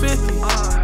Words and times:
50. 0.00 0.32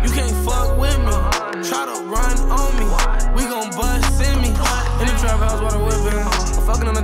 You 0.04 0.12
can't 0.12 0.36
fuck 0.44 0.76
with 0.76 0.98
me. 1.00 1.16
Try 1.64 1.88
to 1.88 2.04
run 2.04 2.36
on 2.52 2.70
me. 2.76 2.84
We 3.32 3.48
gon' 3.48 3.70
bust 3.72 4.20
in 4.20 4.42
me. 4.42 4.52
In 5.00 5.08
the 5.08 5.16
trap 5.16 5.40
house 5.40 5.56
I'm 5.72 5.80
whipping. 5.88 6.20
I'm 6.20 6.66
fucking 6.68 6.86
on 6.86 6.94
the 6.94 7.00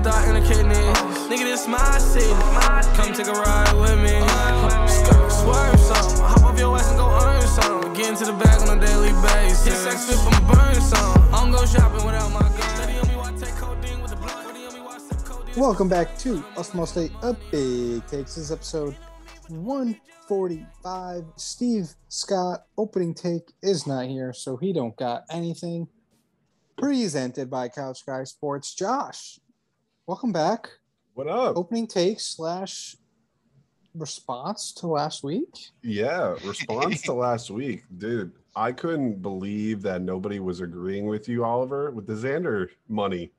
in 0.61 0.69
the. 0.69 0.77
Nigga, 1.33 1.45
this 1.45 1.67
my 1.67 1.99
city. 1.99 2.29
Come 2.97 3.15
take 3.15 3.29
a 3.29 3.33
ride 3.33 3.73
with 3.81 3.97
me. 4.05 4.21
Swerve 5.41 5.81
some. 5.81 6.21
Hop 6.21 6.45
off 6.45 6.59
your 6.59 6.77
ass 6.77 6.91
and 6.91 6.99
go 6.99 7.09
earn 7.09 7.47
some. 7.49 7.95
Get 7.95 8.11
into 8.11 8.27
the 8.27 8.35
bag 8.35 8.61
on 8.61 8.77
a 8.77 8.81
daily 8.81 9.13
basis. 9.23 9.65
Hit 9.65 9.75
sex 9.75 10.05
flip 10.05 10.35
and 10.35 10.47
burn 10.49 10.81
some. 10.83 11.17
I 11.33 11.41
don't 11.41 11.51
go 11.51 11.65
shopping 11.65 12.05
without 12.05 12.31
my 12.31 12.41
gun. 12.41 12.73
Welcome 15.57 15.89
back 15.89 16.19
to 16.19 16.45
small 16.63 16.87
state 16.87 17.13
big 17.51 18.07
takes. 18.07 18.35
This 18.35 18.51
episode 18.51 18.97
145. 19.53 21.25
Steve 21.37 21.89
Scott 22.09 22.65
opening 22.79 23.15
take 23.15 23.53
is 23.63 23.87
not 23.87 24.07
here, 24.07 24.33
so 24.33 24.57
he 24.57 24.73
don't 24.73 24.97
got 24.97 25.25
anything. 25.31 25.89
Presented 26.79 27.51
by 27.51 27.69
Couch 27.69 28.05
Guy 28.07 28.25
Sports. 28.25 28.75
Josh, 28.75 29.39
welcome 30.07 30.33
back. 30.33 30.69
What 31.15 31.29
up? 31.29 31.57
Opening 31.57 31.87
take 31.87 32.19
slash 32.19 32.97
response 33.95 34.73
to 34.73 34.87
last 34.87 35.23
week. 35.23 35.51
Yeah, 35.83 36.35
response 36.45 37.03
to 37.03 37.13
last 37.13 37.51
week, 37.51 37.85
dude. 37.99 38.33
I 38.57 38.73
couldn't 38.73 39.23
believe 39.23 39.83
that 39.83 40.03
nobody 40.03 40.41
was 40.41 40.61
agreeing 40.61 41.07
with 41.07 41.29
you, 41.29 41.45
Oliver, 41.45 41.91
with 41.91 42.07
the 42.07 42.15
Xander 42.15 42.69
money. 42.89 43.33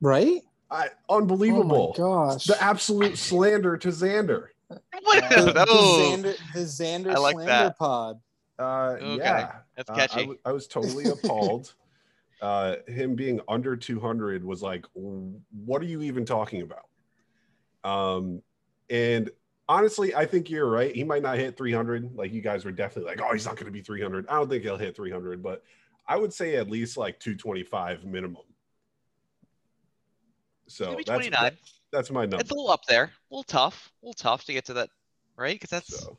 Right? 0.00 0.42
I 0.70 0.88
Oh 1.08 1.18
unbelievable. 1.18 1.94
my 1.96 2.02
gosh. 2.02 2.44
the 2.46 2.60
absolute 2.62 3.16
slander 3.18 3.76
to 3.76 3.88
Xander. 3.88 4.48
What? 4.68 5.28
the, 5.30 5.52
the 5.52 5.66
oh, 5.68 6.16
Xander, 6.16 6.36
the 6.54 6.60
Xander 6.60 7.14
I 7.14 7.18
like 7.18 7.34
slander 7.34 7.46
that. 7.46 7.78
pod. 7.78 8.20
Uh, 8.58 8.96
Okay, 9.00 9.16
Yeah, 9.16 9.56
that's 9.76 9.90
Uh, 9.90 9.92
I 9.92 9.96
catchy. 9.96 10.20
w- 10.20 10.38
I, 10.44 10.52
was 10.52 10.66
totally 10.66 11.04
appalled. 11.06 11.74
uh, 12.40 12.76
him 12.86 13.14
being 13.14 13.40
under 13.48 13.76
200 13.76 14.44
was 14.44 14.62
like, 14.62 14.86
what 14.94 15.82
are 15.82 15.86
you 15.86 16.02
even 16.02 16.24
talking 16.24 16.62
about? 16.62 16.86
Um, 17.84 18.42
and 18.90 19.30
honestly, 19.68 20.14
I 20.14 20.26
think 20.26 20.50
you're 20.50 20.68
right. 20.68 20.94
He 20.94 21.04
might 21.04 21.22
not 21.22 21.38
hit 21.38 21.56
300. 21.56 22.14
Like 22.14 22.32
you 22.32 22.40
guys 22.40 22.64
were 22.64 22.72
definitely 22.72 23.10
like, 23.10 23.20
oh, 23.22 23.32
he's 23.32 23.46
not 23.46 23.56
going 23.56 23.66
to 23.66 23.72
be 23.72 23.82
300. 23.82 24.26
I 24.28 24.34
don't 24.36 24.48
think 24.48 24.62
he'll 24.62 24.76
hit 24.76 24.96
300, 24.96 25.42
but 25.42 25.62
I 26.06 26.16
would 26.16 26.32
say 26.32 26.56
at 26.56 26.70
least 26.70 26.96
like 26.96 27.18
225 27.20 28.04
minimum. 28.04 28.42
So 30.66 30.90
Maybe 30.90 31.04
that's 31.04 31.28
29. 31.28 31.42
that's 31.42 31.80
my 32.10 32.22
number. 32.22 32.38
It's 32.38 32.50
a 32.50 32.54
little 32.54 32.70
up 32.70 32.84
there. 32.86 33.04
A 33.04 33.34
little 33.34 33.44
tough. 33.44 33.90
A 34.02 34.06
little 34.06 34.14
tough 34.14 34.44
to 34.44 34.52
get 34.52 34.66
to 34.66 34.74
that, 34.74 34.90
right? 35.36 35.54
Because 35.54 35.70
that's 35.70 36.00
So 36.00 36.18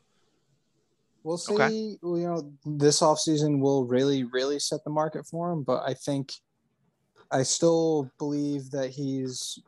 We'll 1.26 1.38
see. 1.38 1.54
Okay. 1.54 1.72
You 1.72 1.98
know, 2.02 2.52
this 2.64 3.00
offseason 3.00 3.58
will 3.58 3.84
really, 3.84 4.22
really 4.22 4.60
set 4.60 4.84
the 4.84 4.90
market 4.90 5.26
for 5.26 5.50
him. 5.50 5.64
But 5.64 5.82
I 5.84 5.92
think 5.92 6.32
I 7.32 7.42
still 7.42 8.08
believe 8.18 8.70
that 8.70 8.90
he's 8.90 9.58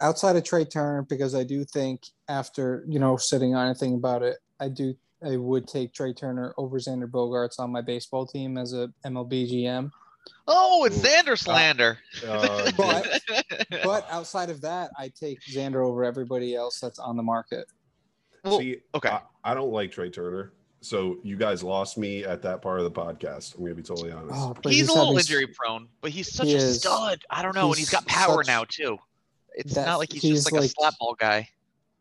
outside 0.00 0.36
of 0.36 0.44
Trea 0.44 0.64
Turner 0.64 1.02
because 1.02 1.34
I 1.34 1.44
do 1.44 1.66
think 1.66 2.06
after, 2.28 2.82
you 2.88 2.98
know, 2.98 3.18
sitting 3.18 3.54
on 3.54 3.66
anything 3.66 3.94
about 3.94 4.22
it, 4.22 4.38
I 4.58 4.70
do 4.70 4.94
I 5.24 5.36
would 5.36 5.68
take 5.68 5.92
Trea 5.92 6.14
Turner 6.14 6.54
over 6.56 6.78
Xander 6.78 7.10
Bogaerts 7.10 7.60
on 7.60 7.70
my 7.70 7.82
baseball 7.82 8.26
team 8.26 8.56
as 8.56 8.72
a 8.72 8.90
MLB 9.04 9.52
GM. 9.52 9.90
Oh, 10.48 10.84
it's 10.84 10.98
Ooh. 10.98 11.08
Xander 11.08 11.38
slander. 11.38 11.98
uh, 12.26 12.70
But 12.76 13.20
but 13.84 14.06
outside 14.10 14.50
of 14.50 14.60
that, 14.62 14.90
I 14.98 15.08
take 15.08 15.40
Xander 15.42 15.84
over 15.86 16.04
everybody 16.04 16.54
else 16.54 16.80
that's 16.80 16.98
on 16.98 17.16
the 17.16 17.22
market. 17.22 17.66
well, 18.44 18.58
see, 18.58 18.78
okay. 18.94 19.08
I, 19.10 19.20
I 19.44 19.54
don't 19.54 19.72
like 19.72 19.92
Trea 19.92 20.10
Turner. 20.10 20.52
So 20.80 21.18
you 21.22 21.36
guys 21.36 21.62
lost 21.62 21.96
me 21.96 22.24
at 22.24 22.42
that 22.42 22.60
part 22.60 22.80
of 22.80 22.84
the 22.84 22.90
podcast. 22.90 23.54
I'm 23.56 23.62
gonna 23.62 23.74
be 23.76 23.82
totally 23.84 24.10
honest. 24.10 24.34
Oh, 24.36 24.52
but 24.60 24.72
he's, 24.72 24.88
a 24.88 24.92
little 24.92 25.16
s- 25.16 25.30
injury 25.30 25.46
prone, 25.46 25.86
but 26.00 26.10
he's 26.10 26.32
such 26.32 26.48
He 26.48 26.54
a 26.54 26.56
is. 26.56 26.80
stud. 26.80 27.22
I 27.30 27.40
don't 27.42 27.54
know, 27.54 27.68
and 27.68 27.76
he's 27.76 27.88
He's 27.88 27.90
got 27.90 28.04
power 28.06 28.42
such- 28.42 28.48
now 28.48 28.64
too. 28.64 28.98
It's 29.54 29.74
That- 29.74 29.86
not 29.86 29.98
like 30.00 30.12
he's, 30.12 30.22
he's 30.22 30.32
just 30.44 30.52
like, 30.52 30.60
like- 30.62 30.70
a 30.70 30.72
slap 30.72 30.94
ball 30.98 31.14
guy. 31.14 31.48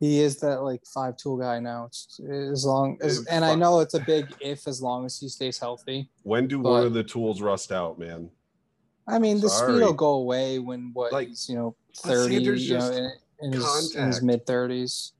He 0.02 0.20
is 0.20 0.40
that 0.40 0.64
like 0.64 0.82
five 0.92 1.16
tool 1.16 1.38
guy 1.38 1.60
now. 1.60 1.86
It's 1.86 2.20
as 2.28 2.66
long 2.66 2.98
as, 3.04 3.20
Dude, 3.20 3.28
and 3.30 3.46
I 3.46 3.54
know 3.54 3.82
it's 3.82 3.94
a 3.94 4.00
big 4.00 4.26
if 4.42 4.68
as 4.68 4.82
long 4.82 5.06
as 5.06 5.20
he 5.20 5.30
stays 5.30 5.60
healthy. 5.60 6.10
When 6.24 6.48
do 6.48 6.60
one 6.60 6.84
of 6.84 6.94
the 6.96 7.04
tools 7.04 7.40
rust 7.40 7.72
out, 7.72 8.00
man? 8.00 8.28
I 9.08 9.20
mean, 9.20 9.40
the 9.40 9.48
Sorry. 9.48 9.74
speed 9.76 9.86
will 9.86 9.94
go 9.94 10.16
away 10.16 10.58
when 10.58 10.90
what 10.94 11.14
Like, 11.14 11.28
he's 11.28 11.48
you 11.48 11.56
know 11.56 11.76
but 12.04 12.12
thirty, 12.14 12.34
you 12.36 12.78
know, 12.80 12.92
in, 12.92 13.12
in 13.42 13.54
his, 13.54 13.96
in 13.96 14.08
his 14.08 14.24
mid 14.24 14.44
thirties. 14.48 15.14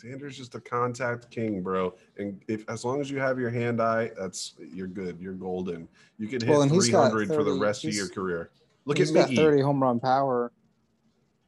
Xander's 0.00 0.36
just 0.36 0.54
a 0.54 0.60
contact 0.60 1.28
king, 1.32 1.60
bro. 1.60 1.92
And 2.16 2.40
if 2.46 2.68
as 2.70 2.84
long 2.84 3.00
as 3.00 3.10
you 3.10 3.18
have 3.18 3.36
your 3.40 3.50
hand 3.50 3.82
eye, 3.82 4.12
that's 4.16 4.54
you're 4.72 4.86
good. 4.86 5.18
You're 5.20 5.32
golden. 5.32 5.88
You 6.18 6.28
can 6.28 6.40
hit 6.40 6.50
Well, 6.50 6.62
and 6.62 6.70
he's 6.70 6.86
300 6.86 7.28
for 7.34 7.42
the 7.42 7.54
rest 7.54 7.84
of 7.84 7.92
your 7.94 8.08
career. 8.08 8.50
Look 8.84 8.98
He's 8.98 9.10
at 9.10 9.14
got 9.14 9.30
me. 9.30 9.36
thirty 9.36 9.60
home 9.60 9.82
run 9.82 9.98
power 9.98 10.52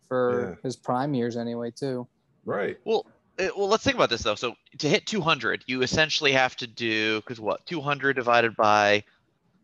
for 0.09 0.56
Yeah. 0.56 0.62
his 0.65 0.75
prime 0.75 1.15
years 1.15 1.37
anyway 1.37 1.71
too. 1.71 2.09
Right. 2.46 2.78
Well, 2.84 3.04
uh, 3.38 3.48
well, 3.56 3.68
let's 3.68 3.84
think 3.84 3.96
about 3.96 4.08
this 4.08 4.22
though. 4.22 4.34
So 4.36 4.54
to 4.78 4.88
hit 4.88 5.04
200, 5.06 5.64
you 5.66 5.82
essentially 5.82 6.32
have 6.32 6.56
to 6.56 6.66
do 6.66 7.20
because 7.20 7.38
what 7.40 7.66
200 7.66 8.14
divided 8.14 8.56
by 8.56 9.02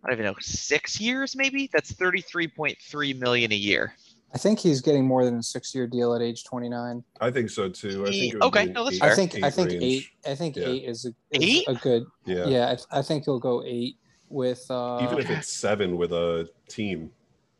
I 0.04 0.08
don't 0.08 0.12
even 0.14 0.26
know 0.26 0.34
six 0.40 1.00
years 1.00 1.34
maybe. 1.36 1.70
That's 1.72 1.92
33.3 1.92 3.18
million 3.18 3.52
a 3.52 3.56
year. 3.56 3.94
I 4.34 4.38
think 4.38 4.58
he's 4.58 4.80
getting 4.80 5.04
more 5.06 5.24
than 5.24 5.36
a 5.38 5.42
six 5.42 5.74
year 5.74 5.86
deal 5.86 6.14
at 6.14 6.22
age 6.22 6.44
twenty 6.44 6.70
nine. 6.70 7.04
I 7.20 7.30
think 7.30 7.50
so 7.50 7.68
too. 7.68 8.06
I 8.06 8.10
think 8.10 8.32
it 8.32 8.36
would 8.36 8.44
okay, 8.44 8.66
be 8.66 8.72
no, 8.72 8.84
that's 8.84 8.96
eight- 8.96 9.00
fair. 9.00 9.12
I 9.12 9.14
think 9.14 9.44
I 9.44 9.50
think 9.50 9.68
range. 9.70 9.82
eight. 9.82 10.06
I 10.26 10.34
think 10.34 10.56
Yeah. 10.56 10.68
eight 10.68 10.84
is 10.88 11.04
a 11.04 11.08
is 11.30 11.42
Eight? 11.42 11.64
a 11.68 11.74
good. 11.74 12.06
Yeah. 12.24 12.46
Yeah, 12.46 12.74
I, 12.90 12.98
I 12.98 13.02
think 13.02 13.24
he'll 13.26 13.38
go 13.38 13.62
eight 13.66 13.96
with. 14.30 14.64
uh 14.70 15.00
Even 15.02 15.18
if 15.18 15.28
it's 15.28 15.52
seven 15.52 15.98
with 15.98 16.12
a 16.12 16.48
team, 16.66 17.10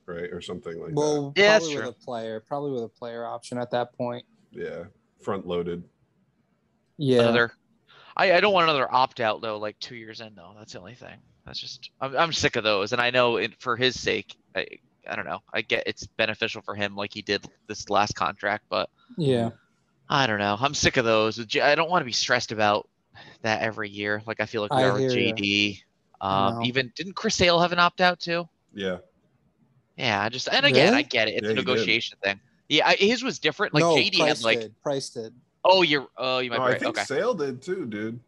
right, 0.06 0.32
or 0.32 0.40
something 0.40 0.78
like 0.80 0.88
that. 0.88 0.94
well, 0.96 1.34
Yeah, 1.36 1.48
that's 1.58 1.64
probably 1.66 1.76
with 1.76 1.84
true. 1.84 1.90
a 1.90 2.04
player, 2.06 2.40
probably 2.40 2.70
with 2.72 2.84
a 2.84 2.88
player 2.88 3.26
option 3.26 3.58
at 3.58 3.70
that 3.72 3.92
point. 3.92 4.24
Yeah. 4.50 4.84
Front 5.22 5.46
loaded. 5.46 5.82
Yeah. 6.98 7.20
Another. 7.20 7.52
I, 8.16 8.34
I 8.34 8.40
don't 8.40 8.52
want 8.52 8.64
another 8.64 8.92
opt 8.92 9.20
out 9.20 9.40
though, 9.40 9.58
like 9.58 9.78
two 9.78 9.96
years 9.96 10.20
in 10.20 10.34
though. 10.34 10.52
That's 10.56 10.72
the 10.72 10.80
only 10.80 10.94
thing. 10.94 11.16
That's 11.46 11.58
just 11.58 11.90
I'm, 12.00 12.16
I'm 12.16 12.32
sick 12.32 12.56
of 12.56 12.64
those, 12.64 12.92
and 12.92 13.00
I 13.00 13.10
know 13.10 13.36
it, 13.36 13.60
for 13.60 13.76
his 13.76 13.98
sake. 13.98 14.36
I, 14.54 14.66
I 15.08 15.16
don't 15.16 15.24
know. 15.24 15.40
I 15.52 15.62
get 15.62 15.84
it's 15.86 16.06
beneficial 16.06 16.62
for 16.62 16.74
him, 16.74 16.94
like 16.94 17.12
he 17.12 17.22
did 17.22 17.44
this 17.66 17.90
last 17.90 18.14
contract, 18.14 18.64
but 18.68 18.88
Yeah. 19.16 19.50
I 20.08 20.26
don't 20.26 20.38
know. 20.38 20.56
I'm 20.60 20.74
sick 20.74 20.98
of 20.98 21.04
those. 21.04 21.40
I 21.56 21.74
don't 21.74 21.90
want 21.90 22.02
to 22.02 22.06
be 22.06 22.12
stressed 22.12 22.52
about 22.52 22.88
that 23.42 23.62
every 23.62 23.88
year. 23.88 24.22
Like 24.26 24.40
I 24.40 24.46
feel 24.46 24.62
like 24.62 24.72
we 24.74 24.82
I 24.82 24.88
are 24.88 24.94
with. 24.94 25.12
JD. 25.12 25.82
Um, 26.20 26.54
know. 26.56 26.64
even 26.64 26.92
didn't 26.94 27.14
Chris 27.14 27.34
Sale 27.34 27.58
have 27.60 27.72
an 27.72 27.78
opt 27.78 28.00
out 28.00 28.20
too? 28.20 28.48
Yeah. 28.74 28.98
Yeah, 29.96 30.22
I 30.22 30.28
just 30.28 30.48
and 30.48 30.64
again, 30.64 30.94
I 30.94 31.02
get 31.02 31.28
it. 31.28 31.34
It's 31.34 31.44
Yeah, 31.44 31.50
a 31.50 31.54
negotiation 31.54 32.18
thing. 32.22 32.40
Yeah, 32.72 32.86
I, 32.88 32.94
his 32.94 33.22
was 33.22 33.38
different. 33.38 33.74
Like 33.74 33.82
no, 33.82 33.94
JD 33.96 34.16
Price 34.16 34.28
had 34.38 34.44
like, 34.44 34.60
did. 34.60 34.82
Price 34.82 35.10
did. 35.10 35.34
oh, 35.64 35.82
you're, 35.82 36.08
oh, 36.16 36.38
you 36.38 36.48
might 36.48 36.58
No, 36.58 36.66
be 36.68 36.72
I 36.72 36.78
think 36.78 36.96
Okay, 36.96 37.04
Sale 37.04 37.34
did 37.34 37.60
too, 37.60 37.84
dude. 37.84 38.18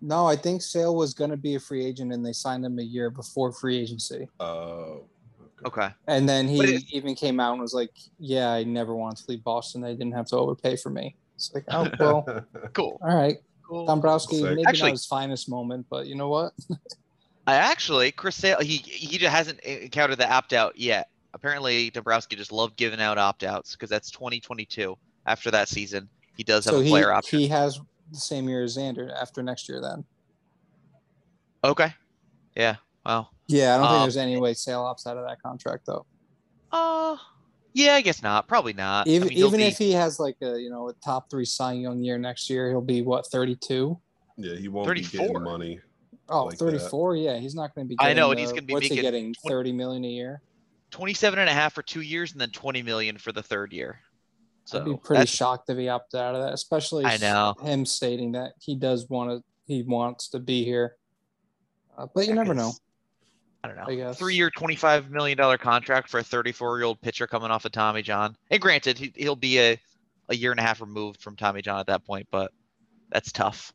No, 0.00 0.26
I 0.26 0.34
think 0.34 0.60
Sale 0.62 0.96
was 0.96 1.14
going 1.14 1.30
to 1.30 1.36
be 1.36 1.54
a 1.54 1.60
free 1.60 1.86
agent, 1.86 2.12
and 2.12 2.26
they 2.26 2.32
signed 2.32 2.64
him 2.66 2.80
a 2.80 2.82
year 2.82 3.10
before 3.10 3.52
free 3.52 3.78
agency. 3.78 4.26
Oh. 4.40 5.04
okay. 5.64 5.90
And 6.08 6.28
then 6.28 6.48
he 6.48 6.58
it- 6.60 6.84
even 6.92 7.14
came 7.14 7.38
out 7.38 7.52
and 7.52 7.60
was 7.62 7.74
like, 7.74 7.92
"Yeah, 8.18 8.50
I 8.50 8.64
never 8.64 8.96
wanted 8.96 9.24
to 9.24 9.30
leave 9.30 9.44
Boston. 9.44 9.80
They 9.80 9.92
didn't 9.92 10.14
have 10.14 10.26
to 10.26 10.36
overpay 10.36 10.76
for 10.78 10.90
me." 10.90 11.14
It's 11.36 11.54
like, 11.54 11.64
oh 11.68 11.88
well, 12.00 12.44
Cool. 12.72 12.98
all 13.00 13.16
right. 13.16 13.36
Cool. 13.68 13.86
Dombrowski, 13.86 14.38
Sick. 14.40 14.44
maybe 14.46 14.64
Actually- 14.66 14.90
not 14.90 14.94
his 14.94 15.06
finest 15.06 15.48
moment, 15.48 15.86
but 15.88 16.08
you 16.08 16.16
know 16.16 16.28
what? 16.28 16.52
I 17.46 17.54
actually 17.54 18.10
Chris 18.10 18.34
Sale 18.34 18.58
he 18.60 18.78
he 18.78 19.18
just 19.18 19.32
hasn't 19.32 19.60
encountered 19.60 20.18
the 20.18 20.28
opt 20.28 20.52
out 20.52 20.76
yet. 20.78 21.08
Apparently, 21.34 21.90
Dombrowski 21.90 22.36
just 22.36 22.52
loved 22.52 22.76
giving 22.76 23.00
out 23.00 23.18
opt 23.18 23.42
outs 23.44 23.72
because 23.72 23.88
that's 23.90 24.10
2022. 24.10 24.96
After 25.26 25.50
that 25.52 25.68
season, 25.68 26.08
he 26.36 26.42
does 26.44 26.64
have 26.66 26.74
so 26.74 26.80
a 26.80 26.84
he 26.84 26.90
player 26.90 27.12
option. 27.12 27.38
he 27.38 27.48
has 27.48 27.80
the 28.10 28.18
same 28.18 28.48
year 28.48 28.62
as 28.64 28.76
Xander 28.76 29.10
after 29.14 29.42
next 29.42 29.68
year. 29.68 29.80
Then, 29.80 30.04
Okay. 31.64 31.92
Yeah. 32.56 32.76
Well. 33.06 33.30
yeah, 33.48 33.74
I 33.74 33.78
don't 33.78 33.86
think 33.86 33.94
Um, 33.96 34.02
there's 34.02 34.16
any 34.16 34.36
way 34.40 34.54
Sale 34.54 34.82
opts 34.82 35.06
out 35.06 35.16
of 35.16 35.26
that 35.26 35.40
contract 35.42 35.86
though. 35.86 36.06
Uh. 36.70 37.16
Yeah, 37.74 37.94
I 37.94 38.02
guess 38.02 38.22
not. 38.22 38.48
Probably 38.48 38.74
not. 38.74 39.06
Even 39.06 39.28
I 39.28 39.30
mean, 39.30 39.38
even 39.38 39.56
be- 39.60 39.64
if 39.64 39.78
he 39.78 39.92
has 39.92 40.20
like 40.20 40.36
a 40.42 40.58
you 40.58 40.68
know 40.70 40.90
a 40.90 40.92
top 40.94 41.30
three 41.30 41.44
Cy 41.46 41.72
Young 41.72 42.02
year 42.02 42.18
next 42.18 42.50
year, 42.50 42.68
he'll 42.68 42.82
be 42.82 43.00
what 43.02 43.26
32. 43.28 43.98
yeah, 44.36 44.56
he 44.56 44.68
won't 44.68 44.86
be 44.94 45.02
34. 45.02 45.26
getting 45.26 45.42
money. 45.42 45.80
Oh, 46.28 46.44
Like 46.46 46.58
that. 46.58 46.64
34. 46.64 47.16
Yeah, 47.16 47.36
he's 47.38 47.54
not 47.54 47.74
going 47.74 47.86
to 47.86 47.88
be. 47.88 47.96
I 47.98 48.04
Getting 48.08 48.16
know, 48.18 48.30
and 48.30 48.36
the- 48.38 48.42
he's 48.42 48.50
gonna 48.52 48.62
be 48.62 48.74
what's 48.74 48.86
he 48.86 48.90
making 48.96 49.02
getting 49.04 49.34
20 49.34 49.48
30 49.48 49.72
million 49.72 50.04
a 50.04 50.08
year. 50.08 50.42
27 50.92 51.38
and 51.38 51.48
a 51.48 51.52
half 51.52 51.72
for 51.72 51.82
two 51.82 52.02
years 52.02 52.32
and 52.32 52.40
then 52.40 52.50
20 52.50 52.82
million 52.82 53.18
for 53.18 53.32
the 53.32 53.42
third 53.42 53.72
year. 53.72 53.98
So 54.64 54.78
I'd 54.78 54.84
be 54.84 54.96
pretty 54.96 55.26
shocked 55.26 55.68
if 55.70 55.76
he 55.76 55.88
opted 55.88 56.20
out 56.20 56.36
of 56.36 56.42
that, 56.42 56.52
especially 56.52 57.04
I 57.04 57.16
know. 57.16 57.56
him 57.62 57.84
stating 57.84 58.32
that 58.32 58.52
he 58.60 58.76
does 58.76 59.08
want 59.10 59.30
to, 59.30 59.44
he 59.66 59.82
wants 59.82 60.28
to 60.28 60.38
be 60.38 60.64
here. 60.64 60.96
Uh, 61.98 62.06
but 62.14 62.28
you 62.28 62.34
never 62.34 62.54
know. 62.54 62.72
I 63.64 63.68
don't 63.68 63.76
know. 63.76 63.86
I 63.88 63.94
guess. 63.94 64.18
Three 64.18 64.34
year, 64.34 64.50
$25 64.50 65.10
million 65.10 65.58
contract 65.58 66.08
for 66.08 66.20
a 66.20 66.22
34 66.22 66.78
year 66.78 66.84
old 66.84 67.00
pitcher 67.00 67.26
coming 67.26 67.50
off 67.50 67.64
of 67.64 67.72
Tommy 67.72 68.02
John. 68.02 68.36
And 68.50 68.60
granted, 68.60 68.98
he, 68.98 69.12
he'll 69.16 69.36
be 69.36 69.58
a, 69.58 69.78
a 70.28 70.36
year 70.36 70.52
and 70.52 70.60
a 70.60 70.62
half 70.62 70.80
removed 70.80 71.20
from 71.20 71.36
Tommy 71.36 71.62
John 71.62 71.80
at 71.80 71.86
that 71.86 72.04
point, 72.04 72.28
but 72.30 72.52
that's 73.10 73.32
tough. 73.32 73.72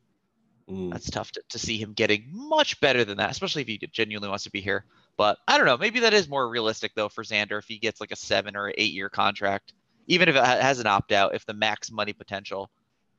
Mm. 0.70 0.90
That's 0.90 1.10
tough 1.10 1.32
to, 1.32 1.42
to 1.50 1.58
see 1.58 1.78
him 1.78 1.92
getting 1.92 2.24
much 2.30 2.80
better 2.80 3.04
than 3.04 3.18
that, 3.18 3.30
especially 3.30 3.62
if 3.62 3.68
he 3.68 3.78
genuinely 3.92 4.28
wants 4.28 4.44
to 4.44 4.50
be 4.50 4.60
here. 4.60 4.84
But 5.18 5.38
I 5.48 5.58
don't 5.58 5.66
know. 5.66 5.76
Maybe 5.76 6.00
that 6.00 6.14
is 6.14 6.28
more 6.28 6.48
realistic 6.48 6.92
though 6.94 7.10
for 7.10 7.24
Xander 7.24 7.58
if 7.58 7.66
he 7.66 7.78
gets 7.78 8.00
like 8.00 8.12
a 8.12 8.16
seven 8.16 8.56
or 8.56 8.72
eight 8.78 8.92
year 8.94 9.10
contract, 9.10 9.74
even 10.06 10.28
if 10.28 10.36
it 10.36 10.44
has 10.44 10.78
an 10.78 10.86
opt 10.86 11.12
out. 11.12 11.34
If 11.34 11.44
the 11.44 11.52
max 11.52 11.90
money 11.90 12.12
potential, 12.14 12.70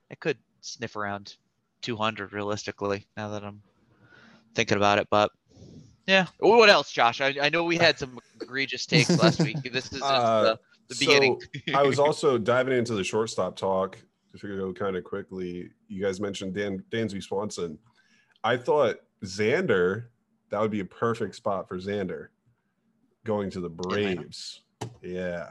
it 0.09 0.19
could 0.19 0.37
sniff 0.61 0.95
around 0.95 1.35
200 1.81 2.33
realistically. 2.33 3.05
Now 3.17 3.29
that 3.29 3.43
I'm 3.43 3.61
thinking 4.55 4.77
about 4.77 4.97
it, 4.97 5.07
but 5.11 5.29
yeah. 6.07 6.25
What 6.39 6.69
else, 6.69 6.91
Josh? 6.91 7.21
I, 7.21 7.35
I 7.39 7.49
know 7.49 7.65
we 7.65 7.77
had 7.77 7.99
some 7.99 8.17
egregious 8.41 8.85
takes 8.85 9.15
last 9.21 9.41
week. 9.41 9.57
This 9.71 9.85
is 9.85 9.99
just 9.99 10.03
Uh, 10.03 10.41
the, 10.41 10.59
the 10.87 10.95
beginning. 10.99 11.39
So 11.67 11.75
I 11.75 11.83
was 11.83 11.99
also 11.99 12.37
diving 12.37 12.75
into 12.75 12.95
the 12.95 13.03
shortstop 13.03 13.55
talk 13.57 13.97
to 14.39 14.57
go 14.57 14.73
kind 14.73 14.95
of 14.95 15.03
quickly. 15.03 15.69
You 15.89 16.01
guys 16.01 16.19
mentioned 16.21 16.55
Dan 16.55 16.83
Dansby 16.89 17.21
Swanson. 17.21 17.77
I 18.43 18.55
thought 18.57 18.97
Xander, 19.23 20.05
that 20.49 20.59
would 20.59 20.71
be 20.71 20.79
a 20.79 20.85
perfect 20.85 21.35
spot 21.35 21.67
for 21.67 21.77
Xander 21.77 22.27
going 23.23 23.49
to 23.51 23.59
the 23.59 23.69
Braves. 23.69 24.61
Yeah. 25.01 25.49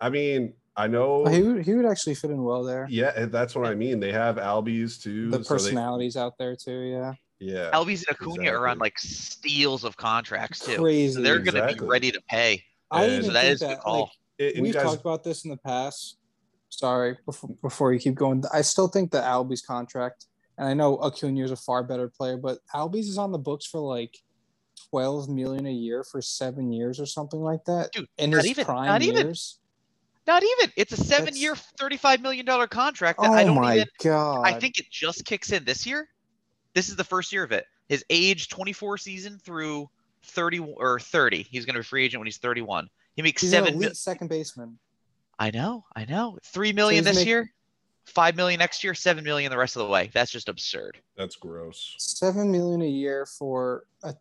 I 0.00 0.10
mean, 0.10 0.54
I 0.76 0.86
know. 0.86 1.24
He 1.26 1.42
would, 1.42 1.64
he 1.64 1.74
would 1.74 1.84
actually 1.86 2.14
fit 2.14 2.30
in 2.30 2.42
well 2.42 2.62
there. 2.62 2.86
yeah, 2.90 3.26
that's 3.26 3.54
what 3.54 3.66
I 3.66 3.74
mean. 3.74 4.00
They 4.00 4.12
have 4.12 4.36
Albies 4.36 5.00
too. 5.02 5.30
The 5.30 5.42
so 5.44 5.54
they- 5.54 5.58
personalities 5.64 6.16
out 6.16 6.38
there 6.38 6.56
too. 6.56 6.80
Yeah, 6.80 7.14
yeah. 7.38 7.70
Albies 7.72 8.04
and 8.06 8.16
Acuna 8.16 8.50
are 8.50 8.68
on 8.68 8.78
like 8.78 8.98
steals 8.98 9.84
of 9.84 9.96
contracts 9.96 10.60
too. 10.64 10.76
crazy. 10.76 11.14
So 11.14 11.20
they're 11.22 11.38
going 11.38 11.54
to 11.54 11.64
Exactly. 11.64 11.86
be 11.86 11.90
ready 11.90 12.10
to 12.12 12.20
pay. 12.28 12.62
I 12.90 13.04
and- 13.04 13.12
even 13.12 13.24
So 13.26 13.32
that 13.32 13.42
think 13.42 13.54
is 13.54 13.62
a 13.62 13.66
good 13.66 13.76
that, 13.76 13.80
call. 13.82 14.00
like, 14.00 14.10
And 14.38 14.56
you 14.56 14.62
we've 14.62 14.74
guys- 14.74 14.82
talked 14.84 15.00
about 15.00 15.24
this 15.24 15.44
in 15.44 15.50
the 15.50 15.56
past. 15.58 16.16
Sorry, 16.72 17.18
before, 17.26 17.50
before 17.62 17.92
you 17.92 17.98
keep 17.98 18.14
going, 18.14 18.44
I 18.52 18.62
still 18.62 18.86
think 18.88 19.10
the 19.10 19.20
Albies 19.20 19.64
contract, 19.66 20.26
and 20.60 20.68
I 20.68 20.74
know 20.74 20.98
Acuna 21.02 21.42
is 21.42 21.50
a 21.50 21.56
far 21.56 21.82
better 21.82 22.08
player, 22.08 22.36
but 22.36 22.58
Albies 22.74 23.08
is 23.08 23.18
on 23.18 23.32
the 23.32 23.38
books 23.38 23.64
for 23.66 23.80
like 23.80 24.16
twelve 24.90 25.28
million 25.28 25.66
a 25.66 25.72
year 25.72 26.04
for 26.04 26.20
seven 26.22 26.70
years 26.70 27.00
or 27.00 27.06
something 27.06 27.40
like 27.40 27.64
that. 27.64 27.90
Dude, 27.92 28.06
in 28.18 28.30
not 28.30 28.38
his 28.42 28.46
even- 28.50 28.64
prime 28.66 28.86
not 28.86 29.02
even. 29.02 29.26
years. 29.26 29.56
Not 30.26 30.42
even. 30.44 30.70
It's 30.76 30.92
a 30.92 30.96
seven-year, 31.02 31.56
thirty-five 31.56 32.20
million 32.20 32.44
dollar 32.46 32.66
contract 32.68 33.18
that 33.20 33.30
Oh 33.30 33.32
I 33.32 33.42
don't 33.42 33.56
my 33.56 33.76
even. 33.76 33.88
god! 34.04 34.42
I 34.46 34.52
think 34.52 34.78
it 34.78 34.84
just 34.90 35.24
kicks 35.24 35.50
in 35.50 35.64
this 35.64 35.86
year. 35.86 36.08
This 36.74 36.88
is 36.90 36.94
the 36.94 37.02
first 37.04 37.32
year 37.32 37.42
of 37.42 37.50
it. 37.52 37.64
His 37.88 38.04
age 38.10 38.48
24 38.50 38.98
season 38.98 39.38
through 39.42 39.88
30 40.26 40.60
or 40.60 41.00
30. 41.00 41.42
He's 41.50 41.64
going 41.64 41.74
to 41.74 41.80
be 41.80 41.84
free 41.84 42.04
agent 42.04 42.20
when 42.20 42.26
he's 42.28 42.36
31. 42.36 42.88
He 43.16 43.22
makes 43.22 43.42
he's 43.42 43.54
an 43.54 43.64
elite 43.66 43.76
mil- 43.78 43.94
second 43.94 44.28
baseman. 44.28 44.78
I 45.38 45.50
know, 45.50 45.84
I 45.96 46.04
know. 46.04 46.38
Three 46.44 46.72
million 46.72 47.02
he's 47.04 47.12
this 47.12 47.16
make- 47.22 47.26
year, 47.26 47.50
five 48.10 48.36
million 48.36 48.58
next 48.58 48.82
year, 48.84 48.94
seven 48.94 49.24
million 49.24 49.50
the 49.50 49.56
rest 49.58 49.76
of 49.76 49.80
the 49.84 49.88
way. 49.88 50.10
That's 50.12 50.30
just 50.30 50.48
absurd. 50.48 50.98
That's 51.16 51.36
gross. 51.36 51.94
Seven 51.98 52.50
million 52.50 52.82
a 52.82 52.88
year 52.88 53.26
for 53.26 53.84
a. 54.02 54.14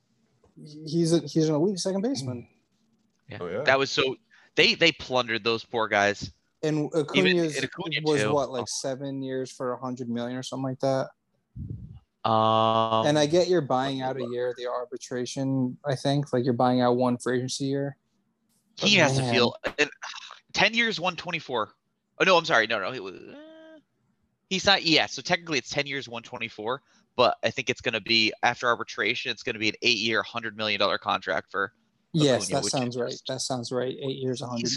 He's 0.85 1.13
a 1.13 1.19
he's 1.19 1.49
an 1.49 1.55
elite 1.55 1.79
second 1.79 2.01
baseman. 2.01 2.47
Yeah. 3.29 3.37
Oh 3.41 3.47
yeah. 3.47 3.61
That 3.63 3.79
was 3.79 3.89
so. 3.91 4.15
They 4.55 4.75
they 4.75 4.91
plundered 4.91 5.43
those 5.43 5.63
poor 5.63 5.87
guys. 5.87 6.31
And 6.63 6.89
Acuna's 6.93 7.55
and 7.55 7.65
Acuna 7.65 7.97
was 8.03 8.21
too. 8.23 8.33
what 8.33 8.49
Oh. 8.49 8.53
like 8.53 8.67
seven 8.67 9.21
years 9.23 9.51
for 9.51 9.71
a 9.73 9.79
hundred 9.79 10.09
million 10.09 10.37
or 10.37 10.43
something 10.43 10.63
like 10.65 10.79
that. 10.81 11.07
Um, 12.29 13.05
and 13.07 13.17
I 13.17 13.25
get 13.25 13.47
you're 13.47 13.61
buying 13.61 14.01
out 14.01 14.17
a 14.17 14.25
year 14.29 14.49
of 14.49 14.57
the 14.57 14.67
arbitration. 14.67 15.77
I 15.85 15.95
think 15.95 16.33
like 16.33 16.43
you're 16.43 16.53
buying 16.53 16.81
out 16.81 16.97
one 16.97 17.17
free 17.17 17.37
agency 17.37 17.65
year. 17.65 17.95
he 18.75 18.97
but 18.97 19.03
has 19.03 19.17
to 19.17 19.23
feel 19.31 19.55
and, 19.77 19.89
10 20.53 20.73
years 20.73 20.99
124 20.99 21.69
oh 22.19 22.23
no 22.25 22.35
i'm 22.37 22.43
sorry 22.45 22.65
no 22.67 22.79
no 22.79 22.91
He, 22.91 22.99
was, 22.99 23.13
uh, 23.13 23.35
he's 24.49 24.65
not 24.65 24.83
yeah 24.83 25.05
so 25.05 25.21
technically 25.21 25.57
it's 25.57 25.69
10 25.69 25.85
years 25.87 26.09
124 26.09 26.81
but 27.15 27.37
i 27.43 27.49
think 27.49 27.69
it's 27.69 27.81
going 27.81 27.93
to 27.93 28.01
be 28.01 28.33
after 28.43 28.67
arbitration 28.67 29.31
it's 29.31 29.43
going 29.43 29.53
to 29.53 29.59
be 29.59 29.69
an 29.69 29.75
eight 29.81 29.97
year 29.99 30.17
100 30.19 30.57
million 30.57 30.79
dollar 30.79 30.97
contract 30.97 31.51
for 31.51 31.73
Yes, 32.11 32.45
Acuna, 32.51 32.61
that 32.63 32.69
sounds 32.71 32.97
right. 32.97 33.11
just- 33.11 33.27
That 33.27 33.39
sounds 33.41 33.71
right. 33.71 33.95
Eight 34.01 34.17
years, 34.17 34.41
a 34.41 34.47
hundred 34.47 34.71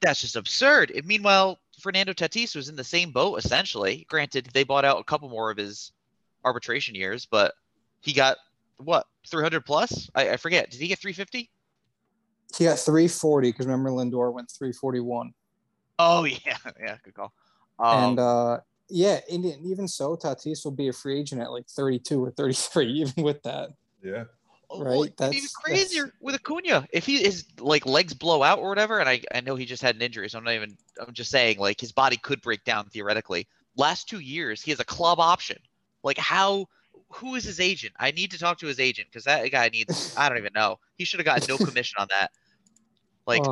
that's 0.00 0.20
just 0.20 0.34
absurd. 0.34 0.90
And 0.90 1.06
meanwhile 1.06 1.60
fernando 1.78 2.12
tatis 2.12 2.56
was 2.56 2.68
in 2.68 2.74
the 2.76 2.82
same 2.84 3.12
boat 3.12 3.36
essentially. 3.38 4.04
Granted 4.10 4.48
they 4.52 4.64
bought 4.64 4.84
out 4.84 4.98
a 5.00 5.04
couple 5.04 5.28
more 5.28 5.50
of 5.52 5.56
his 5.56 5.92
arbitration 6.44 6.94
years 6.96 7.24
but 7.24 7.54
he 8.00 8.12
got 8.12 8.36
what 8.78 9.06
300 9.28 9.60
plus? 9.64 10.10
I, 10.16 10.30
I 10.30 10.36
forget. 10.36 10.70
Did 10.70 10.80
he 10.80 10.88
get 10.88 10.98
350 10.98 11.48
He 12.58 12.64
got 12.64 12.78
three 12.80 13.06
forty 13.06 13.50
because 13.52 13.66
remember 13.66 13.90
Lindor 13.90 14.32
went 14.32 14.50
three 14.50 14.72
forty 14.72 14.98
one. 15.00 15.32
oh 16.00 16.24
yeah 16.24 16.56
yeah 16.80 16.96
good 17.04 17.14
call 17.14 17.32
um, 17.78 18.10
and 18.10 18.18
uh 18.18 18.60
yeah, 18.90 19.20
and 19.30 19.44
even 19.64 19.88
so, 19.88 20.14
Tatis 20.14 20.64
will 20.64 20.72
be 20.72 20.88
a 20.88 20.92
free 20.92 21.18
agent 21.18 21.40
at 21.40 21.50
like 21.50 21.66
thirty 21.68 21.98
two 21.98 22.22
or 22.22 22.30
thirty 22.30 22.54
three, 22.54 22.86
even 23.00 23.24
with 23.24 23.42
that. 23.42 23.70
yeah. 24.02 24.24
Oh, 24.70 24.82
Right, 24.82 24.90
well, 24.96 25.08
that's- 25.18 25.34
even 25.34 25.48
crazier 25.62 26.12
with 26.20 26.34
Acuna. 26.34 26.86
If 26.92 27.06
he 27.06 27.18
his 27.18 27.44
like 27.58 27.86
legs 27.86 28.14
blow 28.14 28.42
out 28.42 28.58
or 28.58 28.68
whatever, 28.68 28.98
and 28.98 29.08
I, 29.08 29.20
I 29.34 29.40
know 29.40 29.56
he 29.56 29.66
just 29.66 29.82
had 29.82 29.94
an 29.94 30.02
injury, 30.02 30.28
so 30.28 30.38
I'm 30.38 30.44
not 30.44 30.54
even 30.54 30.76
I'm 30.98 31.12
just 31.14 31.30
saying 31.30 31.58
like 31.58 31.80
his 31.80 31.92
body 31.92 32.16
could 32.16 32.40
break 32.40 32.64
down 32.64 32.86
theoretically. 32.86 33.46
Last 33.76 34.08
two 34.08 34.20
years, 34.20 34.62
he 34.62 34.70
has 34.70 34.80
a 34.80 34.84
club 34.84 35.20
option. 35.20 35.58
Like 36.02 36.18
how 36.18 36.66
who 37.10 37.34
is 37.34 37.44
his 37.44 37.60
agent? 37.60 37.94
I 37.98 38.10
need 38.10 38.30
to 38.32 38.38
talk 38.38 38.58
to 38.58 38.66
his 38.66 38.80
agent 38.80 39.08
because 39.10 39.24
that 39.24 39.48
guy 39.50 39.68
needs 39.68 40.14
I 40.16 40.28
don't 40.28 40.38
even 40.38 40.52
know. 40.54 40.78
He 40.96 41.04
should 41.04 41.20
have 41.20 41.26
gotten 41.26 41.46
no 41.48 41.58
commission 41.64 41.96
on 41.98 42.08
that. 42.10 42.30
Like 43.26 43.42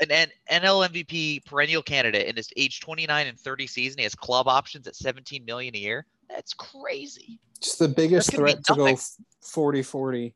an 0.00 0.10
N- 0.10 0.28
NL 0.50 0.88
MVP 0.88 1.44
perennial 1.44 1.82
candidate 1.82 2.26
in 2.26 2.36
his 2.36 2.48
age 2.56 2.80
29 2.80 3.26
and 3.26 3.38
30 3.38 3.66
season, 3.66 3.98
he 3.98 4.04
has 4.04 4.14
club 4.14 4.48
options 4.48 4.86
at 4.86 4.96
17 4.96 5.44
million 5.44 5.74
a 5.74 5.78
year. 5.78 6.06
That's 6.28 6.54
crazy. 6.54 7.38
just 7.60 7.78
the 7.78 7.88
biggest 7.88 8.28
That's 8.28 8.38
gonna 8.38 8.46
be 8.46 8.52
threat 8.62 8.64
to 8.66 8.74
go 8.96 8.96
40 9.42 9.82
40. 9.82 10.34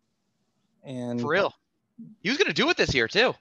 And 0.85 1.21
For 1.21 1.29
real. 1.29 1.55
He 2.23 2.29
was 2.29 2.39
gonna 2.39 2.53
do 2.53 2.69
it 2.71 2.77
this 2.77 2.95
year 2.95 3.09
too. 3.09 3.35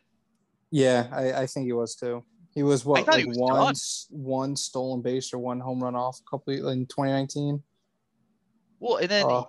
yeah, 0.72 1.08
I, 1.12 1.42
I 1.42 1.46
think 1.46 1.66
he 1.66 1.74
was 1.74 1.96
too. 1.96 2.24
He 2.56 2.64
was 2.64 2.84
what 2.86 3.06
thought 3.06 3.20
he 3.20 3.26
like 3.26 3.28
was 3.30 3.38
one 3.38 3.56
done. 3.66 3.76
one 4.10 4.56
stolen 4.56 5.02
base 5.02 5.32
or 5.34 5.38
one 5.38 5.60
home 5.60 5.84
run 5.84 5.96
off 5.96 6.20
a 6.26 6.30
couple 6.30 6.54
in 6.70 6.86
2019. 6.88 7.62
Well, 8.80 8.98
and 8.98 9.10
then 9.10 9.26
Oh, 9.26 9.48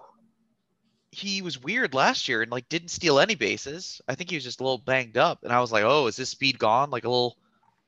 he 1.11 1.41
was 1.43 1.63
weird 1.63 1.95
last 1.95 2.29
year 2.29 2.43
and 2.43 2.51
like 2.51 2.69
didn't 2.69 2.89
steal 2.89 3.19
any 3.19 3.35
bases. 3.35 4.01
I 4.09 4.15
think 4.15 4.31
he 4.31 4.37
was 4.37 4.45
just 4.45 4.61
a 4.61 4.63
little 4.63 4.79
banged 4.79 5.17
up, 5.17 5.43
and 5.43 5.53
I 5.53 5.61
was 5.61 5.73
like, 5.73 5.85
oh, 5.85 6.07
is 6.07 6.17
this 6.17 6.29
speed 6.31 6.59
gone? 6.59 6.91
Like 6.91 7.05
a 7.05 7.09
little 7.09 7.39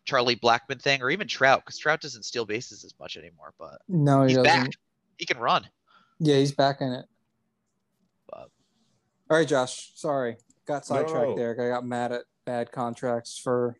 Charlie 0.05 0.37
Blackmon 0.37 0.81
thing, 0.81 1.03
or 1.03 1.11
even 1.11 1.29
Trout, 1.29 1.63
because 1.65 1.79
Trout 1.79 2.01
doesn't 2.01 2.25
steal 2.25 2.47
bases 2.47 2.85
as 2.85 2.95
much 2.99 3.17
anymore, 3.17 3.53
but 3.59 3.81
no, 3.89 4.23
he 4.23 4.29
he's 4.29 4.37
doesn't. 4.39 4.45
back. 4.65 4.71
He 5.19 5.27
can 5.27 5.39
run. 5.39 5.67
Yeah, 6.19 6.37
he's 6.37 6.53
back 6.53 6.81
in 6.81 6.93
it. 6.93 7.07
But- 8.29 8.51
All 9.31 9.37
right, 9.37 9.47
Josh. 9.47 9.93
Sorry, 9.95 10.37
got 10.67 10.87
sidetracked 10.87 11.31
No. 11.31 11.37
there. 11.37 11.53
I 11.61 11.69
got 11.75 11.85
mad 11.85 12.13
at 12.13 12.23
bad 12.47 12.73
contracts 12.73 13.39
for. 13.39 13.77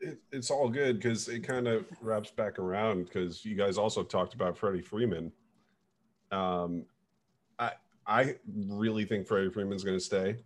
It, 0.00 0.18
it's 0.32 0.50
all 0.50 0.68
good 0.68 0.96
because 0.96 1.28
it 1.28 1.40
kind 1.44 1.66
of 1.68 1.86
wraps 2.02 2.30
back 2.30 2.58
around 2.58 3.04
because 3.04 3.44
you 3.44 3.54
guys 3.54 3.78
also 3.78 4.02
talked 4.02 4.34
about 4.34 4.58
Freddie 4.58 4.82
Freeman. 4.82 5.32
Um, 6.32 6.84
I 7.58 7.72
I 8.06 8.36
really 8.54 9.04
think 9.04 9.26
Freddie 9.26 9.50
Freeman's 9.50 9.84
going 9.84 9.96
to 9.96 10.04
stay, 10.04 10.36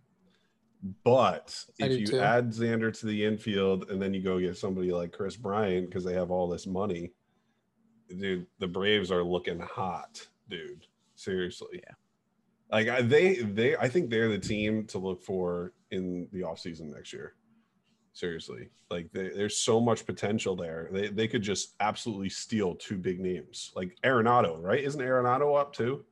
but 1.03 1.63
I 1.81 1.85
if 1.85 1.99
you 1.99 2.07
too. 2.07 2.19
add 2.19 2.49
Xander 2.51 2.97
to 2.99 3.05
the 3.05 3.25
infield 3.25 3.89
and 3.89 4.01
then 4.01 4.13
you 4.13 4.21
go 4.21 4.39
get 4.39 4.57
somebody 4.57 4.91
like 4.91 5.11
Kris 5.11 5.35
Bryant 5.35 5.89
because 5.89 6.03
they 6.03 6.13
have 6.13 6.31
all 6.31 6.47
this 6.47 6.67
money, 6.67 7.11
dude, 8.17 8.47
the 8.59 8.67
Braves 8.67 9.11
are 9.11 9.23
looking 9.23 9.59
hot, 9.59 10.25
dude. 10.49 10.85
Seriously, 11.15 11.81
Yeah. 11.83 11.93
Like 12.71 12.87
I, 12.87 13.01
they 13.01 13.35
they 13.37 13.75
I 13.75 13.89
think 13.89 14.09
they're 14.09 14.29
the 14.29 14.37
team 14.37 14.85
to 14.87 14.99
look 14.99 15.23
for 15.23 15.73
in 15.91 16.27
the 16.31 16.41
offseason 16.41 16.93
next 16.93 17.11
year. 17.13 17.33
Seriously, 18.13 18.69
like 18.91 19.11
they, 19.11 19.29
there's 19.29 19.57
so 19.57 19.79
much 19.79 20.05
potential 20.05 20.55
there. 20.55 20.89
They 20.91 21.07
they 21.07 21.27
could 21.27 21.41
just 21.41 21.73
absolutely 21.79 22.29
steal 22.29 22.75
two 22.75 22.97
big 22.97 23.19
names, 23.19 23.71
like 23.75 23.97
Arenado, 24.03 24.61
right? 24.61 24.83
Isn't 24.83 25.01
Arenado 25.01 25.59
up 25.59 25.73
too? 25.73 26.05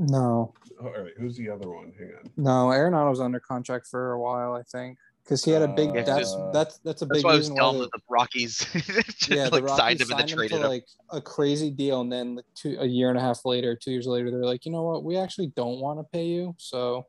No, 0.00 0.54
Oh, 0.80 0.86
all 0.86 1.02
right, 1.02 1.12
who's 1.18 1.36
the 1.36 1.50
other 1.50 1.68
one? 1.68 1.92
Hang 1.98 2.12
on. 2.22 2.30
no. 2.36 2.70
Arenado's 2.70 3.20
under 3.20 3.40
contract 3.40 3.88
for 3.90 4.12
a 4.12 4.20
while, 4.20 4.54
I 4.54 4.62
think, 4.62 4.96
because 5.24 5.44
he 5.44 5.50
had 5.50 5.62
a 5.62 5.66
big. 5.68 5.88
Uh, 5.90 6.04
that's 6.04 6.36
that's 6.52 6.78
that's 6.84 7.02
a 7.02 7.06
That's 7.06 7.18
big 7.18 7.24
why 7.24 7.32
I 7.32 7.34
was 7.36 7.50
reason 7.50 7.56
why. 7.56 7.72
The, 7.72 7.78
that 7.80 7.90
the 7.92 8.00
Rockies 8.08 8.58
just, 8.72 9.28
yeah, 9.28 9.44
the 9.48 9.56
like 9.56 9.64
Rockies 9.64 9.76
signed 9.76 10.00
him 10.00 10.10
and 10.12 10.18
then 10.20 10.28
signed 10.28 10.30
him 10.30 10.36
traded 10.38 10.60
him. 10.60 10.68
like 10.68 10.84
a 11.10 11.20
crazy 11.20 11.70
deal, 11.72 12.00
and 12.00 12.12
then 12.12 12.36
like 12.36 12.44
two 12.54 12.76
a 12.78 12.86
year 12.86 13.08
and 13.08 13.18
a 13.18 13.20
half 13.20 13.44
later, 13.44 13.74
two 13.76 13.90
years 13.90 14.06
later, 14.06 14.30
they're 14.30 14.44
like, 14.44 14.64
you 14.64 14.70
know 14.70 14.84
what? 14.84 15.02
We 15.02 15.16
actually 15.16 15.48
don't 15.56 15.80
want 15.80 15.98
to 15.98 16.04
pay 16.12 16.26
you, 16.26 16.54
so 16.58 16.98
It 16.98 17.04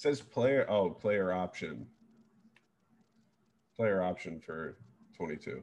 says 0.00 0.20
player. 0.20 0.66
Oh, 0.68 0.90
player 0.90 1.32
option. 1.32 1.86
Player 3.76 4.02
option 4.02 4.40
for 4.44 4.76
22. 5.16 5.62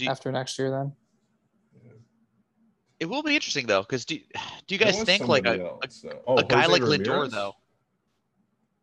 You- 0.00 0.08
after 0.10 0.32
next 0.32 0.58
year, 0.58 0.70
then. 0.70 0.92
It 3.02 3.08
will 3.08 3.24
be 3.24 3.34
interesting 3.34 3.66
though, 3.66 3.82
because 3.82 4.04
do, 4.04 4.16
do 4.68 4.74
you 4.74 4.78
guys 4.78 5.02
think 5.02 5.26
like 5.26 5.44
a, 5.44 5.58
somebody 5.58 5.90
a. 6.08 6.14
Oh, 6.26 6.36
a 6.36 6.44
guy 6.44 6.62
Jose 6.62 6.72
like 6.72 6.82
Lindor 6.82 7.28
though? 7.28 7.52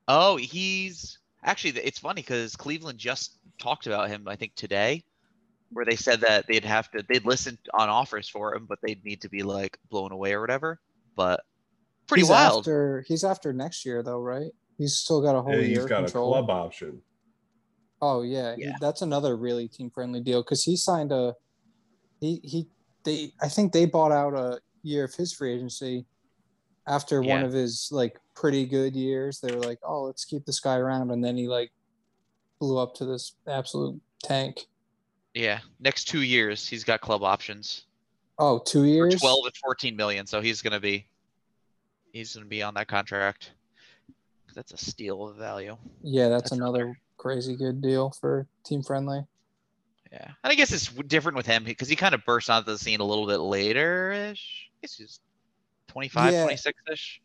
Oh, 0.09 0.35
he's 0.35 1.19
actually 1.45 1.79
it's 1.79 1.99
funny 1.99 2.21
because 2.21 2.57
Cleveland 2.57 2.99
just 2.99 3.37
talked 3.59 3.87
about 3.87 4.09
him. 4.09 4.27
I 4.27 4.35
think 4.35 4.55
today. 4.55 5.03
where 5.71 5.85
they 5.85 5.95
said 5.95 6.19
that 6.21 6.45
they'd 6.47 6.65
have 6.65 6.91
to 6.91 7.05
they'd 7.07 7.25
listen 7.25 7.57
on 7.73 7.87
offers 7.87 8.27
for 8.27 8.53
him, 8.55 8.65
but 8.67 8.79
they'd 8.83 9.05
need 9.05 9.21
to 9.21 9.29
be 9.29 9.41
like 9.43 9.77
blown 9.89 10.11
away 10.11 10.33
or 10.33 10.41
whatever. 10.41 10.79
But 11.15 11.39
pretty 12.07 12.23
he's 12.23 12.29
wild. 12.29 12.63
After 12.63 13.05
he's 13.07 13.23
after 13.23 13.53
next 13.53 13.85
year 13.85 14.03
though, 14.03 14.19
right? 14.19 14.51
He's 14.77 14.95
still 14.95 15.21
got 15.21 15.35
a 15.37 15.41
whole 15.41 15.53
Yeah, 15.53 15.59
year 15.61 15.81
he's 15.81 15.85
got 15.85 16.03
control. 16.03 16.33
a 16.33 16.43
club 16.43 16.49
option. 16.49 17.01
Oh 18.01 18.23
yeah, 18.23 18.55
he- 18.55 18.63
Yeah. 18.63 18.75
that's 18.81 19.01
another 19.01 19.37
really 19.37 19.67
team 19.69 19.91
friendly 19.91 20.19
deal 20.21 20.41
because 20.41 20.63
he 20.63 20.75
signed 20.75 21.13
a 21.13 21.35
he 22.19 22.41
he 22.43 22.67
they 23.03 23.33
I 23.41 23.47
think 23.47 23.71
they 23.71 23.85
bought 23.85 24.11
out 24.11 24.33
a 24.33 24.59
year 24.83 25.03
of 25.05 25.13
his 25.13 25.33
free 25.33 25.53
agency 25.53 26.05
after 26.87 27.21
one 27.21 27.43
of 27.43 27.53
his 27.53 27.89
like 27.91 28.17
pretty 28.35 28.65
good 28.65 28.95
years. 28.95 29.39
They 29.39 29.53
were 29.53 29.61
like, 29.61 29.79
oh, 29.83 30.03
let's 30.03 30.25
keep 30.25 30.45
this 30.45 30.59
guy 30.59 30.77
around, 30.77 31.11
and 31.11 31.23
then 31.23 31.37
he 31.37 31.47
like 31.47 31.71
blew 32.59 32.77
up 32.77 32.95
to 32.95 33.05
this 33.05 33.35
absolute 33.47 33.99
tank. 34.23 34.65
Yeah, 35.33 35.59
next 35.79 36.05
two 36.05 36.23
years 36.23 36.67
he's 36.67 36.83
got 36.83 37.01
club 37.01 37.23
options 37.23 37.85
Oh, 38.39 38.57
two 38.59 38.81
for 38.81 38.85
years. 38.87 39.19
twelve 39.19 39.45
and 39.45 39.55
fourteen 39.57 39.95
million. 39.95 40.25
So 40.25 40.41
he's 40.41 40.61
gonna 40.61 40.79
be 40.79 41.05
he's 42.13 42.33
gonna 42.33 42.47
be 42.47 42.63
on 42.63 42.73
that 42.75 42.87
contract. 42.87 43.51
That's 44.55 44.71
a 44.71 44.77
steal 44.77 45.27
of 45.27 45.35
value. 45.35 45.77
Yeah, 46.01 46.29
that's, 46.29 46.43
That's 46.43 46.51
another 46.53 46.97
crazy 47.17 47.55
good 47.55 47.81
deal 47.81 48.09
for 48.09 48.47
team 48.65 48.81
friendly. 48.81 49.25
Yeah, 50.11 50.25
and 50.43 50.51
I 50.51 50.55
guess 50.55 50.71
it's 50.71 50.87
different 50.87 51.35
with 51.37 51.45
him 51.45 51.63
because 51.63 51.87
he 51.87 51.95
kind 51.95 52.15
of 52.15 52.25
burst 52.25 52.49
onto 52.49 52.71
the 52.71 52.77
scene 52.77 52.99
a 52.99 53.03
little 53.05 53.27
bit 53.27 53.37
later 53.37 54.11
ish. 54.11 54.69
I 54.73 54.77
guess 54.81 54.95
he's 54.95 55.19
25, 55.89 56.33
Yeah. 56.33 56.43
26 56.45 56.81
ish. 56.91 57.21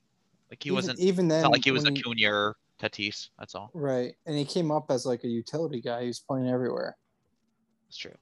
Like 0.50 0.62
he 0.62 0.68
even, 0.68 0.74
wasn't. 0.74 0.98
even 1.00 1.28
then. 1.28 1.38
It's 1.38 1.42
not 1.44 1.52
like 1.52 1.64
he 1.64 1.70
was 1.70 1.84
a 1.84 1.88
Acuna 1.88 2.30
or 2.30 2.56
Tatis. 2.80 3.30
That's 3.38 3.54
all. 3.54 3.70
Right, 3.72 4.14
and 4.26 4.36
he 4.36 4.44
came 4.44 4.70
up 4.70 4.90
as 4.90 5.06
like 5.06 5.24
a 5.24 5.28
utility 5.28 5.80
guy. 5.80 6.02
He 6.02 6.08
was 6.08 6.20
playing 6.20 6.48
everywhere. 6.48 6.96
That's 7.88 7.96
true. 7.96 8.12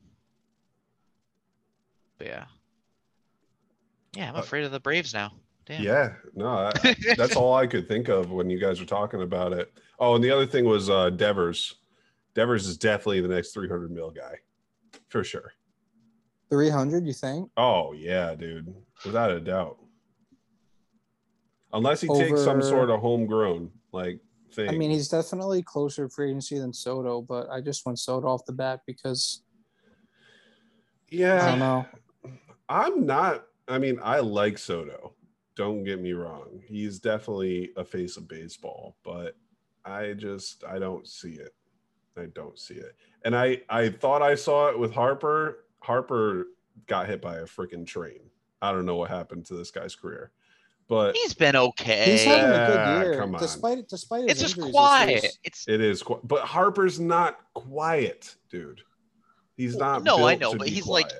But 2.18 2.26
yeah. 2.28 2.44
Yeah, 4.16 4.28
I'm 4.28 4.36
Uh, 4.36 4.40
afraid 4.40 4.64
of 4.64 4.72
the 4.72 4.80
Braves 4.80 5.12
now. 5.14 5.32
Damn. 5.64 5.82
Yeah, 5.82 6.12
no, 6.34 6.48
I, 6.48 6.72
that's 7.16 7.36
all 7.36 7.54
I 7.54 7.66
could 7.66 7.88
think 7.88 8.08
of 8.08 8.30
when 8.30 8.50
you 8.50 8.58
guys 8.60 8.78
were 8.80 8.86
talking 8.86 9.22
about 9.22 9.52
it. 9.52 9.72
Oh, 9.98 10.14
and 10.16 10.22
the 10.22 10.30
other 10.30 10.46
thing 10.46 10.64
was 10.64 10.90
uh, 10.90 11.10
Devers. 11.10 11.76
Devers 12.34 12.66
is 12.66 12.76
definitely 12.76 13.20
the 13.20 13.28
next 13.28 13.52
300 13.52 13.90
mil 13.90 14.10
guy, 14.10 14.34
for 15.12 15.22
sure. 15.22 15.52
Three 16.50 16.70
hundred, 16.70 17.06
you 17.06 17.12
think? 17.12 17.50
Oh 17.56 17.92
yeah, 17.92 18.34
dude, 18.34 18.74
without 19.04 19.30
a 19.30 19.40
doubt. 19.40 19.78
Unless 21.72 22.00
he 22.00 22.08
takes 22.08 22.42
some 22.42 22.60
sort 22.60 22.90
of 22.90 23.00
homegrown 23.00 23.70
like 23.92 24.20
thing. 24.52 24.68
I 24.68 24.72
mean, 24.72 24.90
he's 24.90 25.08
definitely 25.08 25.62
closer 25.62 26.08
to 26.08 26.14
free 26.14 26.30
agency 26.30 26.58
than 26.58 26.72
Soto, 26.72 27.22
but 27.22 27.48
I 27.50 27.60
just 27.60 27.86
went 27.86 27.98
Soto 27.98 28.26
off 28.28 28.44
the 28.44 28.52
bat 28.52 28.80
because 28.86 29.42
Yeah. 31.10 31.42
I 31.42 31.50
don't 31.50 31.58
know. 31.58 31.86
I'm 32.68 33.06
not. 33.06 33.44
I 33.68 33.78
mean, 33.78 33.98
I 34.02 34.20
like 34.20 34.58
Soto. 34.58 35.14
Don't 35.56 35.84
get 35.84 36.00
me 36.00 36.12
wrong. 36.12 36.60
He's 36.66 36.98
definitely 36.98 37.70
a 37.76 37.84
face 37.84 38.16
of 38.16 38.28
baseball, 38.28 38.96
but 39.04 39.36
I 39.84 40.12
just 40.12 40.64
I 40.64 40.78
don't 40.78 41.06
see 41.06 41.32
it. 41.32 41.54
I 42.18 42.26
don't 42.34 42.58
see 42.58 42.74
it. 42.74 42.94
And 43.24 43.36
I 43.36 43.60
I 43.68 43.88
thought 43.90 44.22
I 44.22 44.34
saw 44.34 44.68
it 44.68 44.78
with 44.78 44.92
Harper. 44.92 45.64
Harper 45.80 46.46
got 46.86 47.06
hit 47.06 47.20
by 47.20 47.36
a 47.36 47.44
freaking 47.44 47.86
train. 47.86 48.20
I 48.60 48.72
don't 48.72 48.86
know 48.86 48.96
what 48.96 49.10
happened 49.10 49.46
to 49.46 49.54
this 49.54 49.70
guy's 49.70 49.94
career, 49.96 50.30
but 50.88 51.16
He's 51.16 51.34
been 51.34 51.56
okay. 51.56 52.12
He's 52.12 52.24
having 52.24 52.44
a 52.52 52.66
good 52.66 53.06
year, 53.12 53.20
come 53.20 53.34
on. 53.34 53.40
despite 53.40 53.88
despite 53.88 54.22
his 54.22 54.32
it's 54.32 54.40
just 54.40 54.56
injuries 54.56 54.72
this 54.72 54.80
quiet. 54.80 55.22
year. 55.22 55.30
It's 55.44 55.68
it 55.68 55.80
is. 55.80 56.02
Qu- 56.02 56.20
but 56.24 56.42
Harper's 56.42 57.00
not 57.00 57.38
quiet, 57.54 58.34
dude. 58.50 58.80
He's 59.56 59.76
not. 59.76 60.02
no, 60.04 60.26
I 60.26 60.34
know, 60.36 60.52
to 60.52 60.58
but 60.58 60.66
be 60.68 60.72
he's 60.74 60.86
like- 60.86 61.10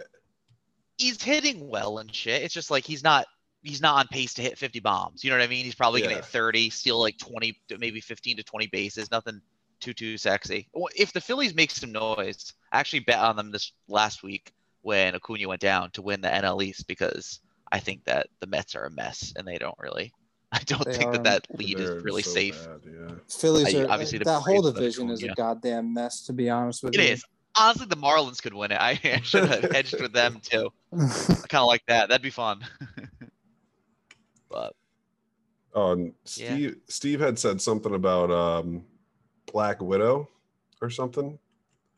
he's 0.99 1.21
hitting 1.23 1.69
well 1.69 1.99
and 1.99 2.15
shit. 2.15 2.43
It's 2.43 2.55
just 2.55 2.71
like 2.71 2.85
he's 2.85 3.03
not 3.03 3.27
he's 3.63 3.81
not 3.81 3.97
on 3.99 4.07
pace 4.09 4.35
to 4.35 4.43
hit 4.43 4.59
50 4.59 4.81
bombs. 4.81 5.23
You 5.25 5.31
know 5.31 5.37
what 5.37 5.45
I 5.45 5.49
mean? 5.49 5.65
He's 5.65 5.75
probably 5.75 6.03
gonna 6.03 6.15
hit 6.17 6.25
30, 6.25 6.71
steal 6.71 7.01
like 7.01 7.19
20, 7.19 7.57
maybe 7.79 8.01
15 8.01 8.37
to 8.39 8.43
20 8.43 8.67
bases. 8.69 9.11
Nothing 9.11 9.41
too 9.83 9.93
too 9.93 10.17
sexy. 10.17 10.69
If 10.97 11.13
the 11.13 11.21
Phillies 11.21 11.55
make 11.55 11.71
some 11.71 11.93
noise, 11.93 12.53
I 12.73 12.81
actually 12.81 13.01
bet 13.01 13.19
on 13.19 13.37
them 13.37 13.51
this 13.51 13.73
last 13.89 14.23
week 14.23 14.53
when 14.81 15.15
Acuna 15.15 15.47
went 15.49 15.61
down 15.61 15.91
to 15.93 16.03
win 16.03 16.21
the 16.23 16.29
NL 16.29 16.63
East 16.65 16.87
because 16.87 17.41
I 17.71 17.79
think 17.79 18.05
that 18.05 18.29
the 18.41 18.47
Mets 18.47 18.75
are 18.75 18.85
a 18.87 18.91
mess 18.91 19.33
and 19.37 19.47
they 19.47 19.59
don't 19.59 19.79
really. 19.79 20.13
I 20.53 20.61
don't 20.67 20.85
They 20.85 20.93
think 20.95 21.09
are. 21.09 21.13
that 21.19 21.25
that 21.25 21.47
lead 21.59 21.79
is 21.81 22.03
really 22.05 22.23
so 22.23 22.31
safe. 22.33 22.67
bad, 22.67 22.81
yeah. 22.85 23.15
Phillies 23.29 23.75
I- 23.75 23.83
are 23.85 23.91
obviously 23.91 24.19
the 24.19 24.25
that 24.27 24.41
whole 24.41 24.63
Braves 24.63 24.67
are 24.69 24.73
the 24.73 24.81
division 24.81 25.11
is 25.11 25.23
a 25.23 25.31
Acuna. 25.31 25.35
goddamn 25.37 25.93
mess. 25.95 26.23
To 26.27 26.33
be 26.33 26.49
honest 26.51 26.83
with 26.83 26.95
It 26.95 27.01
you, 27.01 27.09
is. 27.13 27.25
Honestly, 27.57 27.87
the 27.87 27.97
Marlins 27.97 28.41
could 28.43 28.55
win 28.55 28.73
it. 28.73 28.79
I 28.81 28.95
should 29.25 29.45
have 29.49 29.71
hedged 29.73 30.01
with 30.01 30.13
them 30.13 30.41
too. 30.43 30.71
I 30.93 31.07
kind 31.49 31.61
of 31.63 31.67
like 31.67 31.83
that. 31.87 32.09
That'd 32.09 32.23
be 32.23 32.31
fun. 32.31 32.65
but 34.51 34.75
Oh, 35.75 35.93
and 35.93 36.13
Yeah. 36.37 36.55
Steve 36.55 36.77
Steve 36.89 37.21
had 37.21 37.39
said 37.39 37.61
something 37.63 37.95
about 37.95 38.31
um 38.31 38.85
Black 39.51 39.81
Widow 39.81 40.29
or 40.81 40.91
something. 40.91 41.39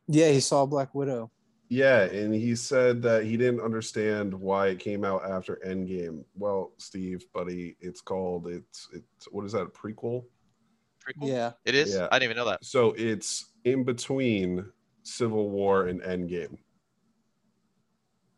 yeah, 0.07 0.31
he 0.31 0.41
saw 0.41 0.67
Black 0.67 0.95
Widow. 0.95 1.31
Yeah, 1.71 2.03
and 2.03 2.35
he 2.35 2.55
said 2.55 3.03
that 3.03 3.25
he 3.25 3.37
didn't 3.37 3.61
understand 3.61 4.35
why 4.35 4.69
it 4.69 4.79
came 4.79 5.05
out 5.05 5.29
after 5.29 5.59
Endgame. 5.67 6.25
Well, 6.37 6.73
Steve, 6.79 7.25
buddy, 7.33 7.77
it's 7.81 8.01
called 8.01 8.47
it's 8.49 8.89
it's 8.93 9.27
what 9.31 9.45
is 9.45 9.53
that 9.53 9.63
a 9.63 9.67
prequel? 9.67 10.25
pretty 11.01 11.21
cool. 11.21 11.29
Yeah, 11.29 11.53
It 11.65 11.75
is. 11.75 11.95
Yeah. 11.95 12.09
I 12.11 12.19
didn't 12.19 12.33
even 12.33 12.37
know 12.37 12.51
that. 12.51 12.65
So 12.65 12.95
it's 12.97 13.53
in 13.65 13.85
between 13.85 14.65
Civil 15.03 15.51
War 15.51 15.87
and 15.89 16.01
Endgame. 16.01 16.59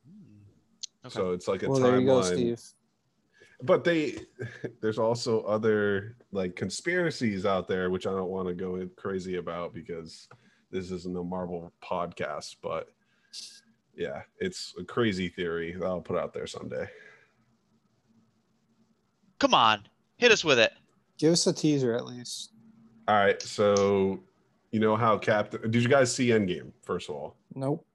Hmm. 0.04 1.06
Okay. 1.06 1.14
So 1.14 1.32
it's 1.32 1.48
like 1.48 1.62
a 1.62 1.68
well, 1.68 1.80
there 1.80 2.00
you 2.00 2.06
go, 2.06 2.20
timeline. 2.20 2.74
Steve. 3.56 3.66
But 3.66 3.84
they 3.84 4.18
there's 4.80 4.98
also 4.98 5.42
other 5.42 6.16
like 6.32 6.56
conspiracies 6.56 7.46
out 7.46 7.68
there 7.68 7.90
which 7.90 8.06
I 8.06 8.10
don't 8.10 8.30
want 8.30 8.48
to 8.48 8.54
go 8.54 8.76
in 8.76 8.90
crazy 8.96 9.36
about 9.36 9.72
because 9.74 10.28
this 10.70 10.90
isn't 10.90 11.16
a 11.16 11.22
Marvel 11.22 11.72
podcast, 11.82 12.56
but 12.62 12.88
yeah, 13.96 14.22
it's 14.40 14.74
a 14.78 14.84
crazy 14.84 15.28
theory 15.28 15.74
that 15.78 15.84
I'll 15.86 16.00
put 16.00 16.18
out 16.18 16.32
there 16.34 16.46
someday. 16.46 16.86
Come 19.38 19.54
on, 19.54 19.86
hit 20.16 20.32
us 20.32 20.44
with 20.44 20.58
it. 20.58 20.72
Give 21.18 21.32
us 21.32 21.46
a 21.46 21.52
teaser 21.52 21.94
at 21.94 22.06
least. 22.06 22.52
All 23.08 23.14
right, 23.16 23.40
so 23.40 24.20
you 24.70 24.80
know 24.80 24.96
how 24.96 25.16
Captain 25.16 25.70
did 25.70 25.82
you 25.82 25.88
guys 25.88 26.12
see 26.14 26.28
Endgame 26.28 26.72
first 26.82 27.08
of 27.08 27.14
all? 27.14 27.36
Nope. 27.54 27.86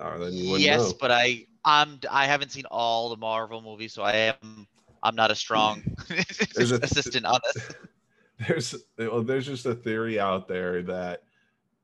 All 0.00 0.12
right, 0.12 0.20
then 0.20 0.32
you 0.32 0.46
wouldn't 0.50 0.64
Yes, 0.64 0.90
know. 0.90 0.96
but 1.00 1.10
I 1.10 1.46
I'm 1.64 2.00
I 2.10 2.26
haven't 2.26 2.50
seen 2.50 2.64
all 2.70 3.08
the 3.08 3.16
Marvel 3.16 3.62
movies, 3.62 3.92
so 3.92 4.02
I 4.02 4.34
am 4.42 4.66
I'm 5.02 5.14
not 5.14 5.30
a 5.30 5.34
strong 5.34 5.82
There's 6.54 6.72
a- 6.72 6.76
assistant 6.76 7.26
on 7.26 7.40
this. 7.54 7.70
there's 8.48 8.74
well, 8.98 9.22
there's 9.22 9.46
just 9.46 9.66
a 9.66 9.74
theory 9.74 10.18
out 10.18 10.48
there 10.48 10.82
that 10.82 11.22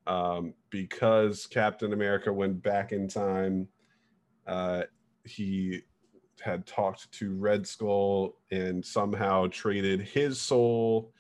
um, 0.07 0.55
because 0.71 1.47
Captain 1.47 1.93
America 1.93 2.33
went 2.33 2.63
back 2.63 2.93
in 2.93 3.09
time, 3.09 3.69
uh, 4.47 4.85
he 5.25 5.83
had 6.41 6.67
talked 6.67 7.11
to 7.13 7.35
Red 7.35 7.67
Skull 7.67 8.37
and 8.51 8.85
somehow 8.85 9.49
traded 9.49 10.01
his 10.01 10.41
soul 10.41 11.13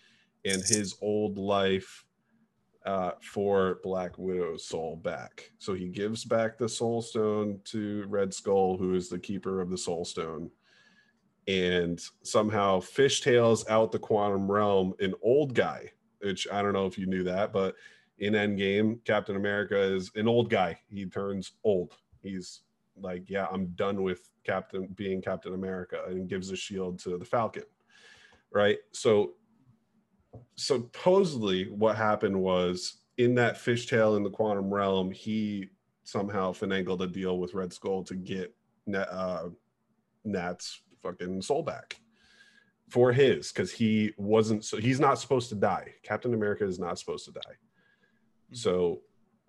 and 0.45 0.63
his 0.63 0.97
old 1.03 1.37
life 1.37 2.05
uh, 2.89 3.13
for 3.21 3.81
Black 3.83 4.17
Widow's 4.17 4.65
soul 4.65 4.97
back. 4.97 5.53
So 5.59 5.75
he 5.75 5.89
gives 5.89 6.25
back 6.25 6.57
the 6.57 6.69
Soul 6.69 7.03
Stone 7.03 7.61
to 7.67 8.07
Red 8.09 8.33
Skull, 8.33 8.79
who 8.79 8.95
is 8.95 9.11
the 9.11 9.19
keeper 9.19 9.61
of 9.61 9.69
the 9.69 9.77
Soul 9.77 10.07
Stone 10.07 10.51
and 11.47 12.01
somehow 12.23 12.81
fishtails 12.81 13.69
out 13.71 13.93
the 13.93 13.99
quantum 13.99 14.51
realm 14.51 14.93
an 15.01 15.15
old 15.23 15.55
guy 15.55 15.91
which 16.21 16.47
i 16.53 16.61
don't 16.61 16.75
know 16.75 16.85
if 16.85 16.99
you 16.99 17.07
knew 17.07 17.25
that 17.25 17.55
but 17.55 17.75
in 18.19 18.35
endgame 18.35 19.03
captain 19.07 19.35
america 19.35 19.81
is 19.81 20.11
an 20.15 20.29
old 20.29 20.51
guy. 20.51 20.79
He 20.91 21.07
turns 21.07 21.53
old. 21.65 21.97
He's 22.23 22.61
like 23.01 23.31
yeah 23.31 23.47
i'm 23.51 23.69
done 23.69 24.03
with 24.03 24.29
captain 24.45 24.89
being 24.95 25.23
captain 25.23 25.55
america 25.55 26.03
and 26.09 26.29
gives 26.29 26.51
a 26.51 26.57
shield 26.57 26.99
to 26.99 27.17
the 27.17 27.25
falcon 27.25 27.65
right? 28.51 28.79
So 28.93 29.35
supposedly 30.57 31.65
what 31.71 31.97
happened 31.97 32.39
was 32.41 32.99
in 33.17 33.35
that 33.35 33.57
fishtail 33.57 34.17
in 34.17 34.23
the 34.23 34.31
quantum 34.31 34.73
realm 34.73 35.11
he 35.11 35.69
somehow 36.05 36.53
finagled 36.53 37.01
a 37.01 37.07
deal 37.07 37.39
with 37.39 37.55
red 37.55 37.73
skull 37.73 38.03
to 38.03 38.15
get 38.15 38.55
Na- 38.87 39.01
uh, 39.01 39.49
nat's 40.25 40.81
fucking 41.03 41.43
soul 41.43 41.63
back 41.63 42.01
for 42.89 43.13
his 43.13 43.53
because 43.53 43.71
he 43.71 44.13
wasn't 44.17 44.65
so 44.65 44.79
he's 44.79 44.99
not 44.99 45.19
supposed 45.19 45.51
to 45.51 45.55
die. 45.55 45.93
Captain 46.03 46.33
america 46.33 46.65
is 46.65 46.79
not 46.79 46.99
supposed 46.99 47.27
to 47.27 47.33
die. 47.33 47.57
So 48.53 49.01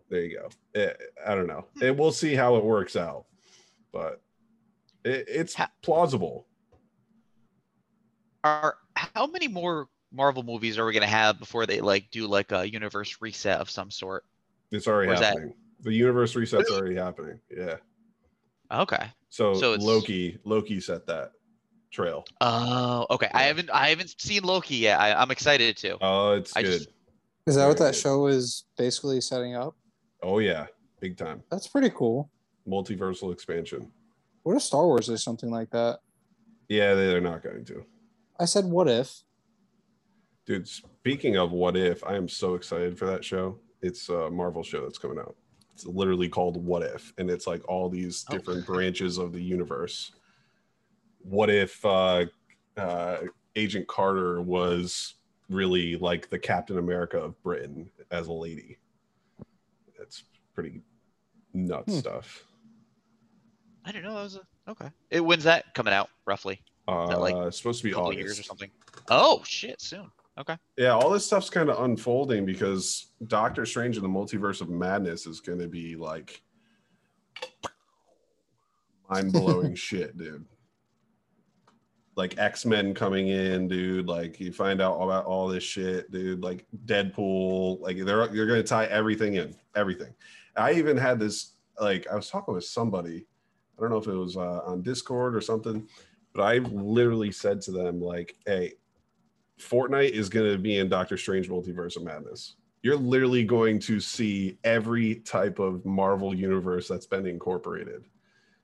there 0.10 0.24
you 0.24 0.40
go. 0.40 0.50
Eh, 0.80 0.94
i 1.26 1.36
don't 1.36 1.48
know. 1.48 1.68
And 1.82 1.98
we'll 1.98 2.12
see 2.12 2.36
how 2.36 2.58
it 2.58 2.64
works 2.66 2.96
out 2.96 3.26
but 3.92 4.22
it, 5.04 5.26
it's 5.28 5.54
Ha- 5.56 5.72
plausible. 5.82 6.48
Are 8.44 8.78
how 8.96 9.28
many 9.28 9.48
more 9.48 9.88
Marvel 10.12 10.44
movies 10.44 10.78
are 10.78 10.86
we 10.86 10.94
gonna 10.94 11.06
have 11.08 11.40
before 11.40 11.66
they 11.66 11.82
like 11.82 12.10
do 12.12 12.28
like 12.28 12.52
a 12.52 12.70
universe 12.70 13.18
reset 13.22 13.60
of 13.60 13.70
some 13.70 13.92
sort? 13.92 14.26
it's 14.72 14.88
already 14.88 15.10
Or 15.12 15.14
is 15.16 15.20
that- 15.20 15.34
happening 15.34 15.54
The 15.82 15.94
universe 15.94 16.36
reset's 16.36 16.70
already 16.72 16.96
happening. 16.96 17.40
Yeah. 17.56 17.78
Okay. 18.72 19.08
So, 19.30 19.54
So 19.54 19.74
it's- 19.74 19.86
Loki, 19.86 20.38
Loki 20.44 20.80
set 20.80 21.06
that 21.08 21.32
trail. 21.92 22.26
Oh, 22.42 23.06
okay. 23.10 23.30
I 23.34 23.44
haven't 23.44 23.70
I 23.72 23.90
haven't 23.90 24.14
seen 24.22 24.44
Loki 24.44 24.76
yet. 24.76 25.00
I, 25.00 25.14
I'm 25.14 25.32
excited 25.32 25.78
to. 25.78 25.98
Oh, 26.02 26.34
it's 26.34 26.56
I 26.56 26.62
good. 26.64 26.72
just- 26.80 26.90
Is 27.48 27.56
that 27.56 27.68
what 27.68 27.78
that 27.78 27.94
good. 27.94 28.00
show 28.00 28.28
is 28.28 28.66
basically 28.78 29.22
setting 29.22 29.56
up? 29.56 29.76
Oh 30.22 30.40
yeah, 30.40 30.68
big 31.00 31.18
time. 31.18 31.42
That's 31.50 31.68
pretty 31.68 31.90
cool. 31.92 32.30
Multiversal 32.68 33.32
expansion. 33.34 33.92
What 34.44 34.56
if 34.56 34.62
Star 34.64 34.86
Wars 34.86 35.10
is 35.10 35.24
something 35.24 35.50
like 35.50 35.70
that? 35.72 36.00
Yeah, 36.68 36.94
they're 36.94 37.22
not 37.22 37.42
going 37.42 37.66
to. 37.66 37.86
I 38.40 38.46
said, 38.46 38.66
what 38.66 38.88
if? 38.88 39.24
Dude, 40.50 40.68
speaking 40.68 41.38
of 41.38 41.52
what 41.52 41.78
if, 41.78 42.04
I 42.04 42.16
am 42.16 42.28
so 42.28 42.56
excited 42.56 42.98
for 42.98 43.06
that 43.06 43.24
show. 43.24 43.60
It's 43.84 44.10
a 44.10 44.32
Marvel 44.32 44.64
show 44.64 44.82
that's 44.82 44.98
coming 44.98 45.20
out. 45.20 45.36
It's 45.76 45.86
literally 45.86 46.28
called 46.28 46.58
What 46.66 46.82
If, 46.82 47.14
and 47.20 47.30
it's 47.30 47.46
like 47.46 47.62
all 47.70 47.88
these 47.88 48.26
Oh. 48.28 48.34
different 48.34 48.66
branches 48.66 49.20
of 49.20 49.32
the 49.32 49.40
universe. 49.42 50.12
What 51.20 51.52
if 51.52 51.86
uh, 51.86 52.26
uh, 52.78 53.18
Agent 53.56 53.88
Carter 53.88 54.42
was 54.42 55.14
really 55.50 55.98
like 55.98 56.32
the 56.32 56.40
Captain 56.40 56.80
America 56.80 57.20
of 57.20 57.40
Britain 57.44 57.92
as 58.10 58.26
a 58.26 58.34
lady? 58.34 58.80
It's 60.02 60.24
pretty 60.56 60.82
nuts 61.54 61.94
Hmm. 61.94 62.00
stuff. 62.00 62.44
I 63.86 63.92
don't 63.92 64.02
know 64.02 64.16
that 64.16 64.24
was 64.24 64.36
a 64.38 64.48
okay. 64.72 64.90
It 65.12 65.24
when's 65.24 65.44
that 65.44 65.76
coming 65.76 65.94
out 65.94 66.10
roughly? 66.26 66.64
Uh, 66.88 67.06
that, 67.06 67.20
like, 67.20 67.54
supposed 67.54 67.84
to 67.84 67.88
be 67.88 67.94
August. 67.94 68.18
years 68.20 68.40
or 68.40 68.44
something. 68.44 68.72
Oh 69.10 69.44
shit, 69.46 69.80
soon. 69.80 70.10
Okay. 70.38 70.58
Yeah, 70.78 70.92
all 70.92 71.10
this 71.10 71.26
stuff's 71.26 71.50
kind 71.50 71.70
of 71.70 71.84
unfolding 71.84 72.46
because 72.46 73.08
Doctor 73.28 73.66
Strange 73.66 73.98
and 73.98 74.06
the 74.06 74.10
Multiverse 74.10 74.62
of 74.62 74.70
Madness 74.70 75.26
is 75.28 75.42
going 75.42 75.60
to 75.60 75.68
be 75.68 75.96
like 75.96 76.42
mind 79.10 79.34
blowing 79.34 79.76
shit, 79.76 80.18
dude. 80.18 80.46
Like 82.16 82.38
X 82.38 82.66
Men 82.66 82.94
coming 82.94 83.30
in, 83.30 83.68
dude. 83.68 84.08
Like 84.08 84.40
you 84.40 84.52
find 84.52 84.82
out 84.82 84.98
about 84.98 85.26
all 85.26 85.48
this 85.48 85.64
shit, 85.64 86.12
dude. 86.12 86.44
Like 86.44 86.66
Deadpool. 86.86 87.82
Like 87.82 87.98
they're 87.98 88.34
you're 88.34 88.48
going 88.48 88.62
to 88.62 88.68
tie 88.68 88.86
everything 88.86 89.36
in, 89.36 89.56
everything. 89.76 90.14
I 90.56 90.74
even 90.74 90.98
had 90.98 91.20
this. 91.20 91.54
Like 91.80 92.08
I 92.12 92.16
was 92.16 92.30
talking 92.30 92.54
with 92.54 92.66
somebody. 92.66 93.26
I 93.78 93.82
don't 93.82 93.92
know 93.92 93.98
if 93.98 94.08
it 94.08 94.14
was 94.14 94.36
uh, 94.36 94.62
on 94.66 94.82
Discord 94.82 95.34
or 95.34 95.40
something, 95.40 95.88
but 96.34 96.44
I 96.44 96.58
literally 96.58 97.32
said 97.32 97.62
to 97.62 97.72
them 97.72 98.02
like, 98.02 98.36
"Hey, 98.46 98.74
Fortnite 99.60 100.12
is 100.12 100.30
going 100.30 100.52
to 100.52 100.58
be 100.58 100.78
in 100.78 100.90
Doctor 100.90 101.18
Strange 101.18 101.50
Multiverse 101.50 101.98
of 101.98 102.04
Madness. 102.04 102.56
You're 102.82 102.96
literally 102.96 103.44
going 103.44 103.80
to 103.80 104.00
see 104.00 104.58
every 104.64 105.16
type 105.16 105.60
of 105.60 105.86
Marvel 105.86 106.34
universe 106.34 106.88
that's 106.88 107.06
been 107.06 107.28
incorporated. 107.28 108.06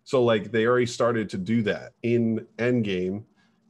So, 0.05 0.23
like, 0.23 0.51
they 0.51 0.65
already 0.65 0.85
started 0.85 1.29
to 1.29 1.37
do 1.37 1.61
that 1.63 1.93
in 2.03 2.45
Endgame. 2.57 3.23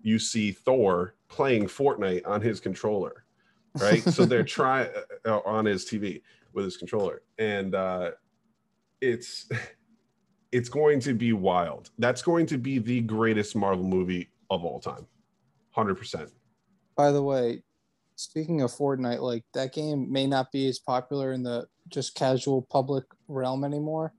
You 0.03 0.19
see 0.19 0.51
Thor 0.51 1.15
playing 1.29 1.65
Fortnite 1.65 2.27
on 2.27 2.41
his 2.41 2.59
controller, 2.59 3.25
right? 3.79 4.03
so 4.03 4.25
they're 4.25 4.43
trying 4.59 4.89
uh, 5.25 5.39
on 5.45 5.65
his 5.65 5.85
TV 5.85 6.21
with 6.53 6.65
his 6.65 6.77
controller, 6.77 7.23
and 7.39 7.73
uh, 7.73 8.11
it's 9.01 9.49
it's 10.51 10.69
going 10.69 10.99
to 10.99 11.13
be 11.13 11.33
wild. 11.33 11.89
That's 11.97 12.21
going 12.21 12.45
to 12.47 12.57
be 12.57 12.77
the 12.77 13.01
greatest 13.01 13.55
Marvel 13.55 13.85
movie 13.85 14.29
of 14.51 14.63
all 14.63 14.79
time, 14.79 15.07
hundred 15.71 15.95
percent. 15.95 16.29
By 16.95 17.11
the 17.11 17.23
way, 17.23 17.63
speaking 18.15 18.61
of 18.61 18.71
Fortnite, 18.71 19.21
like 19.21 19.43
that 19.53 19.73
game 19.73 20.11
may 20.11 20.27
not 20.27 20.51
be 20.51 20.67
as 20.67 20.79
popular 20.79 21.33
in 21.33 21.43
the 21.43 21.67
just 21.89 22.15
casual 22.15 22.61
public 22.61 23.05
realm 23.27 23.63
anymore, 23.63 24.13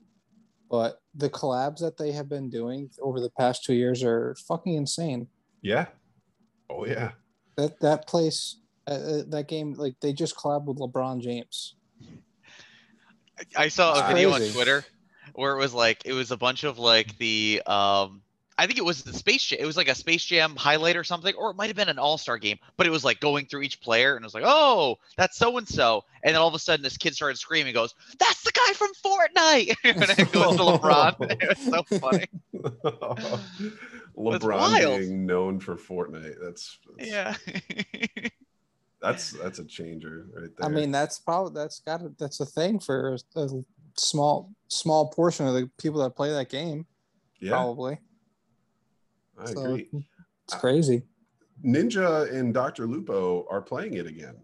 but 0.71 1.01
the 1.15 1.31
collabs 1.31 1.79
that 1.81 1.97
they 1.97 2.12
have 2.12 2.29
been 2.29 2.51
doing 2.51 2.91
over 3.01 3.21
the 3.21 3.31
past 3.31 3.65
two 3.65 3.75
years 3.75 4.03
are 4.03 4.37
fucking 4.47 4.75
insane. 4.75 5.29
Yeah. 5.62 5.87
Oh 6.69 6.87
yeah. 6.87 7.12
That 7.57 7.81
that 7.81 8.07
place, 8.07 8.61
uh, 8.87 8.91
uh, 8.91 9.23
that 9.29 9.49
game, 9.49 9.75
like 9.75 9.95
they 10.01 10.12
just 10.12 10.37
collabed 10.37 10.67
with 10.67 10.79
LeBron 10.79 11.23
James. 11.23 11.77
I 13.57 13.69
saw 13.69 13.95
a 13.95 13.99
It's 14.01 14.09
video 14.09 14.33
on. 14.33 14.41
Twitter 14.53 14.85
where 15.35 15.55
it 15.55 15.59
was 15.59 15.75
like 15.75 16.03
it 16.05 16.12
was 16.12 16.31
a 16.31 16.37
bunch 16.37 16.65
of 16.65 16.79
like 16.79 17.17
the 17.19 17.62
um 17.67 18.23
I 18.59 18.66
think 18.66 18.79
it 18.79 18.85
was 18.85 19.03
the 19.03 19.12
Space 19.12 19.45
Jam. 19.45 19.59
It 19.61 19.66
was 19.66 19.77
like 19.77 19.88
a 19.88 19.95
Space 19.95 20.25
Jam 20.25 20.57
highlight 20.57 20.97
or 20.97 21.05
something, 21.05 21.35
or 21.35 21.51
it 21.51 21.57
might 21.57 21.66
have 21.66 21.77
been 21.77 21.88
an 21.88 21.99
All 21.99 22.16
Star 22.16 22.38
game. 22.38 22.59
But 22.77 22.87
it 22.87 22.90
was 22.90 23.05
like 23.05 23.21
going 23.21 23.47
through 23.47 23.62
each 23.62 23.81
player, 23.81 24.16
and 24.16 24.25
it 24.25 24.27
was 24.27 24.35
like, 24.35 24.45
"Oh, 24.47 24.97
that's 25.16 25.37
so 25.37 25.59
and 25.59 25.69
so," 25.69 26.05
and 26.23 26.35
then 26.35 26.40
all 26.40 26.49
of 26.49 26.55
a 26.55 26.59
sudden, 26.59 26.83
this 26.83 26.97
kid 26.97 27.14
started 27.14 27.37
screaming, 27.37 27.75
"Goes, 27.75 27.95
that's 28.19 28.42
the 28.42 28.53
guy 28.53 28.73
from 28.73 28.90
Fortnite!" 29.05 29.75
and 29.85 30.19
it 30.19 30.33
goes 30.33 30.57
to 30.57 30.62
LeBron. 30.62 31.16
it 31.42 31.49
was 31.49 31.59
so 31.59 31.83
funny. 31.99 32.27
LeBron 34.16 34.99
being 35.01 35.27
known 35.27 35.61
for 35.61 35.77
Fortnite. 35.77 36.37
That's, 36.42 36.79
that's 36.97 37.11
Yeah. 37.11 37.35
That's 39.03 39.31
that's 39.33 39.59
a 39.59 39.64
changer 39.64 40.27
right 40.35 40.51
there. 40.57 40.66
I 40.66 40.69
mean, 40.69 40.90
that's 40.90 41.19
probably 41.19 41.53
that's 41.55 41.81
got 41.81 42.01
to, 42.01 42.12
that's 42.19 42.40
a 42.40 42.47
thing 42.47 42.81
for 42.81 43.16
a, 43.37 43.40
a 43.40 43.64
small 43.97 44.53
small 44.69 45.11
portion 45.11 45.47
of 45.47 45.55
the 45.55 45.71
people 45.79 46.03
that 46.03 46.16
play 46.16 46.31
that 46.31 46.49
game. 46.49 46.87
yeah, 47.38 47.51
Probably, 47.51 47.99
I 49.38 49.46
So, 49.46 49.61
agree. 49.64 49.88
it's 50.44 50.57
crazy. 50.57 51.03
Ninja 51.64 52.33
and 52.33 52.53
Dr. 52.53 52.87
Lupo 52.87 53.46
are 53.51 53.62
playing 53.62 53.94
it 53.94 54.07
again. 54.07 54.37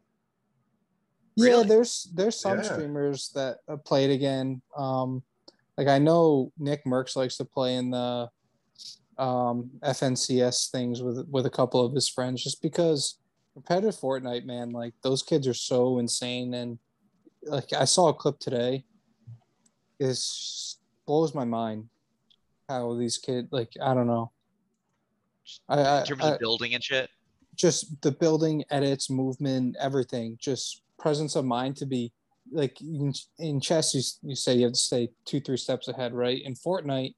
Yeah, 1.37 1.45
Really? 1.45 1.69
there's 1.69 2.11
there's 2.15 2.39
some 2.41 2.59
Yeah. 2.59 2.73
streamers 2.73 3.31
that 3.35 3.59
uh, 3.69 3.77
play 3.77 4.05
it 4.05 4.11
again. 4.15 4.61
Um, 4.77 5.23
like 5.79 5.89
I 5.89 5.99
know 5.99 6.53
Nick 6.59 6.85
Mercs 6.85 7.17
likes 7.17 7.37
to 7.39 7.45
play 7.45 7.77
in 7.77 7.91
the 7.91 8.29
um, 9.19 9.71
FNCS 9.83 10.71
things 10.71 11.03
with 11.03 11.27
with 11.31 11.47
a 11.47 11.51
couple 11.51 11.85
of 11.85 11.95
his 11.95 12.09
friends, 12.09 12.43
just 12.43 12.61
because 12.61 13.19
competitive 13.55 13.97
Fortnite, 13.97 14.45
man, 14.45 14.73
like 14.73 14.95
those 15.03 15.23
kids 15.23 15.47
are 15.47 15.55
so 15.55 15.99
insane. 15.99 16.53
And 16.55 16.79
like 17.45 17.73
I 17.73 17.85
saw 17.87 18.09
a 18.09 18.15
clip 18.15 18.39
today, 18.39 18.85
it 19.99 20.19
blows 21.07 21.35
my 21.35 21.45
mind 21.45 21.89
how 22.69 22.95
these 22.95 23.17
kids 23.19 23.49
like 23.53 23.73
I 23.83 23.95
don't 23.95 24.07
know. 24.07 24.33
I, 25.69 25.81
I, 25.81 26.01
In 26.01 26.07
terms 26.07 26.23
I- 26.25 26.33
of 26.35 26.39
building 26.39 26.75
and 26.75 26.83
shit. 26.85 27.11
just 27.57 28.01
the 28.03 28.13
building 28.13 28.65
edits 28.71 29.11
movement 29.11 29.77
everything 29.81 30.37
just 30.41 30.83
presence 30.99 31.37
of 31.37 31.45
mind 31.45 31.77
to 31.77 31.87
be 31.87 32.13
like 32.51 32.81
in, 32.81 33.13
in 33.39 33.61
chess 33.61 33.95
you, 33.95 34.03
you 34.31 34.35
say 34.37 34.55
you 34.55 34.65
have 34.65 34.73
to 34.73 34.79
stay 34.79 35.09
two 35.25 35.41
three 35.41 35.57
steps 35.57 35.89
ahead 35.89 36.15
right 36.15 36.43
in 36.45 36.55
fortnite 36.55 37.15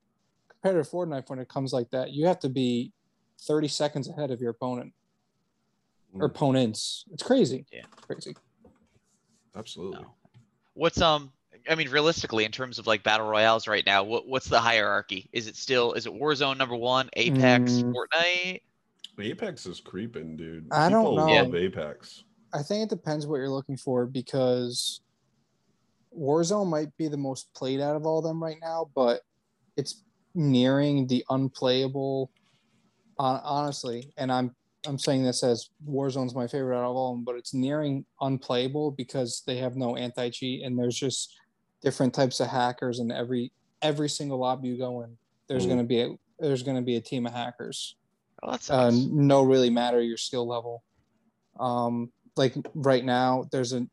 compared 0.48 0.82
to 0.84 0.90
fortnite 0.90 1.28
when 1.30 1.38
it 1.38 1.48
comes 1.48 1.72
like 1.72 1.88
that 1.90 2.10
you 2.12 2.26
have 2.26 2.38
to 2.40 2.48
be 2.48 2.92
30 3.42 3.68
seconds 3.68 4.08
ahead 4.08 4.30
of 4.30 4.40
your 4.40 4.50
opponent 4.50 4.92
or 6.14 6.28
Mm. 6.28 6.30
opponents 6.30 7.04
it's 7.12 7.22
crazy 7.22 7.66
Yeah. 7.72 7.84
crazy 8.00 8.34
Absolutely. 9.56 10.00
No. 10.02 10.14
What's 10.74 11.00
um? 11.00 11.32
I 11.68 11.74
mean, 11.74 11.88
realistically, 11.90 12.44
in 12.44 12.53
terms 12.53 12.79
of 12.79 12.87
like 12.87 13.03
battle 13.03 13.27
royales 13.27 13.66
right 13.66 13.85
now, 13.87 14.03
what 14.05 14.29
what's 14.29 14.48
the 14.48 14.61
hierarchy? 14.61 15.29
Is 15.33 15.46
it 15.46 15.57
still 15.57 15.92
is 15.94 16.07
it 16.07 16.12
Warzone 16.12 16.59
number 16.59 16.77
one, 16.77 17.09
Apex, 17.14 17.72
Mm. 17.72 17.94
Fortnite? 17.94 18.61
Apex 19.18 19.66
is 19.66 19.81
creeping, 19.81 20.37
dude. 20.37 20.66
I 20.72 20.88
don't 20.90 21.14
know. 21.14 21.24
love 21.27 21.55
Apex. 21.55 22.24
I 22.53 22.62
think 22.62 22.85
it 22.85 22.90
depends 22.90 23.27
what 23.27 23.37
you're 23.37 23.48
looking 23.48 23.77
for 23.77 24.07
because 24.07 25.00
Warzone 26.16 26.68
might 26.68 26.96
be 26.96 27.09
the 27.09 27.16
most 27.16 27.53
played 27.55 27.81
out 27.81 27.96
of 27.96 28.07
all 28.07 28.18
of 28.18 28.24
them 28.24 28.42
right 28.42 28.59
now, 28.61 28.90
but 28.94 29.20
it's 29.77 30.03
nearing 30.35 31.07
the 31.07 31.24
unplayable. 31.31 32.31
honestly, 33.18 34.12
and 34.16 34.31
I'm 34.31 34.55
I'm 34.87 34.98
saying 34.98 35.24
this 35.24 35.42
as 35.42 35.70
Warzone's 35.88 36.35
my 36.35 36.46
favorite 36.46 36.79
out 36.79 36.90
of 36.90 36.96
all 36.96 37.12
of 37.12 37.16
them, 37.18 37.24
but 37.24 37.37
it's 37.37 37.55
nearing 37.55 38.05
unplayable 38.20 38.90
because 38.90 39.42
they 39.46 39.57
have 39.57 39.77
no 39.77 39.96
anti 39.96 40.31
cheat 40.31 40.62
and 40.64 40.79
there's 40.79 40.96
just 40.96 41.35
different 41.85 42.14
types 42.14 42.40
of 42.40 42.49
hackers 42.49 42.99
in 42.99 43.12
every 43.12 43.53
every 43.83 44.09
single 44.09 44.38
lobby 44.38 44.68
you 44.68 44.79
go 44.79 45.03
in. 45.03 45.16
There's 45.49 45.66
Mm. 45.66 45.68
gonna 45.68 45.85
be 45.85 46.01
a 46.01 46.09
there's 46.40 46.62
gonna 46.62 46.83
be 46.83 46.97
a 46.97 47.01
team 47.01 47.27
of 47.27 47.33
hackers 47.33 47.97
Oh, 48.42 48.59
uh, 48.68 48.90
no 48.92 49.42
really 49.42 49.70
matter 49.70 50.01
your 50.03 50.16
skill 50.16 50.47
level. 50.47 50.83
Um, 51.61 52.12
like 52.37 52.55
right 52.75 53.05
now, 53.05 53.44
there's 53.53 53.73
a 53.73 53.87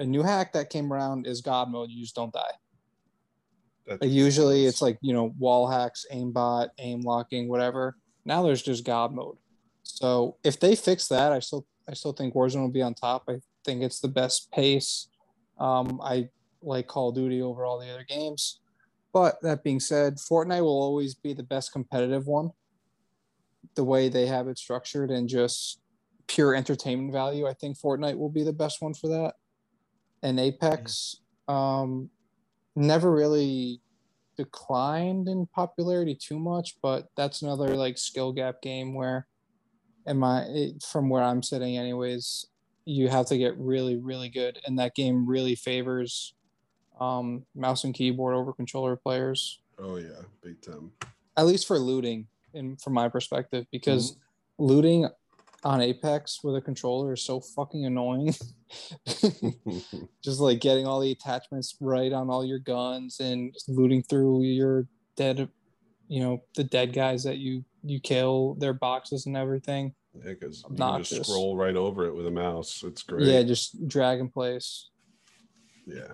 a 0.00 0.04
new 0.04 0.22
hack 0.22 0.52
that 0.52 0.68
came 0.70 0.92
around 0.92 1.26
is 1.26 1.40
God 1.40 1.70
mode. 1.70 1.90
You 1.90 2.02
just 2.02 2.14
don't 2.14 2.32
die. 2.32 2.52
Like, 3.88 4.10
usually, 4.10 4.66
it's 4.66 4.82
like 4.82 4.98
you 5.00 5.12
know 5.14 5.32
wall 5.38 5.68
hacks, 5.68 6.04
aimbot, 6.12 6.70
aim 6.78 7.00
locking, 7.02 7.48
whatever. 7.48 7.96
Now 8.24 8.42
there's 8.42 8.62
just 8.62 8.84
God 8.84 9.12
mode. 9.14 9.36
So 9.84 10.36
if 10.42 10.58
they 10.58 10.74
fix 10.74 11.06
that, 11.08 11.32
I 11.32 11.38
still 11.38 11.64
I 11.88 11.94
still 11.94 12.12
think 12.12 12.34
Warzone 12.34 12.60
will 12.62 12.68
be 12.70 12.82
on 12.82 12.94
top. 12.94 13.24
I 13.28 13.36
think 13.64 13.82
it's 13.82 14.00
the 14.00 14.08
best 14.08 14.50
pace. 14.50 15.08
Um, 15.58 16.00
I 16.02 16.28
like 16.62 16.86
Call 16.86 17.10
of 17.10 17.14
Duty 17.14 17.42
over 17.42 17.64
all 17.64 17.78
the 17.78 17.90
other 17.90 18.04
games. 18.08 18.60
But 19.12 19.40
that 19.42 19.64
being 19.64 19.80
said, 19.80 20.16
Fortnite 20.16 20.62
will 20.62 20.82
always 20.82 21.14
be 21.14 21.32
the 21.32 21.42
best 21.42 21.72
competitive 21.72 22.26
one. 22.26 22.50
The 23.74 23.84
way 23.84 24.08
they 24.08 24.26
have 24.26 24.48
it 24.48 24.58
structured 24.58 25.10
and 25.10 25.28
just 25.28 25.80
pure 26.26 26.54
entertainment 26.54 27.12
value, 27.12 27.46
I 27.46 27.54
think 27.54 27.78
Fortnite 27.78 28.18
will 28.18 28.30
be 28.30 28.44
the 28.44 28.52
best 28.52 28.82
one 28.82 28.94
for 28.94 29.08
that. 29.08 29.34
And 30.22 30.40
Apex, 30.40 31.20
um, 31.48 32.10
never 32.74 33.10
really 33.10 33.80
declined 34.36 35.28
in 35.28 35.46
popularity 35.46 36.14
too 36.14 36.38
much, 36.38 36.76
but 36.82 37.08
that's 37.16 37.42
another 37.42 37.74
like 37.74 37.96
skill 37.96 38.32
gap 38.32 38.60
game 38.60 38.94
where, 38.94 39.26
in 40.06 40.18
my 40.18 40.42
it, 40.42 40.82
from 40.82 41.08
where 41.08 41.22
I'm 41.22 41.42
sitting, 41.42 41.78
anyways, 41.78 42.46
you 42.84 43.08
have 43.08 43.26
to 43.26 43.38
get 43.38 43.56
really 43.56 43.96
really 43.96 44.28
good, 44.28 44.58
and 44.66 44.78
that 44.78 44.94
game 44.94 45.26
really 45.26 45.54
favors 45.54 46.34
um, 47.00 47.44
mouse 47.54 47.84
and 47.84 47.94
keyboard 47.94 48.34
over 48.34 48.52
controller 48.52 48.96
players, 48.96 49.60
Oh 49.78 49.96
yeah, 49.96 50.22
big 50.42 50.60
time. 50.62 50.92
at 51.36 51.46
least 51.46 51.66
for 51.66 51.78
looting, 51.78 52.26
and 52.54 52.80
from 52.80 52.94
my 52.94 53.08
perspective, 53.08 53.66
because 53.70 54.16
looting 54.58 55.08
on 55.64 55.80
Apex 55.80 56.44
with 56.44 56.54
a 56.56 56.60
controller 56.60 57.14
is 57.14 57.22
so 57.22 57.40
fucking 57.40 57.84
annoying. 57.84 58.34
just 60.22 60.40
like 60.40 60.60
getting 60.60 60.86
all 60.86 61.00
the 61.00 61.12
attachments 61.12 61.76
right 61.80 62.12
on 62.12 62.30
all 62.30 62.44
your 62.44 62.58
guns 62.58 63.20
and 63.20 63.54
looting 63.68 64.02
through 64.02 64.42
your 64.42 64.86
dead 65.16 65.48
you 66.08 66.20
know 66.20 66.42
the 66.56 66.64
dead 66.64 66.92
guys 66.92 67.24
that 67.24 67.38
you 67.38 67.64
you 67.82 68.00
kill 68.00 68.54
their 68.58 68.72
boxes 68.72 69.26
and 69.26 69.36
everything 69.36 69.92
yeah, 70.14 70.30
because 70.30 70.58
you 70.58 70.64
can 70.64 70.72
Obnoxious. 70.74 71.18
just 71.18 71.30
scroll 71.30 71.56
right 71.56 71.76
over 71.76 72.06
it 72.06 72.14
with 72.14 72.26
a 72.26 72.30
mouse. 72.30 72.82
It's 72.84 73.02
great. 73.02 73.26
yeah 73.26 73.42
just 73.42 73.88
drag 73.88 74.20
and 74.20 74.32
place 74.32 74.88
yeah. 75.86 76.12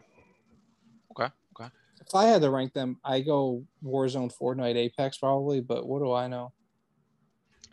Okay. 2.02 2.08
Okay. 2.08 2.08
if 2.08 2.14
i 2.14 2.30
had 2.30 2.42
to 2.42 2.50
rank 2.50 2.72
them 2.72 2.98
i 3.04 3.20
go 3.20 3.64
warzone 3.84 4.32
fortnite 4.36 4.76
apex 4.76 5.18
probably 5.18 5.60
but 5.60 5.86
what 5.86 6.00
do 6.00 6.12
i 6.12 6.26
know 6.28 6.52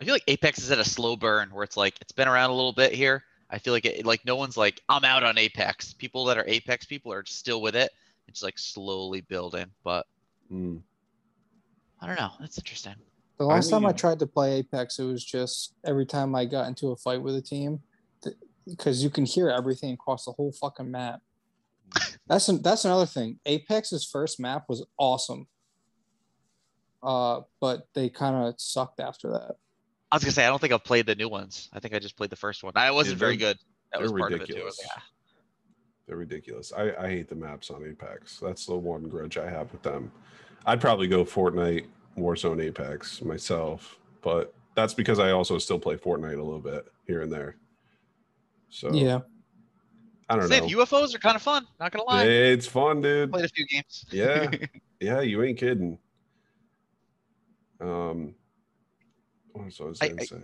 I 0.00 0.04
feel 0.06 0.14
like 0.14 0.24
Apex 0.28 0.60
is 0.60 0.70
at 0.70 0.78
a 0.78 0.84
slow 0.84 1.14
burn 1.14 1.50
where 1.50 1.62
it's 1.62 1.76
like 1.76 1.98
it's 2.00 2.12
been 2.12 2.26
around 2.26 2.48
a 2.48 2.54
little 2.54 2.72
bit 2.72 2.94
here. 2.94 3.22
I 3.50 3.58
feel 3.58 3.74
like 3.74 3.84
it, 3.84 4.06
like 4.06 4.24
no 4.24 4.34
one's 4.34 4.56
like 4.56 4.80
I'm 4.88 5.04
out 5.04 5.22
on 5.22 5.36
Apex. 5.36 5.92
People 5.92 6.24
that 6.24 6.38
are 6.38 6.44
Apex 6.48 6.86
people 6.86 7.12
are 7.12 7.22
still 7.26 7.60
with 7.60 7.76
it. 7.76 7.90
It's 8.26 8.42
like 8.42 8.58
slowly 8.58 9.20
building, 9.20 9.66
but 9.84 10.06
Mm. 10.50 10.80
I 12.00 12.06
don't 12.06 12.18
know. 12.18 12.30
That's 12.40 12.56
interesting. 12.56 12.94
the 13.36 13.44
last 13.44 13.68
time 13.68 13.84
i 13.84 13.92
tried 13.92 14.18
to 14.20 14.26
play 14.26 14.58
apex 14.58 14.98
it 14.98 15.04
was 15.04 15.22
just 15.22 15.74
every 15.84 16.06
time 16.06 16.34
i 16.34 16.46
got 16.46 16.66
into 16.66 16.92
a 16.92 16.96
fight 16.96 17.20
with 17.22 17.36
a 17.36 17.42
team 17.42 17.80
because 18.66 19.02
you 19.04 19.10
can 19.10 19.24
hear 19.26 19.50
everything 19.50 19.92
across 19.92 20.24
the 20.24 20.32
whole 20.32 20.52
fucking 20.52 20.90
map 20.90 21.20
that's 22.26 22.48
an, 22.48 22.62
that's 22.62 22.84
another 22.84 23.06
thing 23.06 23.38
apex's 23.46 24.04
first 24.04 24.40
map 24.40 24.64
was 24.68 24.84
awesome 24.98 25.46
uh 27.02 27.40
but 27.60 27.86
they 27.94 28.08
kind 28.08 28.36
of 28.36 28.54
sucked 28.58 29.00
after 29.00 29.30
that 29.30 29.52
I 30.12 30.16
was 30.16 30.24
gonna 30.24 30.32
say 30.32 30.44
I 30.44 30.48
don't 30.48 30.60
think 30.60 30.72
I've 30.72 30.84
played 30.84 31.06
the 31.06 31.14
new 31.14 31.28
ones. 31.28 31.68
I 31.72 31.78
think 31.78 31.94
I 31.94 32.00
just 32.00 32.16
played 32.16 32.30
the 32.30 32.36
first 32.36 32.64
one. 32.64 32.72
I 32.74 32.90
wasn't 32.90 33.18
very 33.18 33.36
good. 33.36 33.56
That 33.92 33.98
they're 34.00 34.10
was 34.10 34.20
part 34.20 34.32
ridiculous. 34.32 34.78
of 34.80 34.84
it 34.84 34.88
too. 34.88 34.88
Yeah. 34.96 35.02
They're 36.06 36.16
ridiculous. 36.16 36.72
I, 36.76 36.92
I 36.98 37.08
hate 37.08 37.28
the 37.28 37.36
maps 37.36 37.70
on 37.70 37.86
Apex. 37.86 38.40
That's 38.40 38.66
the 38.66 38.74
one 38.74 39.08
grudge 39.08 39.38
I 39.38 39.48
have 39.48 39.70
with 39.70 39.82
them. 39.82 40.10
I'd 40.66 40.80
probably 40.80 41.06
go 41.06 41.24
Fortnite, 41.24 41.86
Warzone, 42.18 42.60
Apex 42.60 43.22
myself, 43.22 44.00
but 44.20 44.52
that's 44.74 44.94
because 44.94 45.20
I 45.20 45.30
also 45.30 45.58
still 45.58 45.78
play 45.78 45.94
Fortnite 45.94 46.38
a 46.38 46.42
little 46.42 46.58
bit 46.58 46.88
here 47.06 47.22
and 47.22 47.32
there. 47.32 47.54
So 48.68 48.92
yeah 48.92 49.20
I 50.28 50.36
don't 50.36 50.48
Say, 50.48 50.60
know. 50.60 50.66
UFOs 50.66 51.14
are 51.14 51.18
kind 51.18 51.34
of 51.34 51.42
fun. 51.42 51.59
Not 51.80 51.92
gonna 51.92 52.04
lie. 52.04 52.24
It's 52.26 52.66
fun, 52.66 53.00
dude. 53.00 53.32
Played 53.32 53.46
a 53.46 53.48
few 53.48 53.66
games. 53.66 54.04
Yeah. 54.10 54.50
Yeah, 55.02 55.22
you 55.22 55.42
ain't 55.42 55.56
kidding. 55.58 55.96
Um, 57.80 58.34
what 59.52 59.64
was 59.64 59.98
I 60.02 60.04
I- 60.04 60.08
gonna 60.08 60.26
say? 60.26 60.36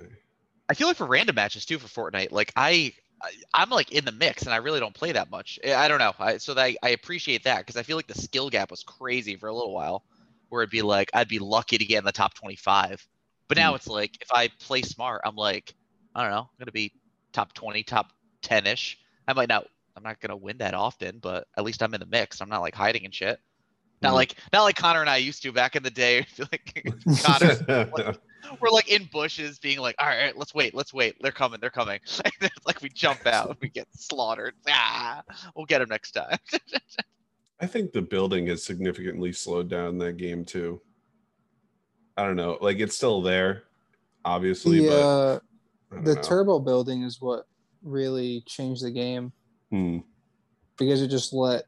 I 0.71 0.75
feel 0.75 0.89
like 0.89 0.97
for 0.97 1.07
random 1.07 1.37
matches 1.37 1.67
too 1.67 1.79
for 1.79 2.11
Fortnite, 2.11 2.33
like 2.33 2.53
I, 2.57 2.95
I'm 3.53 3.69
like 3.69 3.93
in 3.93 4.07
the 4.07 4.13
mix 4.13 4.45
and 4.45 4.55
I 4.55 4.57
really 4.57 4.81
don't 4.81 4.95
play 4.95 5.13
that 5.13 5.31
much. 5.31 5.59
I 5.65 5.89
don't 5.89 5.99
know. 5.99 6.15
I, 6.19 6.39
so 6.39 6.55
that 6.55 6.63
I, 6.63 6.77
I 6.83 6.89
appreciate 6.89 7.45
that 7.45 7.59
because 7.59 7.77
I 7.77 7.83
feel 7.83 7.97
like 7.97 8.07
the 8.07 8.15
skill 8.19 8.49
gap 8.49 8.71
was 8.71 8.83
crazy 8.83 9.37
for 9.37 9.49
a 9.49 9.53
little 9.55 9.75
while, 9.75 10.05
where 10.49 10.63
it'd 10.63 10.71
be 10.71 10.81
like 10.81 11.11
I'd 11.13 11.29
be 11.29 11.39
lucky 11.39 11.77
to 11.77 11.85
get 11.85 11.99
in 11.99 12.05
the 12.05 12.13
top 12.13 12.33
25, 12.35 13.07
but 13.49 13.59
now 13.59 13.73
Hmm. 13.73 13.77
it's 13.77 13.87
like 13.89 14.17
if 14.23 14.29
I 14.33 14.49
play 14.59 14.81
smart, 14.81 15.21
I'm 15.27 15.37
like 15.37 15.75
I 16.15 16.23
don't 16.23 16.31
know, 16.31 16.39
I'm 16.51 16.59
gonna 16.59 16.73
be 16.73 16.93
top 17.35 17.53
20, 17.53 17.83
top 17.83 18.11
10 18.41 18.67
ish. 18.67 18.99
I 19.29 19.35
might 19.35 19.51
not. 19.51 19.67
I'm 19.97 20.03
not 20.03 20.21
gonna 20.21 20.37
win 20.37 20.59
that 20.59 20.75
often, 20.75 21.19
but 21.21 21.47
at 21.57 21.65
least 21.65 21.83
I'm 21.83 21.95
in 21.95 22.01
the 22.01 22.07
mix. 22.07 22.41
I'm 22.41 22.49
not 22.49 22.61
like 22.61 22.75
hiding 22.75 23.05
and 23.05 23.15
shit. 23.15 23.41
Not 24.03 24.11
Hmm. 24.11 24.17
like 24.17 24.35
not 24.53 24.63
like 24.65 24.77
Connor 24.77 25.01
and 25.01 25.09
I 25.11 25.17
used 25.17 25.43
to 25.43 25.53
back 25.53 25.75
in 25.75 25.83
the 25.83 25.91
day. 25.91 26.19
I 26.21 26.23
feel 26.25 26.47
like 26.53 26.93
Connor 27.23 27.57
we're 28.61 28.71
like 28.71 28.89
in 28.89 29.09
bushes 29.11 29.59
being 29.59 29.81
like 29.81 29.97
all 29.99 30.07
right, 30.07 30.19
all 30.19 30.25
right, 30.27 30.37
let's 30.37 30.55
wait 30.55 30.73
let's 30.73 30.95
wait 30.95 31.17
they're 31.21 31.33
coming 31.33 31.59
they're 31.61 31.69
coming 31.69 31.99
it's 32.07 32.65
like 32.65 32.81
we 32.81 32.89
jump 32.89 33.27
out 33.27 33.49
and 33.49 33.57
we 33.61 33.69
get 33.69 33.89
slaughtered 33.91 34.55
ah 34.69 35.21
we'll 35.57 35.67
get 35.67 35.81
them 35.81 35.89
next 35.89 36.13
time 36.13 36.39
I 37.59 37.67
think 37.67 37.91
the 37.93 38.03
building 38.03 38.47
has 38.47 38.63
significantly 38.63 39.33
slowed 39.33 39.69
down 39.71 39.97
that 39.99 40.19
game 40.19 40.45
too. 40.45 40.81
I 42.17 42.25
don't 42.25 42.37
know. 42.37 42.59
Like 42.61 42.79
it's 42.81 42.95
still 42.95 43.23
there, 43.23 43.63
obviously, 44.27 44.81
the 44.81 44.89
but 44.89 44.95
uh, 44.95 45.39
I 45.93 46.01
the 46.03 46.15
know. 46.17 46.21
turbo 46.21 46.59
building 46.61 47.03
is 47.03 47.21
what 47.21 47.47
really 47.83 48.43
changed 48.47 48.85
the 48.85 48.91
game 48.91 49.33
Hmm. 49.77 49.99
because 50.79 51.03
it 51.03 51.09
just 51.09 51.33
let 51.33 51.65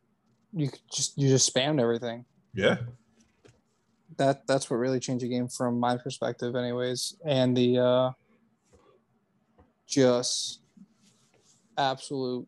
you 0.52 0.70
just 0.92 1.16
you 1.18 1.28
just 1.28 1.52
spammed 1.52 1.80
everything 1.80 2.24
Yeah. 2.54 2.78
that 4.16 4.46
that's 4.46 4.70
what 4.70 4.76
really 4.78 5.00
changed 5.00 5.24
the 5.24 5.28
game 5.28 5.48
from 5.48 5.78
my 5.78 5.96
perspective 5.98 6.56
anyways 6.56 7.14
and 7.24 7.56
the 7.56 7.78
uh 7.78 8.10
just 9.86 10.60
absolute 11.76 12.46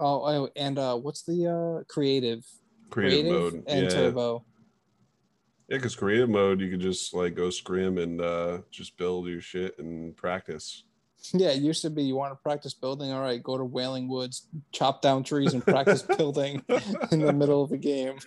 oh, 0.00 0.22
oh 0.26 0.48
and 0.56 0.78
uh 0.78 0.96
what's 0.96 1.22
the 1.22 1.46
uh 1.46 1.84
creative 1.88 2.44
Creative, 2.90 3.32
mode. 3.32 3.64
and 3.66 3.82
yeah. 3.84 3.88
turbo 3.88 4.44
Yeah, 5.68 5.78
because 5.78 5.96
creative 5.96 6.28
mode, 6.30 6.60
you 6.60 6.70
could 6.70 6.80
just 6.80 7.12
like 7.14 7.34
go 7.34 7.50
scrim 7.50 7.98
and 7.98 8.20
uh 8.20 8.58
just 8.70 8.96
build 8.96 9.26
your 9.26 9.40
shit 9.40 9.76
and 9.78 10.16
practice. 10.16 10.84
Yeah 11.34 11.48
it 11.50 11.62
used 11.62 11.82
to 11.82 11.90
be 11.90 12.02
you 12.02 12.16
want 12.16 12.32
to 12.32 12.36
practice 12.42 12.74
building? 12.74 13.12
All 13.12 13.20
right 13.20 13.42
go 13.42 13.56
to 13.56 13.64
wailing 13.64 14.08
woods 14.08 14.46
chop 14.72 15.02
down 15.02 15.24
trees 15.24 15.54
and 15.54 15.64
practice 15.64 16.02
building 16.18 16.62
in 17.10 17.20
the 17.20 17.32
middle 17.32 17.62
of 17.62 17.70
the 17.70 17.78
game. 17.78 18.18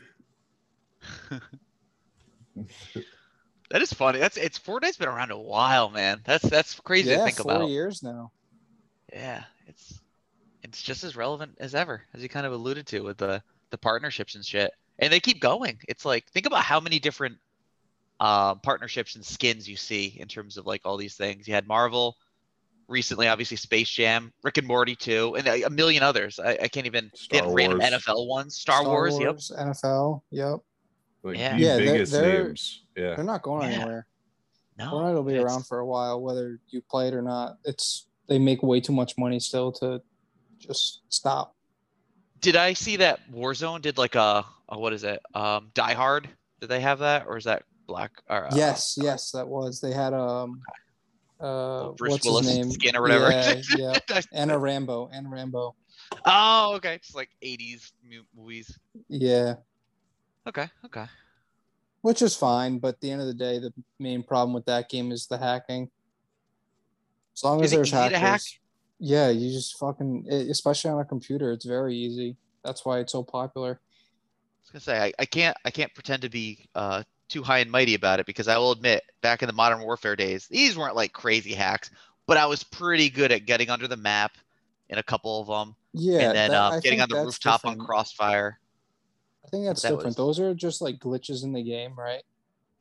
That 3.71 3.83
is 3.83 3.93
funny. 3.93 4.17
That's 4.17 4.35
it's 4.35 4.57
fortnite's 4.57 4.97
been 4.97 5.07
around 5.07 5.29
a 5.29 5.37
while 5.37 5.91
man. 5.91 6.21
That's 6.25 6.43
that's 6.43 6.79
crazy 6.79 7.09
to 7.09 7.17
yeah 7.17 7.23
think 7.25 7.37
four 7.37 7.51
about. 7.51 7.69
years 7.69 8.01
now. 8.01 8.31
Yeah 9.13 9.43
it's 9.67 9.99
it's 10.63 10.81
just 10.81 11.03
as 11.03 11.15
relevant 11.15 11.55
as 11.59 11.75
ever 11.75 12.03
as 12.13 12.21
you 12.21 12.29
kind 12.29 12.45
of 12.45 12.51
alluded 12.51 12.87
to 12.87 13.01
with 13.01 13.17
the 13.17 13.41
the 13.69 13.77
partnerships 13.77 14.35
and 14.35 14.43
shit. 14.43 14.71
And 14.97 15.13
they 15.13 15.19
keep 15.19 15.39
going. 15.39 15.79
It's 15.87 16.03
like 16.03 16.25
think 16.31 16.45
about 16.47 16.63
how 16.63 16.79
many 16.79 16.99
different 16.99 17.37
uh, 18.19 18.55
partnerships 18.55 19.15
and 19.15 19.25
skins 19.25 19.69
you 19.69 19.77
see 19.77 20.17
in 20.19 20.27
terms 20.27 20.57
of 20.57 20.65
like 20.65 20.81
all 20.83 20.97
these 20.97 21.15
things. 21.15 21.47
You 21.47 21.53
had 21.53 21.67
marvel 21.67 22.17
recently 22.89 23.27
obviously 23.27 23.55
space 23.55 23.87
jam 23.89 24.33
rick 24.43 24.57
and 24.57 24.67
morty 24.67 24.95
too 24.95 25.35
and 25.35 25.47
a, 25.47 25.63
a 25.63 25.69
million 25.69 26.01
others 26.03 26.39
i, 26.39 26.57
I 26.63 26.67
can't 26.67 26.85
even 26.87 27.11
they 27.29 27.37
had 27.37 27.45
Star 27.45 27.53
random 27.55 27.79
nfl 27.79 28.27
ones 28.27 28.55
star, 28.55 28.83
wars, 28.83 29.17
yep 29.19 29.35
nfl 29.37 30.21
yep 30.31 30.57
Like 31.23 31.37
Yeah. 31.37 31.53
the 31.55 31.61
Yeah, 31.61 31.77
they're- 31.77 32.05
they're- 32.05 32.43
names. 32.45 32.83
Yeah. 32.97 33.15
they're 33.15 33.23
not 33.23 33.43
going 33.43 33.69
Yeah. 33.71 33.77
anywhere 33.77 34.05
no 34.77 34.91
Fortnite 34.91 35.13
will 35.13 35.23
be 35.23 35.33
it's- 35.35 35.45
around 35.45 35.65
for 35.67 35.79
a 35.79 35.85
while, 35.85 36.21
whether 36.21 36.57
you 36.69 36.81
play 36.81 37.09
it 37.09 37.13
or 37.13 37.21
not. 37.21 37.57
It's 37.65 38.07
they 38.27 38.39
make 38.39 38.63
way 38.63 38.79
too 38.79 38.93
much 38.93 39.17
money 39.17 39.37
still 39.39 39.71
to 39.73 40.01
just 40.57 41.01
stop. 41.09 41.53
did 42.39 42.55
i 42.55 42.73
see 42.73 42.95
that 42.97 43.19
warzone 43.31 43.81
did 43.81 43.97
like 43.97 44.15
a, 44.15 44.45
a 44.69 44.79
what 44.79 44.93
is 44.93 45.03
it 45.03 45.19
um 45.35 45.69
die 45.73 45.93
hard 45.93 46.29
did 46.61 46.67
they 46.69 46.79
have 46.79 46.99
that 46.99 47.25
or 47.27 47.35
is 47.37 47.43
that 47.43 47.63
black 47.87 48.11
or 48.29 48.45
uh, 48.45 48.51
yes, 48.55 48.97
yes, 49.01 49.31
that 49.31 49.47
was. 49.47 49.81
They 49.81 49.91
had 49.91 50.13
um 50.13 50.61
uh 51.39 51.89
Bruce 51.91 52.11
what's 52.11 52.25
Willis 52.25 52.47
his 52.47 52.57
name? 52.57 52.71
skin 52.71 52.95
or 52.95 53.01
whatever. 53.01 53.31
Yeah, 53.31 53.61
yeah. 54.09 54.21
Anna 54.33 54.57
Rambo. 54.57 55.09
Anna 55.13 55.29
Rambo. 55.29 55.75
oh 56.25 56.73
okay 56.75 56.95
It's 56.95 57.13
like 57.15 57.29
80s 57.43 57.91
movies 58.35 58.77
Yeah. 59.07 59.55
okay 60.47 60.69
okay 60.85 61.05
Which 62.01 62.21
is 62.21 62.35
fine, 62.35 62.79
but 62.79 62.95
at 62.95 63.01
the 63.01 63.11
end 63.11 63.21
of 63.21 63.27
the 63.27 63.33
day, 63.33 63.59
the 63.59 63.73
main 63.99 64.23
problem 64.23 64.53
with 64.53 64.65
that 64.65 64.89
game 64.89 65.11
is 65.11 65.27
the 65.27 65.37
hacking. 65.37 65.89
As 67.35 67.43
long 67.43 67.61
as 67.63 67.71
there's 67.71 67.91
hackers, 67.91 68.17
hack? 68.19 68.41
yeah, 68.99 69.29
you 69.29 69.51
just 69.51 69.77
fucking, 69.77 70.25
especially 70.49 70.91
on 70.91 70.99
a 70.99 71.05
computer, 71.05 71.51
it's 71.51 71.65
very 71.65 71.95
easy. 71.95 72.35
That's 72.63 72.83
why 72.85 72.99
it's 72.99 73.11
so 73.11 73.23
popular. 73.23 73.79
I 73.79 74.59
was 74.63 74.71
gonna 74.71 74.81
say 74.81 74.99
I, 75.07 75.13
I 75.19 75.25
can't 75.25 75.55
I 75.65 75.71
can't 75.71 75.93
pretend 75.93 76.21
to 76.23 76.29
be 76.29 76.67
uh 76.75 77.03
too 77.29 77.43
high 77.43 77.59
and 77.59 77.71
mighty 77.71 77.93
about 77.95 78.19
it 78.19 78.25
because 78.25 78.47
I 78.47 78.57
will 78.57 78.71
admit 78.71 79.03
back 79.21 79.41
in 79.41 79.47
the 79.47 79.53
modern 79.53 79.81
warfare 79.81 80.15
days 80.15 80.47
these 80.47 80.77
weren't 80.77 80.95
like 80.95 81.13
crazy 81.13 81.53
hacks 81.53 81.91
but 82.27 82.37
I 82.37 82.45
was 82.45 82.63
pretty 82.63 83.09
good 83.09 83.31
at 83.31 83.45
getting 83.45 83.69
under 83.69 83.87
the 83.87 83.97
map 83.97 84.33
in 84.89 84.97
a 84.97 85.03
couple 85.03 85.39
of 85.41 85.47
them 85.47 85.75
Yeah, 85.93 86.19
and 86.19 86.35
then 86.35 86.51
that- 86.51 86.73
um, 86.73 86.79
getting 86.81 87.01
on 87.01 87.09
the 87.09 87.23
rooftop 87.23 87.65
on. 87.65 87.77
Crossfire. 87.77 88.59
I 89.45 89.49
think 89.49 89.65
that's 89.65 89.81
that 89.83 89.89
different. 89.89 90.05
was- 90.07 90.15
Those 90.15 90.39
are 90.39 90.53
just 90.53 90.81
like 90.81 90.99
glitches 90.99 91.43
in 91.43 91.53
the 91.53 91.63
game, 91.63 91.93
right? 91.97 92.21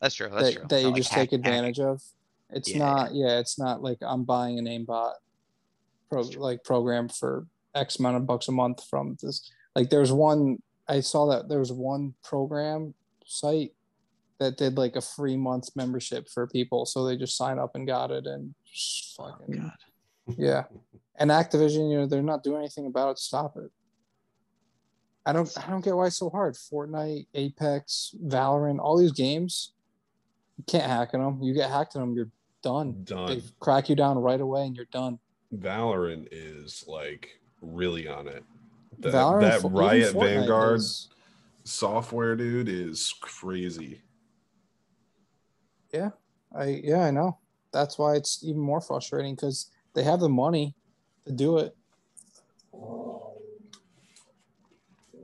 That's 0.00 0.14
true. 0.14 0.28
That's 0.30 0.48
that, 0.48 0.52
true. 0.54 0.64
that 0.68 0.80
you 0.80 0.86
like 0.88 0.96
just 0.96 1.10
hack- 1.10 1.30
take 1.30 1.32
advantage 1.32 1.80
of. 1.80 2.02
It's 2.50 2.70
Yeah, 2.70 2.78
not, 2.78 3.14
yeah, 3.14 3.38
it's 3.38 3.58
not 3.58 3.82
like 3.82 3.98
I'm 4.02 4.24
buying 4.24 4.58
an 4.58 4.64
aimbot 4.66 5.14
pro, 6.10 6.22
like 6.22 6.62
program 6.64 7.08
for 7.08 7.46
X 7.74 7.98
amount 7.98 8.16
of 8.16 8.26
bucks 8.26 8.48
a 8.48 8.52
month 8.52 8.84
from 8.88 9.16
this. 9.22 9.50
Like 9.74 9.90
there's 9.90 10.12
one 10.12 10.62
I 10.88 11.00
saw 11.00 11.26
that 11.30 11.48
there 11.48 11.58
was 11.58 11.72
one 11.72 12.14
program 12.22 12.94
site 13.26 13.72
that 14.38 14.56
did 14.56 14.76
like 14.78 14.96
a 14.96 15.00
free 15.00 15.36
month 15.36 15.70
membership 15.74 16.28
for 16.28 16.46
people, 16.46 16.86
so 16.86 17.04
they 17.04 17.16
just 17.16 17.36
sign 17.36 17.58
up 17.58 17.74
and 17.74 17.86
got 17.86 18.10
it, 18.10 18.26
and 18.26 18.54
just 18.64 19.16
Oh, 19.18 19.30
fucking 19.30 19.56
God. 19.60 19.72
yeah. 20.38 20.64
And 21.20 21.32
Activision, 21.32 21.90
you 21.90 21.98
know, 21.98 22.06
they're 22.06 22.22
not 22.22 22.44
doing 22.44 22.58
anything 22.58 22.86
about 22.86 23.10
it 23.10 23.18
stop 23.18 23.56
it. 23.56 23.72
I 25.26 25.32
don't 25.32 25.50
I 25.58 25.68
don't 25.68 25.84
get 25.84 25.96
why 25.96 26.06
it's 26.06 26.16
so 26.16 26.30
hard. 26.30 26.54
Fortnite, 26.54 27.26
Apex, 27.34 28.14
Valorant, 28.24 28.78
all 28.78 28.96
these 28.96 29.10
games, 29.10 29.72
you 30.56 30.62
can't 30.68 30.84
hack 30.86 31.14
in 31.14 31.20
them. 31.20 31.42
You 31.42 31.54
get 31.54 31.70
hacked 31.70 31.96
in 31.96 32.00
them, 32.02 32.14
you're 32.14 32.30
done. 32.62 33.04
They 33.04 33.14
Done. 33.14 33.42
crack 33.58 33.88
you 33.88 33.96
down 33.96 34.16
right 34.18 34.40
away 34.40 34.66
and 34.66 34.76
you're 34.76 34.86
done. 34.92 35.18
Valorant 35.52 36.28
is 36.30 36.84
like 36.86 37.40
really 37.62 38.06
on 38.06 38.28
it. 38.28 38.44
That, 39.00 39.14
Valorant, 39.14 39.40
that 39.62 39.68
Riot 39.68 40.12
Vanguard 40.14 40.76
is- 40.76 41.08
software, 41.64 42.36
dude, 42.36 42.68
is 42.68 43.12
crazy. 43.20 44.02
I 45.94 46.80
yeah, 46.82 47.00
I 47.00 47.10
know. 47.10 47.38
That's 47.72 47.98
why 47.98 48.14
it's 48.14 48.42
even 48.42 48.60
more 48.60 48.80
frustrating 48.80 49.34
because 49.34 49.70
they 49.94 50.02
have 50.02 50.20
the 50.20 50.28
money 50.28 50.74
to 51.26 51.32
do 51.32 51.58
it. 51.58 51.76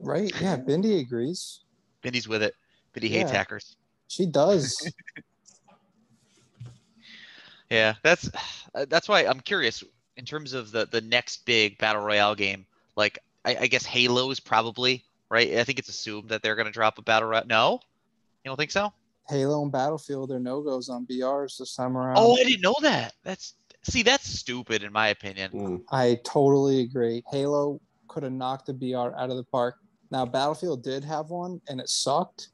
Right? 0.01 0.33
Yeah, 0.41 0.57
Bindi 0.69 1.01
agrees. 1.01 1.61
Bindy's 2.03 2.29
with 2.29 2.43
it. 2.43 2.55
Bindy 2.93 3.09
hates 3.09 3.31
Yeah. 3.31 3.39
hackers. 3.39 3.77
She 4.09 4.27
does. 4.27 4.93
Yeah, 7.71 7.95
that's 8.03 8.31
that's 8.89 9.09
why 9.09 9.21
I'm 9.21 9.41
curious 9.41 9.83
in 10.17 10.27
terms 10.27 10.53
of 10.53 10.71
the 10.71 10.87
the 10.87 11.01
next 11.01 11.47
big 11.47 11.79
battle 11.79 12.03
royale 12.03 12.35
game. 12.35 12.67
Like, 12.95 13.19
I, 13.45 13.57
I 13.57 13.67
guess 13.67 13.87
Halo 13.87 14.31
is 14.31 14.39
probably 14.39 15.03
right. 15.31 15.57
I 15.57 15.65
think 15.65 15.79
it's 15.79 15.89
assumed 15.89 16.29
that 16.29 16.43
they're 16.43 16.57
gonna 16.57 16.71
drop 16.71 16.99
a 16.99 17.03
battle 17.03 17.29
royale. 17.31 17.47
No, 17.47 17.81
you 18.45 18.51
don't 18.51 18.57
think 18.57 18.71
so? 18.71 18.93
Halo 19.29 19.63
and 19.63 19.73
Battlefield 19.73 20.31
are 20.33 20.41
no 20.41 20.61
goes 20.61 20.89
on 20.89 21.07
BRs 21.07 21.59
this 21.59 21.75
time 21.75 21.97
around. 21.97 22.17
Oh, 22.19 22.35
I 22.35 22.45
didn't 22.45 22.61
know 22.61 22.77
that. 22.83 23.15
That's 23.23 23.55
see, 23.83 24.03
that's 24.03 24.29
stupid 24.29 24.83
in 24.83 24.93
my 24.93 25.09
opinion. 25.09 25.51
Mm. 25.53 25.83
I 25.91 26.21
totally 26.25 26.81
agree. 26.81 27.23
Halo 27.31 27.81
could 28.09 28.23
have 28.23 28.33
knocked 28.33 28.67
the 28.67 28.75
BR 28.75 29.17
out 29.17 29.31
of 29.31 29.37
the 29.37 29.45
park. 29.45 29.77
Now 30.11 30.27
Battlefield 30.27 30.83
did 30.83 31.05
have 31.05 31.31
one 31.31 31.61
and 31.69 31.81
it 31.81 31.89
sucked, 31.89 32.49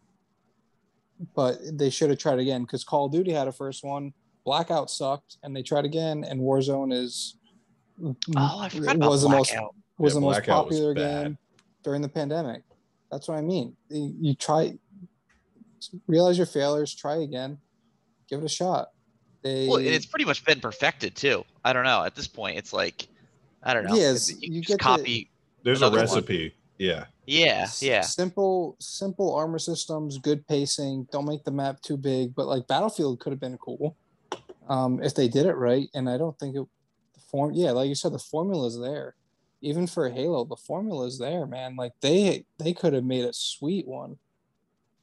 but 1.35 1.59
they 1.73 1.91
should 1.91 2.11
have 2.11 2.19
tried 2.19 2.39
again 2.39 2.63
because 2.63 2.85
Call 2.85 3.07
of 3.07 3.13
Duty 3.13 3.33
had 3.33 3.49
a 3.49 3.53
first 3.53 3.85
one. 3.85 4.13
Blackout 4.45 4.91
sucked, 4.91 5.37
and 5.43 5.55
they 5.55 5.63
tried 5.63 5.85
again. 5.85 6.25
And 6.25 6.41
Warzone 6.41 6.93
is 6.95 7.37
Oh, 8.03 8.17
I 8.37 8.69
forgot 8.69 8.97
about 8.97 9.11
was 9.11 9.23
the 9.23 9.29
most 9.29 9.51
Blackout. 9.51 9.75
was 9.99 10.15
Yeah, 10.15 10.15
the 10.15 10.21
most 10.25 10.35
Blackout 10.37 10.67
was 10.67 10.77
popular 10.77 10.95
game 10.95 11.39
during 11.85 12.03
the 12.03 12.09
pandemic. 12.09 12.63
That's 13.11 13.29
what 13.29 13.39
I 13.39 13.43
mean. 13.43 13.77
You 13.89 14.15
you 14.21 14.35
try, 14.35 14.79
realize 16.07 16.37
your 16.37 16.47
failures, 16.47 16.95
try 16.95 17.17
again, 17.17 17.59
give 18.29 18.41
it 18.41 18.45
a 18.45 18.49
shot. 18.49 18.89
They, 19.43 19.67
Well, 19.69 19.79
and 19.79 19.87
it's 19.87 20.07
pretty 20.07 20.25
much 20.27 20.45
been 20.45 20.61
perfected 20.61 21.15
too. 21.17 21.45
I 21.65 21.73
don't 21.73 21.85
know. 21.85 22.05
At 22.05 22.15
this 22.15 22.27
point, 22.29 22.59
it's 22.59 22.73
like, 22.73 23.07
I 23.63 23.73
don't 23.75 23.85
know. 23.87 23.95
Yes, 23.95 24.31
you, 24.31 24.55
you 24.55 24.61
just 24.61 24.69
get 24.69 24.79
to- 24.79 24.85
copy. 24.85 25.31
There's 25.63 25.83
a 25.83 25.87
Another 25.87 25.99
one. 25.99 26.07
recipe. 26.07 26.55
Yeah. 26.79 27.05
Yeah, 27.27 27.69
yeah. 27.81 28.01
Simple, 28.01 28.77
simple 28.81 29.35
armor 29.35 29.59
systems, 29.59 30.19
good 30.19 30.47
pacing. 30.49 31.07
Don't 31.13 31.27
make 31.27 31.45
the 31.45 31.51
map 31.51 31.81
too 31.83 31.97
big. 31.97 32.35
But 32.35 32.47
like 32.47 32.67
Battlefield 32.67 33.21
could 33.21 33.33
have 33.33 33.39
been 33.41 33.59
cool, 33.59 33.97
um, 34.69 35.03
if 35.03 35.15
they 35.15 35.29
did 35.29 35.47
it 35.47 35.55
right. 35.55 35.89
And 35.95 36.09
I 36.09 36.17
don't 36.17 36.37
think 36.39 36.57
it. 36.57 36.67
The 37.15 37.21
form, 37.31 37.53
yeah, 37.53 37.71
like 37.71 37.89
you 37.89 37.95
said, 37.95 38.13
the 38.13 38.19
formula's 38.19 38.81
there. 38.81 39.15
Even 39.61 39.87
for 39.87 40.09
Halo, 40.09 40.45
the 40.45 40.57
formula's 40.57 41.19
there, 41.19 41.47
man. 41.47 41.77
Like 41.77 41.93
they 42.01 42.47
they 42.59 42.73
could 42.73 42.95
have 42.95 43.05
made 43.05 43.25
a 43.27 43.33
sweet 43.33 43.87
one. 43.87 44.17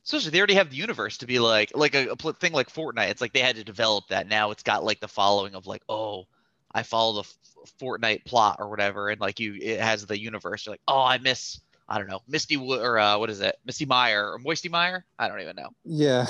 Especially 0.07 0.31
they 0.31 0.37
already 0.39 0.53
have 0.53 0.69
the 0.69 0.77
universe 0.77 1.17
to 1.17 1.27
be 1.27 1.37
like 1.37 1.69
like 1.75 1.93
a, 1.93 2.07
a 2.11 2.15
pl- 2.15 2.31
thing 2.31 2.53
like 2.53 2.71
Fortnite. 2.71 3.09
It's 3.09 3.19
like 3.19 3.33
they 3.33 3.41
had 3.41 3.57
to 3.57 3.63
develop 3.65 4.07
that. 4.07 4.29
Now 4.29 4.51
it's 4.51 4.63
got 4.63 4.85
like 4.85 5.01
the 5.01 5.07
following 5.09 5.53
of 5.53 5.67
like, 5.67 5.81
oh, 5.89 6.27
I 6.73 6.83
follow 6.83 7.21
the 7.21 7.27
F- 7.27 7.37
Fortnite 7.81 8.23
plot 8.23 8.55
or 8.59 8.69
whatever, 8.69 9.09
and 9.09 9.19
like 9.19 9.37
you, 9.37 9.55
it 9.61 9.81
has 9.81 10.05
the 10.05 10.17
universe. 10.17 10.65
You're 10.65 10.71
like, 10.71 10.81
oh, 10.87 11.01
I 11.03 11.17
miss, 11.17 11.59
I 11.89 11.97
don't 11.97 12.07
know, 12.07 12.21
Misty 12.25 12.55
Wo- 12.55 12.79
or 12.79 12.97
uh, 12.97 13.17
what 13.17 13.29
is 13.29 13.41
it, 13.41 13.57
Misty 13.65 13.83
Meyer 13.85 14.31
or 14.31 14.39
Moisty 14.39 14.69
Meyer? 14.69 15.03
I 15.19 15.27
don't 15.27 15.41
even 15.41 15.57
know. 15.57 15.71
Yeah, 15.83 16.25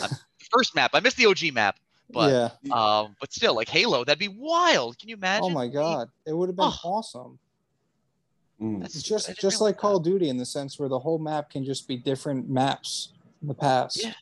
First 0.52 0.74
map, 0.74 0.92
I 0.96 1.00
missed 1.00 1.18
the 1.18 1.28
OG 1.28 1.54
map, 1.54 1.76
but 2.10 2.32
yeah. 2.64 2.74
um, 2.76 3.16
but 3.20 3.32
still, 3.32 3.54
like 3.56 3.70
Halo, 3.70 4.04
that'd 4.04 4.18
be 4.18 4.28
wild. 4.28 4.98
Can 4.98 5.08
you 5.10 5.18
imagine? 5.18 5.44
Oh 5.46 5.50
my 5.52 5.68
god, 5.68 6.10
it 6.26 6.34
would 6.36 6.50
have 6.50 6.56
been 6.56 6.66
Oh. 6.66 6.80
awesome. 6.84 7.38
Mm. 8.60 8.82
That's 8.82 8.96
It's 8.96 9.04
just 9.04 9.28
just 9.28 9.44
realize 9.44 9.62
like 9.62 9.78
Call 9.78 9.98
of 9.98 10.04
Duty 10.04 10.30
in 10.30 10.38
the 10.38 10.46
sense 10.48 10.80
where 10.80 10.90
the 10.90 10.98
whole 10.98 11.20
map 11.20 11.52
can 11.52 11.64
just 11.64 11.88
be 11.88 11.96
different 11.96 12.50
maps 12.50 13.10
in 13.42 13.48
the 13.48 13.54
past. 13.54 14.04
Yeah. 14.04 14.14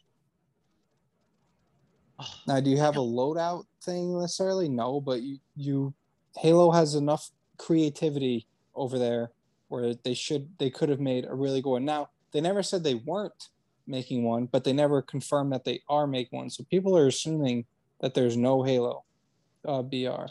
Oh, 2.20 2.34
Now, 2.48 2.60
do 2.62 2.70
you 2.70 2.78
have 2.78 2.98
a 2.98 3.02
loadout 3.02 3.66
thing 3.84 4.18
necessarily? 4.20 4.70
No, 4.70 5.02
but 5.02 5.22
you 5.22 5.40
you 5.56 5.94
Halo 6.38 6.72
has 6.72 6.96
enough 6.96 7.30
creativity 7.58 8.48
over 8.74 8.98
there 9.00 9.32
where 9.70 9.94
they 9.96 10.14
should 10.14 10.50
they 10.60 10.70
could 10.70 10.90
have 10.90 11.00
made 11.00 11.26
a 11.26 11.34
really 11.36 11.62
good 11.62 11.72
one. 11.72 11.86
Now, 11.86 12.10
they 12.32 12.42
never 12.42 12.64
said 12.64 12.84
they 12.84 12.96
weren't 12.96 13.50
making 13.88 14.24
one, 14.24 14.46
but 14.48 14.64
they 14.64 14.74
never 14.74 15.02
confirmed 15.02 15.52
that 15.54 15.64
they 15.66 15.82
are 15.90 16.08
making 16.08 16.38
one. 16.40 16.50
So 16.50 16.64
people 16.70 16.98
are 16.98 17.08
assuming 17.08 17.66
that 18.02 18.14
there's 18.14 18.38
no 18.38 18.64
Halo 18.64 19.04
uh, 19.68 19.82
BR. 19.82 20.28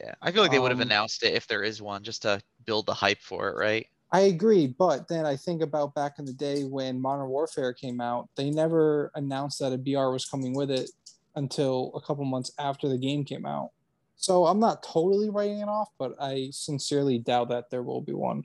yeah, 0.00 0.14
I 0.22 0.30
feel 0.32 0.42
like 0.42 0.50
they 0.52 0.58
would 0.58 0.70
have 0.70 0.80
Um, 0.80 0.86
announced 0.86 1.22
it 1.24 1.34
if 1.34 1.46
there 1.46 1.62
is 1.62 1.82
one, 1.82 2.02
just 2.04 2.22
to 2.22 2.40
build 2.64 2.86
the 2.86 2.94
hype 2.94 3.20
for 3.20 3.48
it, 3.50 3.56
right? 3.56 3.86
I 4.10 4.20
agree, 4.20 4.66
but 4.68 5.06
then 5.08 5.26
I 5.26 5.36
think 5.36 5.60
about 5.60 5.94
back 5.94 6.18
in 6.18 6.24
the 6.24 6.32
day 6.32 6.64
when 6.64 6.98
Modern 7.00 7.28
Warfare 7.28 7.74
came 7.74 8.00
out, 8.00 8.28
they 8.36 8.48
never 8.50 9.10
announced 9.14 9.58
that 9.58 9.72
a 9.72 9.78
BR 9.78 10.10
was 10.10 10.24
coming 10.24 10.54
with 10.54 10.70
it 10.70 10.90
until 11.36 11.92
a 11.94 12.00
couple 12.00 12.24
months 12.24 12.50
after 12.58 12.88
the 12.88 12.96
game 12.96 13.22
came 13.24 13.44
out. 13.44 13.70
So 14.16 14.46
I'm 14.46 14.58
not 14.58 14.82
totally 14.82 15.28
writing 15.30 15.58
it 15.58 15.68
off, 15.68 15.90
but 15.98 16.14
I 16.20 16.48
sincerely 16.52 17.18
doubt 17.18 17.50
that 17.50 17.70
there 17.70 17.82
will 17.82 18.00
be 18.00 18.14
one. 18.14 18.44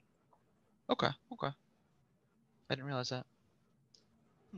Okay, 0.90 1.08
okay. 1.32 1.48
I 2.70 2.76
didn't 2.76 2.86
realize 2.86 3.10
that. 3.10 3.26
Hmm. 4.52 4.58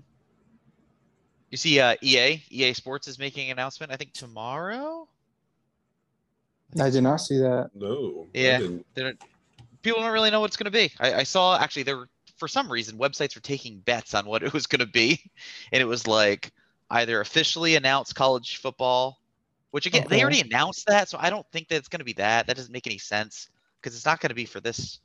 You 1.52 1.58
see, 1.58 1.80
uh, 1.80 1.96
EA, 2.02 2.42
EA 2.50 2.74
Sports 2.74 3.08
is 3.08 3.20
making 3.20 3.52
an 3.52 3.58
announcement. 3.60 3.92
I 3.92 3.96
think 3.96 4.14
tomorrow. 4.14 5.08
think 6.72 6.82
I 6.84 6.88
it's 6.88 6.96
did 6.96 7.04
not 7.04 7.18
see 7.18 7.38
that. 7.38 7.70
No. 7.76 8.28
I 8.36 8.38
Yeah. 8.40 8.58
didn't. 8.96 9.22
People 9.86 10.02
don't 10.02 10.12
really 10.12 10.32
know 10.32 10.40
what 10.40 10.48
it's 10.48 10.58
going 10.58 10.66
to 10.66 10.72
be. 10.72 10.92
I, 11.00 11.14
I 11.14 11.24
saw 11.24 11.60
actually 11.60 11.84
there 11.84 11.98
were 11.98 12.10
for 12.38 12.48
some 12.48 12.72
reason 12.72 12.98
websites 12.98 13.36
were 13.36 13.42
taking 13.42 13.78
bets 13.82 14.16
on 14.16 14.26
what 14.26 14.42
it 14.42 14.52
was 14.52 14.66
going 14.66 14.80
to 14.80 14.88
be, 14.88 15.22
and 15.72 15.80
it 15.80 15.86
was 15.86 16.08
like 16.08 16.52
either 16.90 17.22
officially 17.22 17.76
announced 17.76 18.16
college 18.16 18.58
football, 18.58 19.20
which 19.70 19.86
again 19.86 20.08
they 20.10 20.24
already 20.24 20.42
announced 20.42 20.88
that, 20.88 21.08
so 21.08 21.20
I 21.22 21.30
don't 21.30 21.46
think 21.52 21.68
that 21.68 21.76
it's 21.76 21.88
going 21.88 22.00
to 22.00 22.06
be 22.06 22.14
that. 22.14 22.48
That 22.48 22.56
doesn't 22.56 22.72
make 22.74 22.88
any 22.88 22.98
sense 22.98 23.48
because 23.80 23.96
it's 23.96 24.08
not 24.08 24.20
going 24.20 24.30
to 24.30 24.36
be 24.36 24.46
for 24.46 24.60
this 24.60 25.02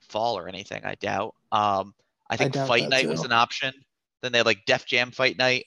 fall 0.00 0.38
or 0.38 0.48
anything. 0.48 0.82
I 0.82 0.94
doubt. 0.94 1.34
Um, 1.52 1.92
I 2.30 2.38
think 2.38 2.54
doubt 2.54 2.68
Fight 2.68 2.88
Night 2.88 3.10
was 3.10 3.22
an 3.22 3.32
option. 3.32 3.74
Then 4.22 4.32
they 4.32 4.38
had 4.38 4.46
like 4.46 4.64
Def 4.64 4.86
Jam 4.86 5.10
Fight 5.10 5.36
Night, 5.36 5.66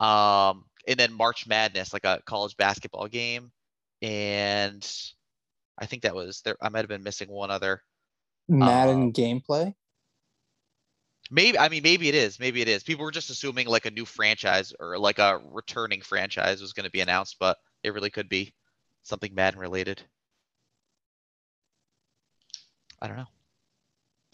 um, 0.00 0.66
and 0.86 0.98
then 0.98 1.14
March 1.14 1.46
Madness, 1.46 1.94
like 1.94 2.04
a 2.04 2.20
college 2.26 2.58
basketball 2.58 3.08
game, 3.08 3.52
and 4.02 4.86
I 5.78 5.86
think 5.86 6.02
that 6.02 6.14
was 6.14 6.40
there. 6.42 6.56
I 6.60 6.68
might 6.68 6.80
have 6.80 6.88
been 6.88 7.02
missing 7.02 7.28
one 7.28 7.50
other. 7.50 7.82
Madden 8.48 9.08
Uh, 9.08 9.12
gameplay. 9.12 9.74
Maybe 11.30 11.58
I 11.58 11.68
mean 11.68 11.82
maybe 11.82 12.08
it 12.08 12.14
is. 12.14 12.38
Maybe 12.38 12.62
it 12.62 12.68
is. 12.68 12.84
People 12.84 13.04
were 13.04 13.10
just 13.10 13.30
assuming 13.30 13.66
like 13.66 13.86
a 13.86 13.90
new 13.90 14.04
franchise 14.04 14.72
or 14.78 14.96
like 14.98 15.18
a 15.18 15.40
returning 15.50 16.00
franchise 16.00 16.60
was 16.60 16.72
going 16.72 16.84
to 16.84 16.90
be 16.90 17.00
announced, 17.00 17.36
but 17.40 17.58
it 17.82 17.92
really 17.92 18.10
could 18.10 18.28
be 18.28 18.54
something 19.02 19.34
Madden 19.34 19.58
related. 19.58 20.00
I 23.00 23.08
don't 23.08 23.16
know. 23.16 23.26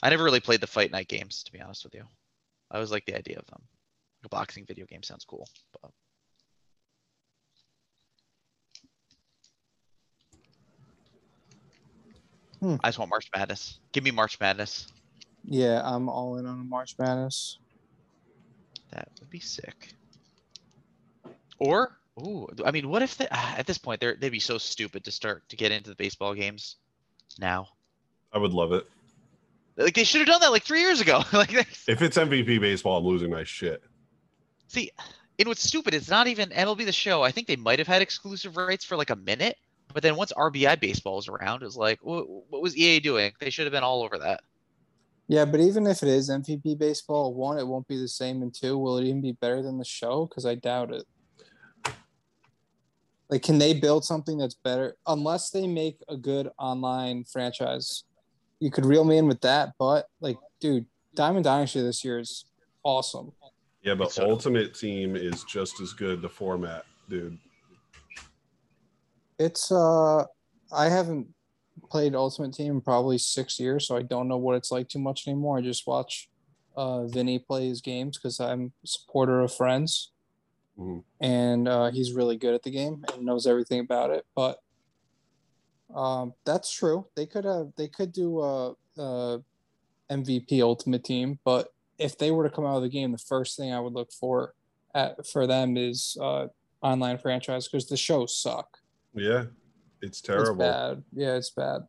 I 0.03 0.11
never 0.11 0.25
really 0.25 0.41
played 0.41 0.61
the 0.61 0.67
Fight 0.67 0.91
Night 0.91 1.09
games, 1.09 1.43
to 1.45 1.53
be 1.53 1.61
honest 1.61 1.85
with 1.85 1.95
you. 1.95 2.05
I 2.71 2.77
always 2.77 2.91
like 2.91 3.05
the 3.07 3.17
idea 3.17 3.39
of 3.39 3.47
them. 3.47 3.63
A 4.25 4.29
boxing 4.29 4.67
video 4.67 4.87
game 4.87 5.03
sounds 5.03 5.25
cool, 5.25 5.49
but 5.81 5.91
Hmm. 12.63 12.77
I 12.85 12.89
just 12.89 12.99
want 13.01 13.11
March 13.11 13.29
Madness. 13.35 13.81
Give 13.91 14.05
me 14.05 14.13
March 14.13 14.39
Madness. 14.39 14.87
Yeah, 15.45 15.83
I'm 15.85 16.09
all 16.09 16.37
in 16.37 16.47
on 16.47 16.69
March 16.69 16.95
Madness. 16.97 17.59
That 18.93 19.09
would 19.19 19.31
be 19.31 19.41
sick. 19.41 19.95
Or, 21.59 21.99
ooh, 22.21 22.47
I 22.65 22.71
mean, 22.71 22.89
what 22.89 23.03
if 23.03 23.17
they, 23.17 23.27
ah, 23.33 23.57
at 23.57 23.67
this 23.67 23.79
point 23.79 24.01
they're 24.01 24.15
they'd 24.15 24.31
be 24.31 24.39
so 24.39 24.59
stupid 24.59 25.03
to 25.05 25.11
start 25.11 25.49
to 25.49 25.57
get 25.57 25.73
into 25.73 25.91
the 25.91 25.97
baseball 25.97 26.35
games 26.35 26.77
now? 27.41 27.67
I 28.33 28.39
would 28.39 28.53
love 28.53 28.73
it. 28.73 28.87
Like 29.77 29.95
they 29.95 30.05
should 30.05 30.21
have 30.21 30.29
done 30.29 30.41
that 30.43 30.53
like 30.53 30.63
three 30.63 30.83
years 30.83 31.01
ago. 31.01 31.25
like, 31.33 31.53
If 31.53 32.01
it's 32.01 32.17
MVP 32.17 32.61
baseball, 32.61 32.99
I'm 32.99 33.05
losing 33.05 33.31
my 33.31 33.43
shit. 33.43 33.83
see, 34.69 34.93
and 35.39 35.49
what's 35.49 35.65
stupid, 35.65 35.95
it's 35.95 36.11
not 36.11 36.29
even 36.29 36.51
MLB 36.51 36.85
the 36.85 36.93
Show. 36.93 37.23
I 37.23 37.33
think 37.33 37.49
they 37.49 37.57
might 37.57 37.81
have 37.81 37.89
had 37.89 38.03
exclusive 38.03 38.57
rights 38.57 38.85
for 38.85 38.97
like 38.97 39.11
a 39.11 39.17
minute, 39.17 39.57
but 39.93 40.03
then 40.03 40.17
once 40.17 40.33
RBI 40.33 40.81
baseball 40.81 41.17
was 41.17 41.29
around, 41.29 41.63
it 41.63 41.67
was 41.67 41.77
like, 41.77 41.99
what, 42.03 42.27
what 42.51 42.63
was 42.63 42.77
EA 42.77 43.01
doing? 43.01 43.33
They 43.41 43.51
should 43.51 43.67
have 43.67 43.73
been 43.73 43.83
all 43.83 44.03
over 44.03 44.19
that. 44.19 44.43
Yeah, 45.29 45.45
but 45.45 45.61
even 45.61 45.87
if 45.87 46.03
it 46.03 46.09
is 46.09 46.29
MVP 46.29 46.79
baseball, 46.79 47.33
one, 47.35 47.59
it 47.59 47.67
won't 47.67 47.89
be 47.89 47.97
the 47.97 48.09
same, 48.09 48.43
and 48.43 48.53
two, 48.53 48.77
will 48.77 48.99
it 48.99 49.05
even 49.05 49.21
be 49.23 49.33
better 49.33 49.63
than 49.63 49.79
the 49.79 49.85
show? 49.85 50.27
Because 50.27 50.45
I 50.45 50.57
doubt 50.57 50.93
it. 50.93 51.05
Like, 53.31 53.43
can 53.43 53.59
they 53.59 53.73
build 53.73 54.05
something 54.05 54.37
that's 54.37 54.55
better? 54.55 54.95
Unless 55.07 55.51
they 55.51 55.67
make 55.67 55.99
a 56.09 56.17
good 56.17 56.51
online 56.59 57.25
franchise, 57.25 58.05
you 58.61 58.71
could 58.71 58.85
reel 58.85 59.05
me 59.05 59.17
in 59.17 59.27
with 59.27 59.41
that. 59.41 59.71
But 59.79 60.07
like, 60.21 60.37
dude, 60.61 60.85
Diamond 61.15 61.45
Dynasty 61.45 61.81
this 61.81 62.05
year 62.05 62.19
is 62.19 62.45
awesome. 62.83 63.33
Yeah, 63.83 63.95
but 63.95 64.13
So- 64.13 64.29
Ultimate 64.29 64.75
Team 64.75 65.17
is 65.17 65.45
just 65.45 65.81
as 65.81 65.95
good. 65.95 66.21
The 66.21 66.29
format, 66.29 66.85
dude. 67.09 67.39
It's 69.45 69.73
uh, 69.73 70.25
I 70.73 70.89
haven't 70.89 71.27
played 71.91 72.15
Ultimate 72.15 72.55
Team 72.55 72.73
in 72.75 72.81
probably 72.81 73.19
six 73.19 73.59
years, 73.59 73.87
so 73.87 73.97
I 73.97 74.03
don't 74.03 74.29
know 74.29 74.37
what 74.37 74.57
it's 74.57 74.71
like 74.71 74.89
too 74.89 74.99
much 75.01 75.27
anymore. 75.27 75.59
I 75.59 75.63
just 75.63 75.87
watch 75.87 76.29
uh 76.77 77.07
Vinny 77.07 77.39
play 77.39 77.69
his 77.69 77.81
games 77.83 78.17
because 78.17 78.41
I'm 78.41 78.73
a 78.83 78.87
supporter 78.87 79.41
of 79.41 79.53
Friends. 79.55 80.13
Mhm. 80.79 81.05
and 81.21 81.69
uh, 81.69 81.91
he's 81.91 82.15
really 82.15 82.39
good 82.39 82.55
at 82.55 82.63
the 82.63 82.71
game 82.71 83.05
and 83.13 83.27
knows 83.27 83.47
everything 83.47 83.81
about 83.81 84.09
it. 84.11 84.25
But 84.35 84.59
um, 85.95 86.33
that's 86.47 86.73
true. 86.73 87.07
They 87.15 87.27
could 87.27 87.45
have 87.45 87.73
they 87.77 87.89
could 87.89 88.11
do 88.13 88.41
a, 88.41 88.75
a 88.97 89.41
MVP 90.11 90.63
Ultimate 90.63 91.05
Team, 91.05 91.39
but 91.45 91.69
if 91.99 92.17
they 92.17 92.31
were 92.31 92.49
to 92.49 92.55
come 92.55 92.65
out 92.65 92.77
of 92.77 92.83
the 92.83 92.89
game, 92.89 93.13
the 93.13 93.19
first 93.19 93.57
thing 93.57 93.73
I 93.73 93.81
would 93.81 93.93
look 93.93 94.13
for 94.13 94.55
at 94.95 95.27
for 95.27 95.47
them 95.47 95.77
is 95.77 96.17
uh, 96.21 96.47
online 96.81 97.19
franchise 97.19 97.69
because 97.69 97.89
the 97.89 97.97
shows 97.97 98.37
suck. 98.37 98.79
Yeah, 99.15 99.45
it's 100.01 100.19
It's 100.19 100.21
terrible. 100.21 100.57
bad. 100.57 101.03
Yeah, 101.13 101.35
it's 101.37 101.51
bad. 101.51 101.83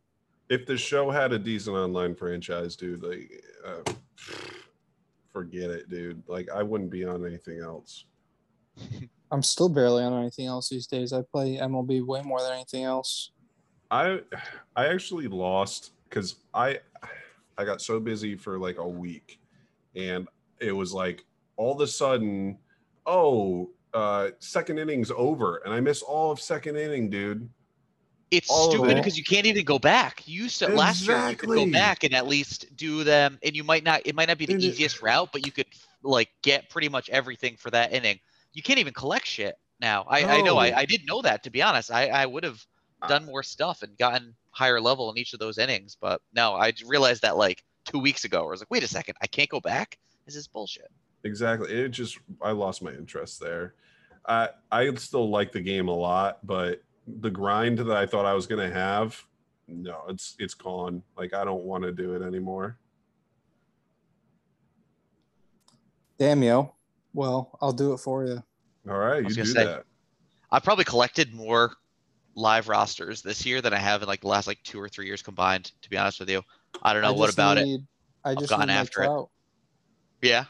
if 0.50 0.66
the 0.66 0.76
show 0.76 1.10
had 1.10 1.32
a 1.32 1.38
decent 1.38 1.76
online 1.76 2.14
franchise, 2.14 2.76
dude, 2.76 3.02
like, 3.02 3.30
uh, 3.66 3.92
forget 5.32 5.70
it, 5.70 5.88
dude. 5.88 6.22
Like, 6.28 6.48
I 6.50 6.62
wouldn't 6.62 6.90
be 6.90 7.04
on 7.04 7.24
anything 7.26 7.60
else. 7.60 8.04
I'm 9.30 9.42
still 9.42 9.68
barely 9.68 10.04
on 10.04 10.12
anything 10.20 10.46
else 10.46 10.68
these 10.68 10.86
days. 10.86 11.12
I 11.12 11.22
play 11.22 11.56
MLB 11.56 12.04
way 12.06 12.22
more 12.22 12.40
than 12.40 12.52
anything 12.52 12.84
else. 12.84 13.30
I, 13.90 14.20
I 14.76 14.86
actually 14.88 15.28
lost 15.28 15.92
because 16.08 16.36
I, 16.52 16.78
I 17.58 17.64
got 17.64 17.80
so 17.80 17.98
busy 17.98 18.36
for 18.36 18.58
like 18.58 18.78
a 18.78 18.86
week, 18.88 19.40
and 19.96 20.28
it 20.60 20.72
was 20.72 20.92
like 20.92 21.24
all 21.56 21.72
of 21.74 21.80
a 21.80 21.86
sudden, 21.86 22.58
oh, 23.06 23.70
uh, 23.94 24.30
second 24.40 24.78
inning's 24.78 25.10
over, 25.10 25.58
and 25.64 25.72
I 25.72 25.80
miss 25.80 26.02
all 26.02 26.30
of 26.30 26.40
second 26.40 26.76
inning, 26.76 27.08
dude. 27.08 27.48
It's 28.30 28.50
All 28.50 28.70
stupid 28.70 28.90
it. 28.92 28.96
because 28.96 29.16
you 29.16 29.22
can't 29.22 29.46
even 29.46 29.64
go 29.64 29.78
back. 29.78 30.26
You 30.26 30.42
used 30.44 30.58
to 30.58 30.68
last 30.68 31.06
year 31.06 31.30
you 31.30 31.36
could 31.36 31.48
go 31.48 31.70
back 31.70 32.02
and 32.02 32.12
at 32.14 32.26
least 32.26 32.74
do 32.76 33.04
them, 33.04 33.38
and 33.44 33.54
you 33.54 33.62
might 33.62 33.84
not. 33.84 34.02
It 34.04 34.16
might 34.16 34.26
not 34.26 34.38
be 34.38 34.46
the 34.46 34.54
it- 34.54 34.62
easiest 34.62 35.00
route, 35.02 35.28
but 35.32 35.46
you 35.46 35.52
could 35.52 35.66
like 36.02 36.30
get 36.42 36.68
pretty 36.68 36.88
much 36.88 37.08
everything 37.10 37.56
for 37.56 37.70
that 37.70 37.92
inning. 37.92 38.18
You 38.52 38.62
can't 38.62 38.80
even 38.80 38.92
collect 38.92 39.26
shit 39.26 39.56
now. 39.80 40.04
I, 40.08 40.24
I 40.38 40.40
know. 40.40 40.56
I, 40.58 40.78
I 40.78 40.84
didn't 40.84 41.06
know 41.06 41.22
that 41.22 41.44
to 41.44 41.50
be 41.50 41.62
honest. 41.62 41.92
I, 41.92 42.08
I 42.08 42.26
would 42.26 42.42
have 42.42 42.64
done 43.08 43.24
more 43.26 43.42
stuff 43.42 43.82
and 43.82 43.96
gotten 43.98 44.34
higher 44.50 44.80
level 44.80 45.10
in 45.12 45.18
each 45.18 45.32
of 45.32 45.38
those 45.38 45.58
innings, 45.58 45.96
but 46.00 46.20
no, 46.34 46.54
I 46.54 46.72
realized 46.86 47.22
that 47.22 47.36
like 47.36 47.62
two 47.84 47.98
weeks 47.98 48.24
ago. 48.24 48.46
I 48.46 48.50
was 48.50 48.60
like, 48.60 48.70
wait 48.70 48.82
a 48.82 48.88
second, 48.88 49.16
I 49.20 49.26
can't 49.26 49.48
go 49.50 49.60
back. 49.60 49.98
This 50.26 50.36
is 50.36 50.48
bullshit. 50.48 50.90
Exactly. 51.22 51.70
It 51.72 51.90
just 51.90 52.18
I 52.42 52.50
lost 52.52 52.82
my 52.82 52.92
interest 52.92 53.40
there. 53.40 53.74
I 54.26 54.48
I 54.70 54.92
still 54.94 55.28
like 55.30 55.52
the 55.52 55.60
game 55.60 55.88
a 55.88 55.94
lot, 55.94 56.44
but 56.46 56.82
the 57.06 57.30
grind 57.30 57.78
that 57.78 57.96
I 57.96 58.06
thought 58.06 58.24
I 58.24 58.32
was 58.32 58.46
gonna 58.46 58.70
have, 58.70 59.22
no, 59.68 60.02
it's 60.08 60.36
it's 60.38 60.54
gone. 60.54 61.02
Like 61.16 61.34
I 61.34 61.44
don't 61.44 61.64
want 61.64 61.84
to 61.84 61.92
do 61.92 62.14
it 62.14 62.22
anymore. 62.22 62.78
Damn 66.18 66.42
yo. 66.42 66.72
Well, 67.12 67.56
I'll 67.60 67.72
do 67.72 67.92
it 67.92 67.98
for 67.98 68.24
you. 68.24 68.42
All 68.88 68.98
right, 68.98 69.22
you 69.22 69.34
do 69.34 69.44
say, 69.44 69.64
that. 69.64 69.84
I 70.50 70.58
probably 70.58 70.84
collected 70.84 71.32
more 71.32 71.72
live 72.34 72.68
rosters 72.68 73.22
this 73.22 73.46
year 73.46 73.60
than 73.60 73.72
I 73.72 73.78
have 73.78 74.02
in 74.02 74.08
like 74.08 74.20
the 74.20 74.28
last 74.28 74.46
like 74.46 74.62
two 74.64 74.80
or 74.80 74.88
three 74.88 75.06
years 75.06 75.22
combined. 75.22 75.72
To 75.82 75.90
be 75.90 75.96
honest 75.96 76.20
with 76.20 76.30
you, 76.30 76.42
I 76.82 76.92
don't 76.92 77.02
know 77.02 77.08
I 77.08 77.12
what 77.12 77.26
just 77.26 77.38
about 77.38 77.58
it. 77.58 77.80
I 78.24 78.34
just 78.34 78.50
gotten 78.50 78.68
need 78.68 78.74
Mike 78.74 78.80
after 78.80 79.02
it. 79.02 79.06
Trout. 79.06 79.30
Yeah, 80.22 80.44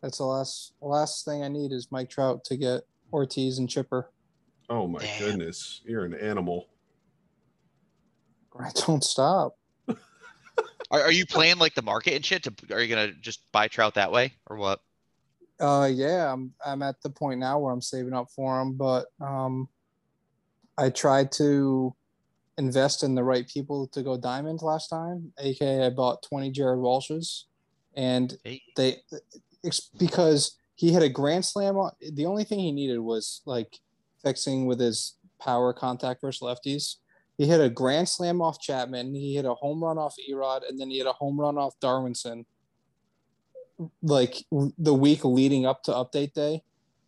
That's 0.00 0.18
the 0.18 0.24
last 0.24 0.72
last 0.80 1.24
thing 1.24 1.42
I 1.42 1.48
need 1.48 1.72
is 1.72 1.88
Mike 1.90 2.08
Trout 2.08 2.44
to 2.44 2.56
get 2.56 2.82
Ortiz 3.12 3.58
and 3.58 3.68
Chipper. 3.68 4.10
Oh 4.68 4.86
my 4.86 5.00
Damn. 5.00 5.18
goodness, 5.18 5.80
you're 5.84 6.04
an 6.04 6.14
animal. 6.14 6.68
I 8.58 8.70
don't 8.86 9.02
stop. 9.04 9.56
are, 9.88 9.96
are 11.02 11.12
you 11.12 11.26
playing 11.26 11.58
like 11.58 11.74
the 11.74 11.82
market 11.82 12.14
and 12.14 12.24
shit? 12.24 12.42
To 12.44 12.52
are 12.74 12.80
you 12.80 12.88
gonna 12.94 13.12
just 13.12 13.40
buy 13.52 13.68
Trout 13.68 13.94
that 13.94 14.12
way 14.12 14.34
or 14.48 14.56
what? 14.56 14.80
Uh, 15.58 15.88
yeah, 15.92 16.32
I'm 16.32 16.52
I'm 16.64 16.82
at 16.82 16.96
the 17.02 17.10
point 17.10 17.40
now 17.40 17.58
where 17.58 17.72
I'm 17.72 17.82
saving 17.82 18.14
up 18.14 18.28
for 18.34 18.58
them, 18.58 18.74
but 18.74 19.06
um, 19.20 19.68
I 20.78 20.90
tried 20.90 21.32
to 21.32 21.94
invest 22.58 23.02
in 23.02 23.14
the 23.14 23.24
right 23.24 23.48
people 23.48 23.86
to 23.88 24.02
go 24.02 24.16
diamond 24.16 24.62
last 24.62 24.88
time. 24.88 25.32
aka 25.38 25.86
I 25.86 25.90
bought 25.90 26.22
20 26.22 26.50
Jared 26.50 26.78
Walshes, 26.78 27.44
and 27.94 28.36
Hey. 28.44 28.62
they 28.76 28.98
it's 29.62 29.80
because 29.80 30.56
he 30.80 30.92
had 30.92 31.02
a 31.02 31.10
grand 31.10 31.44
slam. 31.44 31.76
On, 31.76 31.90
the 32.12 32.24
only 32.24 32.42
thing 32.42 32.58
he 32.58 32.72
needed 32.72 32.98
was 33.00 33.42
like 33.44 33.78
fixing 34.24 34.64
with 34.64 34.80
his 34.80 35.18
power 35.38 35.74
contact 35.74 36.22
versus 36.22 36.40
lefties. 36.40 36.96
He 37.36 37.46
hit 37.46 37.60
a 37.60 37.68
grand 37.68 38.08
slam 38.08 38.40
off 38.40 38.58
Chapman. 38.58 39.14
He 39.14 39.34
hit 39.34 39.44
a 39.44 39.52
home 39.52 39.84
run 39.84 39.98
off 39.98 40.14
Erod, 40.30 40.66
and 40.66 40.80
then 40.80 40.88
he 40.90 40.96
hit 40.96 41.06
a 41.06 41.12
home 41.12 41.38
run 41.38 41.58
off 41.58 41.78
Darwinzon. 41.80 42.46
Like 44.02 44.42
the 44.50 44.94
week 44.94 45.22
leading 45.22 45.66
up 45.66 45.82
to 45.82 45.92
update 45.92 46.32
day, 46.32 46.62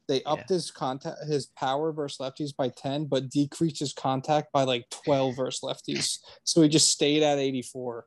they 0.06 0.22
upped 0.24 0.50
his 0.50 0.70
contact, 0.70 1.24
his 1.26 1.46
power 1.46 1.92
versus 1.92 2.18
lefties 2.18 2.54
by 2.54 2.68
ten, 2.68 3.06
but 3.06 3.30
decreased 3.30 3.78
his 3.78 3.94
contact 3.94 4.52
by 4.52 4.64
like 4.64 4.84
twelve 4.90 5.36
versus 5.36 5.60
lefties. 5.62 6.18
So 6.44 6.60
he 6.60 6.68
just 6.68 6.90
stayed 6.90 7.22
at 7.22 7.38
eighty 7.38 7.62
four. 7.62 8.04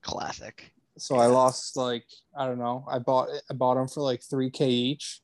Classic. 0.00 0.73
So 0.96 1.16
I 1.16 1.26
lost 1.26 1.76
like 1.76 2.06
I 2.36 2.46
don't 2.46 2.58
know. 2.58 2.84
I 2.88 2.98
bought 2.98 3.28
I 3.50 3.54
bought 3.54 3.74
them 3.74 3.88
for 3.88 4.02
like 4.02 4.22
three 4.22 4.50
k 4.50 4.68
each, 4.68 5.20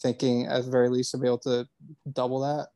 thinking 0.00 0.46
at 0.46 0.64
the 0.64 0.70
very 0.70 0.88
least 0.88 1.14
I'd 1.14 1.20
be 1.20 1.26
able 1.26 1.38
to 1.38 1.66
double 2.12 2.40
that. 2.40 2.68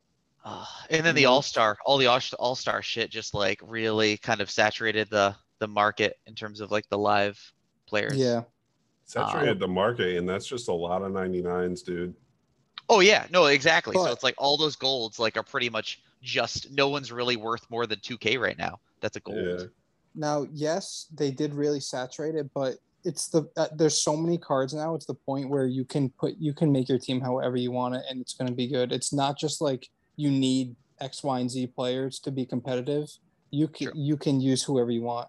Uh, 0.44 0.64
and 0.90 1.05
then 1.05 1.14
the 1.14 1.26
All 1.26 1.42
Star, 1.42 1.79
all 1.85 1.98
the 1.98 2.07
All 2.07 2.55
Star 2.55 2.83
shit, 2.83 3.11
just 3.11 3.35
like 3.35 3.61
really 3.62 4.16
kind 4.16 4.40
of 4.40 4.50
saturated 4.50 5.11
the 5.11 5.35
the 5.59 5.68
market 5.68 6.18
in 6.26 6.35
terms 6.35 6.61
of 6.61 6.70
like 6.70 6.88
the 6.88 6.98
live 6.98 7.38
players. 7.87 8.16
Yeah, 8.16 8.42
Saturated 9.07 9.61
the 9.61 9.68
market, 9.68 10.16
and 10.16 10.29
that's 10.29 10.46
just 10.46 10.66
a 10.66 10.72
lot 10.72 11.02
of 11.02 11.12
99s, 11.12 11.85
dude. 11.85 12.12
Oh 12.88 12.98
yeah, 12.98 13.26
no, 13.31 13.46
exactly. 13.46 13.94
so 13.94 14.07
it's 14.07 14.24
like 14.24 14.35
all 14.37 14.57
those 14.57 14.74
golds 14.74 15.20
like 15.20 15.37
are 15.37 15.44
pretty 15.44 15.70
much 15.70 16.02
just 16.22 16.72
no 16.72 16.88
one's 16.88 17.12
really 17.12 17.37
worth 17.37 17.68
more 17.70 17.87
than 17.87 18.00
2K 18.00 18.38
right 18.40 18.59
now. 18.59 18.81
That's 19.00 19.16
a 19.16 19.20
gold. 19.20 19.38
Yeah. 19.40 19.66
Now, 20.16 20.46
yes, 20.52 21.07
they 21.14 21.31
did 21.31 21.55
really 21.55 21.81
saturate 21.81 22.35
it, 22.35 22.50
but 22.55 22.76
it's 23.05 23.29
the 23.29 23.48
uh, 23.57 23.68
there's 23.74 24.02
so 24.02 24.16
many 24.16 24.37
cards 24.37 24.74
now. 24.74 24.94
It's 24.94 25.07
the 25.07 25.14
point 25.14 25.48
where 25.48 25.66
you 25.66 25.85
can 25.85 26.11
put 26.11 26.35
you 26.38 26.52
can 26.52 26.72
make 26.72 26.88
your 26.88 26.98
team 26.98 27.20
however 27.20 27.57
you 27.57 27.70
want 27.70 27.94
it, 27.94 28.02
and 28.11 28.20
it's 28.20 28.35
going 28.35 28.48
to 28.48 28.55
be 28.55 28.66
good. 28.66 28.92
It's 28.92 29.12
not 29.12 29.38
just 29.38 29.61
like 29.61 29.88
you 30.16 30.31
need 30.31 30.74
X, 31.00 31.22
Y, 31.22 31.38
and 31.38 31.50
Z 31.50 31.68
players 31.68 32.18
to 32.20 32.31
be 32.31 32.44
competitive. 32.44 33.09
You 33.50 33.68
can 33.68 33.92
you 33.94 34.16
can 34.16 34.40
use 34.40 34.62
whoever 34.62 34.90
you 34.90 35.02
want. 35.02 35.29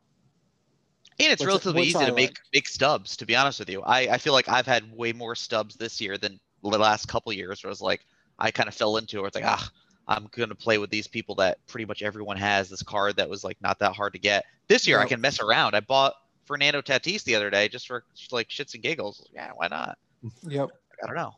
And 1.19 1.31
it's 1.31 1.45
relatively 1.45 1.83
easy 1.83 2.05
to 2.05 2.13
make 2.13 2.29
like. 2.29 2.39
make 2.53 2.67
stubs. 2.67 3.17
To 3.17 3.25
be 3.25 3.35
honest 3.35 3.59
with 3.59 3.69
you, 3.69 3.81
I 3.83 4.13
I 4.13 4.17
feel 4.17 4.33
like 4.33 4.49
I've 4.49 4.67
had 4.67 4.91
way 4.91 5.13
more 5.13 5.35
stubs 5.35 5.75
this 5.75 6.01
year 6.01 6.17
than 6.17 6.39
the 6.63 6.79
last 6.79 7.07
couple 7.07 7.31
years. 7.33 7.63
Where 7.63 7.69
I 7.69 7.71
was 7.71 7.81
like, 7.81 8.05
I 8.39 8.51
kind 8.51 8.67
of 8.67 8.75
fell 8.75 8.97
into 8.97 9.17
it. 9.17 9.21
Where 9.21 9.27
it's 9.27 9.35
like, 9.35 9.45
ah, 9.45 9.69
I'm 10.07 10.27
gonna 10.31 10.55
play 10.55 10.77
with 10.77 10.89
these 10.89 11.07
people 11.07 11.35
that 11.35 11.57
pretty 11.67 11.85
much 11.85 12.01
everyone 12.01 12.37
has. 12.37 12.69
This 12.69 12.81
card 12.83 13.17
that 13.17 13.29
was 13.29 13.43
like 13.43 13.57
not 13.61 13.79
that 13.79 13.93
hard 13.93 14.13
to 14.13 14.19
get. 14.19 14.45
This 14.67 14.87
year 14.87 14.99
I 14.99 15.05
can 15.07 15.19
mess 15.21 15.39
around. 15.41 15.75
I 15.75 15.81
bought 15.81 16.13
Fernando 16.45 16.81
Tatis 16.81 17.23
the 17.23 17.35
other 17.35 17.49
day 17.49 17.67
just 17.67 17.87
for 17.87 18.03
like 18.31 18.47
shits 18.49 18.73
and 18.73 18.81
giggles. 18.83 19.27
Yeah, 19.33 19.51
why 19.55 19.67
not? 19.67 19.97
Yep. 20.43 20.69
I 21.03 21.07
don't 21.07 21.15
know. 21.15 21.33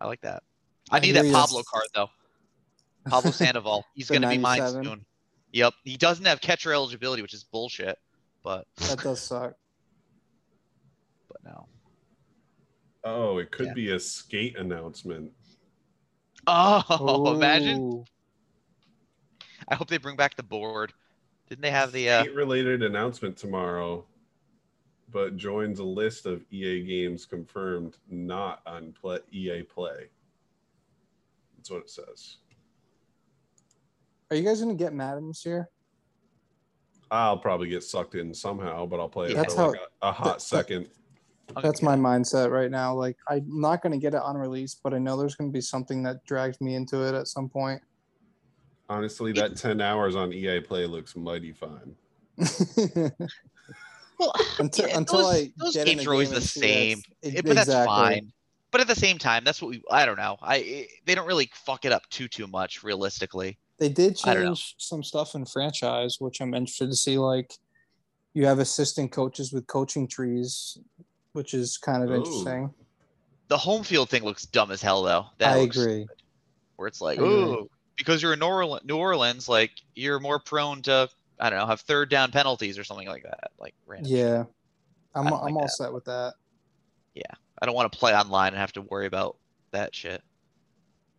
I 0.00 0.06
like 0.06 0.20
that. 0.22 0.42
I 0.90 0.96
I 0.96 1.00
need 1.00 1.14
hear 1.14 1.22
that 1.22 1.26
you. 1.28 1.32
Pablo 1.32 1.62
card 1.62 1.86
though. 1.94 2.08
Pablo 3.08 3.30
Sandoval. 3.30 3.84
He's 3.94 4.10
gonna 4.10 4.28
be 4.28 4.38
mine 4.38 4.68
soon. 4.68 5.04
Yep. 5.52 5.74
He 5.84 5.96
doesn't 5.96 6.24
have 6.24 6.40
catcher 6.40 6.72
eligibility, 6.72 7.22
which 7.22 7.34
is 7.34 7.44
bullshit. 7.44 7.98
But 8.42 8.66
That 8.76 8.98
does 9.00 9.20
suck. 9.20 9.54
but 11.28 11.36
no. 11.44 11.66
Oh, 13.04 13.38
it 13.38 13.50
could 13.52 13.66
Yeah. 13.68 13.74
be 13.74 13.90
a 13.92 14.00
skate 14.00 14.56
announcement. 14.58 15.30
Oh, 16.46 17.34
imagine. 17.34 18.04
I 19.68 19.74
hope 19.74 19.88
they 19.88 19.98
bring 19.98 20.16
back 20.16 20.34
the 20.36 20.42
board. 20.42 20.92
Didn't 21.48 21.62
they 21.62 21.70
have 21.70 21.92
the 21.92 22.08
uh 22.08 22.24
related 22.34 22.82
announcement 22.82 23.36
tomorrow, 23.36 24.04
but 25.10 25.36
joins 25.36 25.78
a 25.78 25.84
list 25.84 26.26
of 26.26 26.42
EA 26.50 26.82
games 26.84 27.26
confirmed 27.26 27.98
not 28.10 28.60
on 28.66 28.92
play, 28.92 29.18
EA 29.30 29.62
Play. 29.62 30.08
That's 31.56 31.70
what 31.70 31.80
it 31.82 31.90
says. 31.90 32.38
Are 34.30 34.36
you 34.36 34.42
guys 34.42 34.60
going 34.62 34.76
to 34.76 34.82
get 34.82 34.94
Madden 34.94 35.28
this 35.28 35.44
year? 35.44 35.68
I'll 37.10 37.36
probably 37.38 37.68
get 37.68 37.84
sucked 37.84 38.14
in 38.14 38.32
somehow, 38.32 38.86
but 38.86 38.98
I'll 38.98 39.08
play 39.08 39.28
it 39.28 39.34
That's 39.34 39.54
for 39.54 39.70
like 39.72 39.80
how- 40.02 40.08
a, 40.08 40.08
a 40.08 40.12
hot 40.12 40.42
second. 40.42 40.88
I'm 41.56 41.62
That's 41.62 41.82
my 41.82 41.96
mindset 41.96 42.50
right 42.50 42.70
now. 42.70 42.94
Like 42.94 43.16
I'm 43.28 43.44
not 43.60 43.82
gonna 43.82 43.98
get 43.98 44.14
it 44.14 44.20
on 44.22 44.36
release, 44.36 44.74
but 44.82 44.94
I 44.94 44.98
know 44.98 45.16
there's 45.16 45.34
gonna 45.34 45.50
be 45.50 45.60
something 45.60 46.02
that 46.04 46.24
drags 46.24 46.60
me 46.60 46.74
into 46.74 47.06
it 47.06 47.14
at 47.14 47.28
some 47.28 47.48
point. 47.48 47.82
Honestly, 48.88 49.32
that 49.32 49.56
10 49.56 49.80
hours 49.80 50.16
on 50.16 50.32
EA 50.32 50.60
Play 50.60 50.86
looks 50.86 51.16
mighty 51.16 51.52
fine. 51.52 51.96
Well, 54.22 54.32
until 54.58 54.88
yeah, 54.88 54.98
until 54.98 55.18
those, 55.18 55.34
I 55.34 55.52
those 55.56 55.74
get 55.74 55.88
in 55.88 55.96
games 55.96 56.06
are 56.06 56.12
always 56.12 56.30
the 56.30 56.40
same. 56.40 57.02
that's- 57.22 57.38
Eh, 57.38 57.40
but 57.44 57.56
that's 57.56 57.68
exactly. 57.68 57.86
fine. 57.94 58.32
But 58.70 58.80
at 58.80 58.86
the 58.86 58.94
same 58.94 59.18
time, 59.18 59.44
that's 59.44 59.60
what 59.60 59.68
we. 59.70 59.82
I 59.90 60.06
don't 60.06 60.16
know. 60.16 60.36
I 60.40 60.58
eh, 60.60 60.84
they 61.04 61.14
don't 61.14 61.26
really 61.26 61.50
fuck 61.52 61.84
it 61.84 61.92
up 61.92 62.08
too 62.08 62.28
too 62.28 62.46
much, 62.46 62.82
realistically. 62.82 63.58
They 63.78 63.88
did 63.88 64.18
I 64.24 64.34
don't 64.34 64.44
know. 64.44 64.48
change 64.50 64.76
some 64.78 65.02
stuff 65.02 65.34
in 65.34 65.44
franchise, 65.44 66.16
which 66.20 66.40
I'm 66.40 66.54
interested 66.54 66.88
to 66.88 66.96
see. 66.96 67.18
Like, 67.18 67.52
you 68.32 68.46
have 68.46 68.60
assistant 68.60 69.12
coaches 69.12 69.52
with 69.52 69.66
coaching 69.66 70.06
trees, 70.08 70.78
which 71.32 71.54
is 71.54 71.78
kind 71.78 72.02
of 72.02 72.10
Ooh. 72.10 72.14
interesting. 72.16 72.72
The 73.48 73.58
home 73.58 73.82
field 73.82 74.08
thing 74.08 74.22
looks 74.24 74.46
dumb 74.46 74.70
as 74.70 74.80
hell, 74.80 75.02
though. 75.02 75.26
That 75.38 75.52
I 75.54 75.56
agree. 75.58 76.04
stupid. 76.04 76.22
Where 76.76 76.88
it's 76.88 77.00
like, 77.00 77.18
I 77.18 77.22
ooh, 77.22 77.68
because 77.96 78.22
you're 78.22 78.32
in 78.32 78.38
New 78.38 78.46
Orleans, 78.46 78.84
New 78.84 78.96
Orleans, 78.96 79.48
like 79.48 79.72
you're 79.94 80.18
more 80.20 80.38
prone 80.38 80.82
to, 80.82 81.08
I 81.38 81.50
don't 81.50 81.58
know, 81.58 81.66
have 81.66 81.80
third 81.82 82.08
down 82.08 82.30
penalties 82.32 82.78
or 82.78 82.84
something 82.84 83.06
like 83.08 83.24
that. 83.24 83.50
Like, 83.58 83.74
random 83.86 84.10
shit. 84.10 84.18
Yeah, 84.18 84.44
I'm 85.14 85.26
I 85.26 85.30
don't 85.30 85.38
I'm 85.40 85.44
like 85.46 85.54
all 85.54 85.62
that. 85.62 85.70
set 85.72 85.92
with 85.92 86.04
that. 86.06 86.34
Yeah, 87.14 87.22
I 87.60 87.66
don't 87.66 87.74
want 87.74 87.92
to 87.92 87.98
play 87.98 88.14
online 88.14 88.48
and 88.48 88.56
have 88.56 88.72
to 88.72 88.82
worry 88.82 89.06
about 89.06 89.36
that 89.72 89.94
shit. 89.94 90.22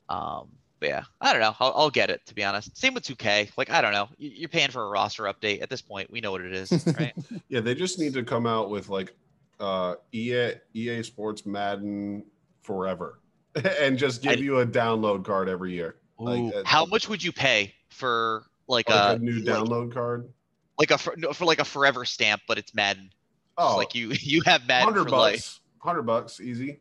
Um, 0.10 0.50
but 0.80 0.90
yeah, 0.90 1.04
I 1.22 1.32
don't 1.32 1.42
know. 1.42 1.56
I'll, 1.60 1.74
I'll 1.76 1.90
get 1.92 2.10
it 2.10 2.22
to 2.26 2.34
be 2.36 2.44
honest. 2.44 2.76
Same 2.76 2.94
with 2.94 3.04
2K. 3.04 3.52
Like, 3.58 3.70
I 3.70 3.82
don't 3.82 3.94
know. 3.94 4.10
You- 4.18 4.32
You're 4.32 4.50
paying 4.50 4.72
for 4.72 4.84
a 4.84 4.90
roster 4.90 5.24
update 5.24 5.62
at 5.62 5.70
this 5.70 5.82
point. 5.82 6.12
We 6.12 6.20
know 6.20 6.32
what 6.32 6.42
it 6.42 6.54
is, 6.54 6.72
right? 7.00 7.14
Yeah, 7.48 7.60
they 7.62 7.76
just 7.76 8.00
need 8.00 8.14
to 8.16 8.24
come 8.24 8.48
out 8.48 8.70
with 8.72 8.90
like 8.90 9.16
uh 9.64 9.96
EA 10.12 10.52
EA 10.74 11.02
Sports 11.04 11.46
Madden 11.46 12.26
forever 12.62 13.20
and 13.80 13.98
just 13.98 14.22
give 14.22 14.34
I- 14.34 14.36
you 14.36 14.60
a 14.60 14.66
download 14.66 15.24
card 15.26 15.48
every 15.50 15.74
year. 15.74 15.96
Like, 16.20 16.40
Ooh, 16.40 16.54
uh, 16.54 16.64
How 16.66 16.86
much 16.86 17.10
would 17.10 17.24
you 17.24 17.32
pay 17.32 17.74
for 17.90 18.44
like, 18.68 18.90
Like 18.90 19.14
a, 19.14 19.16
a 19.16 19.20
new 19.20 19.40
like, 19.40 19.44
download 19.46 19.94
card. 19.94 20.30
like 20.78 20.92
a 20.92 20.98
for, 20.98 21.16
no, 21.18 21.34
for 21.34 21.46
like 21.46 21.60
a 21.60 21.66
forever 21.66 22.06
stamp, 22.06 22.42
but 22.48 22.58
it's 22.58 22.74
Madden. 22.76 23.06
Just 23.06 23.16
Oh, 23.58 23.78
like 23.78 23.94
you 23.96 24.10
you 24.20 24.42
have 24.46 24.68
Madden 24.68 24.86
hundred 24.88 25.06
for 25.06 25.10
bucks. 25.12 25.32
life. 25.34 25.60
Hundred 25.80 26.04
bucks, 26.04 26.40
easy. 26.40 26.80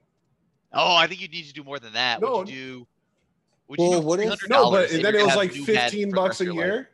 Oh, 0.72 0.94
I 0.96 1.06
think 1.06 1.20
you 1.20 1.28
need 1.28 1.44
to 1.46 1.52
do 1.52 1.62
more 1.64 1.78
than 1.78 1.92
that. 1.94 2.20
No. 2.20 2.38
Would 2.38 2.48
you 2.48 2.54
do? 2.54 2.86
Would 3.68 3.78
Well, 3.78 3.90
you 3.90 4.00
do 4.00 4.06
what 4.06 4.20
if- 4.20 4.30
$300 4.30 4.48
No, 4.48 4.70
but 4.70 4.90
and 4.90 5.04
then 5.04 5.14
it 5.14 5.24
was 5.24 5.36
like 5.36 5.54
have 5.54 5.66
new 5.66 5.74
Madden 5.74 5.90
fifteen 5.90 6.10
bucks 6.10 6.40
a 6.40 6.44
of 6.44 6.46
your 6.46 6.54
life? 6.56 6.64
year. 6.64 6.88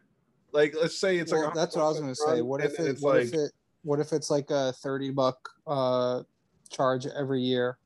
Like, 0.52 0.74
let's 0.80 0.98
say 0.98 1.18
it's 1.18 1.30
well, 1.32 1.44
like 1.46 1.54
that's 1.54 1.76
what 1.76 1.84
I 1.84 1.88
was 1.88 2.00
gonna 2.00 2.14
say. 2.14 2.40
What 2.42 2.64
if 2.64 2.78
it? 2.80 2.86
It's 2.86 3.02
What 3.02 3.16
like 3.16 3.26
if 3.26 3.34
it? 3.34 3.52
What 3.88 4.00
if 4.00 4.12
it's 4.12 4.30
like 4.30 4.50
a 4.50 4.74
thirty 4.74 5.10
buck 5.10 5.48
uh 5.66 6.22
charge 6.68 7.06
every 7.06 7.40
year 7.40 7.78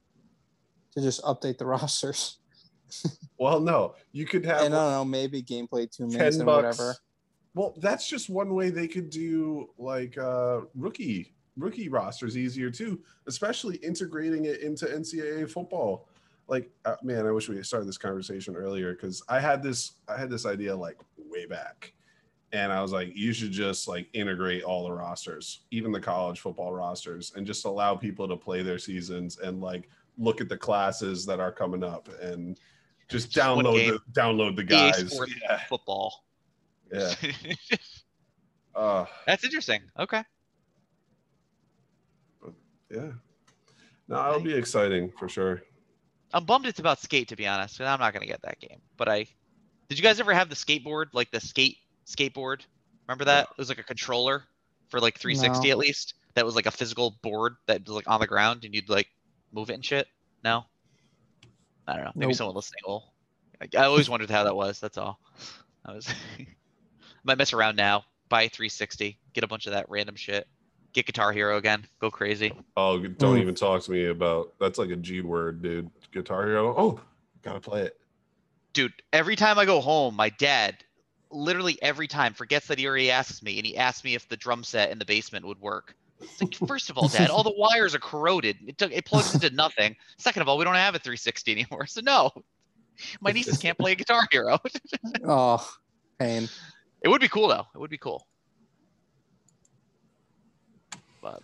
to 0.96 1.00
just 1.00 1.22
update 1.22 1.58
the 1.58 1.66
rosters? 1.76 2.38
well, 3.38 3.60
no, 3.60 3.94
you 4.10 4.26
could 4.26 4.44
have 4.44 4.62
And 4.62 4.74
I 4.74 4.78
don't 4.78 4.90
know, 4.90 5.04
maybe 5.04 5.44
gameplay 5.44 5.88
two 5.88 6.08
minutes 6.08 6.38
and 6.38 6.46
whatever. 6.46 6.96
Well, 7.54 7.74
that's 7.78 8.08
just 8.08 8.28
one 8.28 8.52
way 8.54 8.70
they 8.70 8.88
could 8.88 9.10
do 9.10 9.70
like 9.78 10.18
uh 10.18 10.62
rookie 10.74 11.34
rookie 11.56 11.88
rosters 11.88 12.36
easier 12.36 12.68
too, 12.68 13.00
especially 13.28 13.76
integrating 13.76 14.46
it 14.46 14.60
into 14.60 14.86
NCAA 14.86 15.48
football. 15.48 16.08
Like, 16.48 16.68
uh, 16.84 16.96
man, 17.04 17.28
I 17.28 17.30
wish 17.30 17.48
we 17.48 17.54
had 17.54 17.66
started 17.66 17.88
this 17.88 17.96
conversation 17.96 18.56
earlier 18.56 18.92
because 18.92 19.22
I 19.28 19.38
had 19.38 19.62
this 19.62 19.92
I 20.08 20.18
had 20.18 20.30
this 20.30 20.46
idea 20.46 20.74
like 20.74 20.98
way 21.16 21.46
back, 21.46 21.92
and 22.52 22.70
I 22.70 22.82
was 22.82 22.92
like, 22.92 23.16
you 23.16 23.32
should 23.32 23.50
just 23.50 23.88
like 23.88 24.08
integrate 24.12 24.62
all 24.62 24.84
the 24.84 24.92
rosters, 24.92 25.60
even 25.70 25.90
the 25.90 26.00
college 26.00 26.40
football 26.40 26.72
rosters, 26.72 27.32
and 27.34 27.46
just 27.46 27.64
allow 27.64 27.94
people 27.96 28.28
to 28.28 28.36
play 28.36 28.62
their 28.62 28.78
seasons 28.78 29.38
and 29.38 29.60
like 29.60 29.88
look 30.18 30.40
at 30.40 30.48
the 30.48 30.56
classes 30.56 31.24
that 31.26 31.40
are 31.40 31.50
coming 31.50 31.82
up 31.82 32.08
and 32.20 32.60
just 33.08 33.30
download 33.30 33.88
the 33.88 34.20
download 34.20 34.56
the 34.56 34.64
guys. 34.64 35.18
Yeah, 35.42 35.60
football. 35.68 36.24
yeah. 36.92 37.14
Uh, 38.74 39.04
That's 39.26 39.44
interesting. 39.44 39.82
Okay. 39.98 40.24
Yeah. 42.90 43.10
No, 44.08 44.28
it'll 44.30 44.40
be 44.40 44.54
exciting 44.54 45.12
for 45.18 45.28
sure. 45.28 45.62
I'm 46.32 46.46
bummed 46.46 46.64
it's 46.64 46.78
about 46.78 46.98
skate 46.98 47.28
to 47.28 47.36
be 47.36 47.46
honest, 47.46 47.80
and 47.80 47.88
I'm 47.88 48.00
not 48.00 48.14
gonna 48.14 48.24
get 48.24 48.40
that 48.40 48.60
game. 48.60 48.80
But 48.96 49.10
I 49.10 49.26
did 49.90 49.98
you 49.98 50.02
guys 50.02 50.20
ever 50.20 50.32
have 50.32 50.48
the 50.48 50.54
skateboard, 50.54 51.08
like 51.12 51.30
the 51.30 51.40
skate 51.40 51.76
skateboard? 52.16 52.60
Remember 53.08 53.24
that? 53.26 53.44
It 53.50 53.58
was 53.58 53.68
like 53.68 53.78
a 53.78 53.82
controller 53.84 54.44
for 54.88 55.00
like 55.00 55.18
360 55.18 55.68
No. 55.68 55.72
at 55.72 55.78
least. 55.78 56.14
That 56.34 56.46
was 56.46 56.54
like 56.56 56.66
a 56.66 56.70
physical 56.70 57.18
board 57.22 57.54
that 57.66 57.80
was 57.86 57.94
like 57.94 58.08
on 58.08 58.20
the 58.20 58.26
ground 58.26 58.64
and 58.64 58.74
you'd 58.74 58.88
like 58.88 59.08
move 59.52 59.70
it 59.70 59.74
and 59.74 59.84
shit. 59.84 60.06
No? 60.44 60.64
I 61.86 61.94
don't 61.96 62.04
know. 62.04 62.12
Maybe 62.14 62.28
Nope. 62.30 62.36
someone 62.36 62.56
listening 62.56 62.80
will. 62.86 63.12
I, 63.60 63.68
I 63.76 63.84
always 63.84 64.08
wondered 64.08 64.30
how 64.30 64.44
that 64.44 64.56
was. 64.56 64.80
That's 64.80 64.96
all. 64.98 65.18
I 65.84 65.92
was 65.92 66.08
might 67.24 67.38
mess 67.38 67.52
around 67.52 67.76
now. 67.76 68.04
Buy 68.28 68.48
360. 68.48 69.18
Get 69.34 69.44
a 69.44 69.46
bunch 69.48 69.66
of 69.66 69.72
that 69.72 69.86
random 69.90 70.14
shit. 70.16 70.46
Get 70.94 71.06
Guitar 71.06 71.32
Hero 71.32 71.56
again. 71.56 71.84
Go 72.00 72.10
crazy. 72.10 72.52
Oh, 72.76 72.98
don't 72.98 73.36
Mm. 73.36 73.40
even 73.42 73.54
talk 73.54 73.82
to 73.82 73.90
me 73.90 74.06
about 74.06 74.52
that's 74.58 74.78
like 74.78 74.90
a 74.90 74.96
G 74.96 75.20
word, 75.22 75.62
dude. 75.62 75.90
Guitar 76.12 76.46
Hero. 76.46 76.74
Oh, 76.76 77.00
gotta 77.42 77.60
play 77.60 77.82
it. 77.82 77.96
dude 78.72 78.92
every 79.12 79.36
time 79.36 79.58
i 79.58 79.64
go 79.66 79.80
home 79.82 80.14
my 80.16 80.28
dad 80.30 80.76
literally 81.32 81.78
every 81.82 82.06
time 82.06 82.34
forgets 82.34 82.66
that 82.68 82.78
he 82.78 82.86
already 82.86 83.10
asks 83.10 83.42
me 83.42 83.58
and 83.58 83.66
he 83.66 83.76
asks 83.76 84.04
me 84.04 84.14
if 84.14 84.28
the 84.28 84.36
drum 84.36 84.62
set 84.62 84.90
in 84.90 84.98
the 84.98 85.04
basement 85.04 85.46
would 85.46 85.60
work. 85.60 85.94
Like 86.40 86.54
first 86.54 86.88
of 86.88 86.96
all 86.96 87.08
dad 87.08 87.30
all 87.30 87.42
the 87.42 87.54
wires 87.56 87.94
are 87.94 87.98
corroded. 87.98 88.56
It 88.66 88.78
took 88.78 88.92
it 88.92 89.04
plugs 89.04 89.34
into 89.34 89.50
nothing. 89.50 89.96
Second 90.18 90.42
of 90.42 90.48
all 90.48 90.56
we 90.58 90.64
don't 90.64 90.74
have 90.74 90.94
a 90.94 90.98
360 90.98 91.50
anymore 91.52 91.86
so 91.86 92.00
no. 92.00 92.30
My 93.20 93.32
nieces 93.32 93.58
can't 93.58 93.76
play 93.78 93.94
guitar 93.94 94.26
hero. 94.30 94.58
Oh, 95.26 95.66
pain. 96.18 96.48
it 97.00 97.08
would 97.08 97.20
be 97.20 97.28
cool 97.28 97.48
though. 97.48 97.66
It 97.74 97.78
would 97.78 97.90
be 97.90 97.98
cool. 97.98 98.26
But 101.20 101.40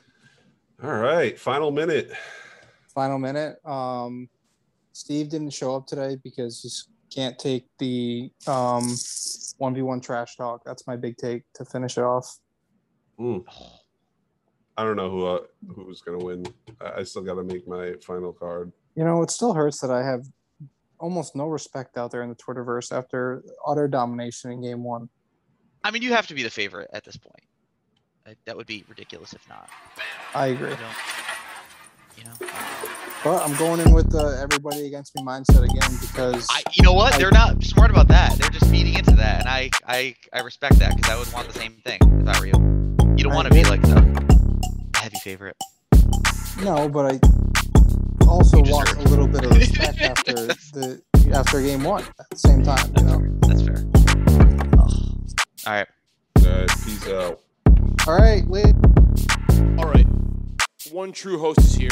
All 0.82 0.92
right, 0.94 1.38
final 1.38 1.70
minute. 1.70 2.12
Final 2.94 3.18
minute. 3.18 3.64
Um, 3.64 4.28
Steve 4.92 5.28
didn't 5.28 5.50
show 5.50 5.74
up 5.76 5.86
today 5.86 6.16
because 6.22 6.60
he 6.62 6.68
s- 6.68 6.88
can't 7.14 7.38
take 7.38 7.66
the 7.78 8.30
um 8.46 8.94
one 9.58 9.74
v 9.74 9.82
one 9.82 10.00
trash 10.00 10.36
talk. 10.36 10.62
That's 10.64 10.86
my 10.86 10.96
big 10.96 11.16
take 11.16 11.42
to 11.54 11.64
finish 11.64 11.98
it 11.98 12.04
off. 12.04 12.38
Mm, 13.18 13.44
I 14.76 14.84
don't 14.84 14.96
know 14.96 15.10
who 15.10 15.26
uh, 15.26 15.40
who's 15.74 16.00
gonna 16.00 16.18
win. 16.24 16.46
I, 16.80 17.00
I 17.00 17.02
still 17.02 17.22
gotta 17.22 17.42
make 17.42 17.66
my 17.66 17.94
final 18.06 18.32
card. 18.32 18.72
You 18.94 19.04
know, 19.04 19.22
it 19.22 19.30
still 19.30 19.54
hurts 19.54 19.80
that 19.80 19.90
I 19.90 20.04
have 20.04 20.24
almost 21.00 21.36
no 21.36 21.46
respect 21.46 21.96
out 21.96 22.10
there 22.10 22.22
in 22.22 22.28
the 22.28 22.34
Twitterverse 22.36 22.90
after 22.96 23.42
utter 23.66 23.86
domination 23.86 24.50
in 24.50 24.60
game 24.62 24.82
one. 24.82 25.08
i 25.84 25.92
mean 25.92 26.02
you 26.02 26.10
have 26.12 26.26
to 26.26 26.34
be 26.34 26.42
the 26.42 26.50
favorite 26.50 26.90
at 26.92 27.04
this 27.04 27.16
point 27.16 27.44
Uh, 28.26 28.34
that 28.46 28.56
would 28.56 28.66
be 28.66 28.84
ridiculous 28.88 29.32
if 29.32 29.48
not 29.48 29.68
I 30.34 30.48
agree. 30.48 30.70
you 30.70 30.76
don't 30.76 30.80
you 30.80 30.84
know 30.86 31.27
But 33.24 33.42
I'm 33.42 33.56
going 33.56 33.80
in 33.80 33.92
with 33.92 34.10
the 34.10 34.38
everybody 34.40 34.86
against 34.86 35.14
me 35.16 35.22
mindset 35.22 35.64
again 35.64 35.98
because 36.00 36.46
I, 36.50 36.62
you 36.72 36.82
know 36.84 36.92
what? 36.92 37.14
I- 37.14 37.18
They're 37.18 37.30
not 37.32 37.62
smart 37.64 37.90
about 37.90 38.08
that. 38.08 38.38
They're 38.38 38.50
just 38.50 38.70
feeding 38.70 38.94
into 38.94 39.10
that, 39.16 39.40
and 39.40 39.48
I, 39.48 39.70
I, 39.86 40.14
I 40.32 40.40
respect 40.40 40.78
that 40.78 40.96
because 40.96 41.10
I 41.10 41.18
would 41.18 41.30
want 41.32 41.48
the 41.48 41.58
same 41.58 41.72
thing 41.84 41.98
if 42.20 42.28
I 42.28 42.38
were 42.38 42.46
you. 42.46 42.54
You 43.16 43.24
don't 43.24 43.34
want 43.34 43.48
to 43.48 43.54
be 43.54 43.64
like 43.64 43.82
the 43.82 44.00
heavy 44.96 45.18
favorite. 45.18 45.56
no, 46.62 46.88
but 46.88 47.14
I 47.14 48.26
also 48.28 48.62
You 48.64 48.70
want 48.72 48.92
a 48.96 49.00
little 49.02 49.26
bit 49.26 49.44
of 49.44 49.50
respect 49.50 50.00
after 50.00 50.32
the 50.34 51.02
after 51.34 51.60
game 51.60 51.82
one 51.82 52.04
at 52.04 52.30
the 52.30 52.36
same 52.36 52.62
time. 52.62 52.92
You 52.98 53.04
know. 53.04 53.38
That's 53.48 53.62
fair. 53.62 53.84
Ugh. 54.78 54.92
All 55.66 55.72
right. 55.72 55.86
All 56.46 56.60
right, 56.60 56.68
peace 56.84 57.08
out. 57.08 57.40
All 58.06 58.16
right, 58.16 58.48
Lee. 58.48 58.72
All 59.76 59.90
right. 59.90 60.06
One 60.92 61.10
true 61.12 61.38
host 61.38 61.58
is 61.60 61.74
here. 61.74 61.90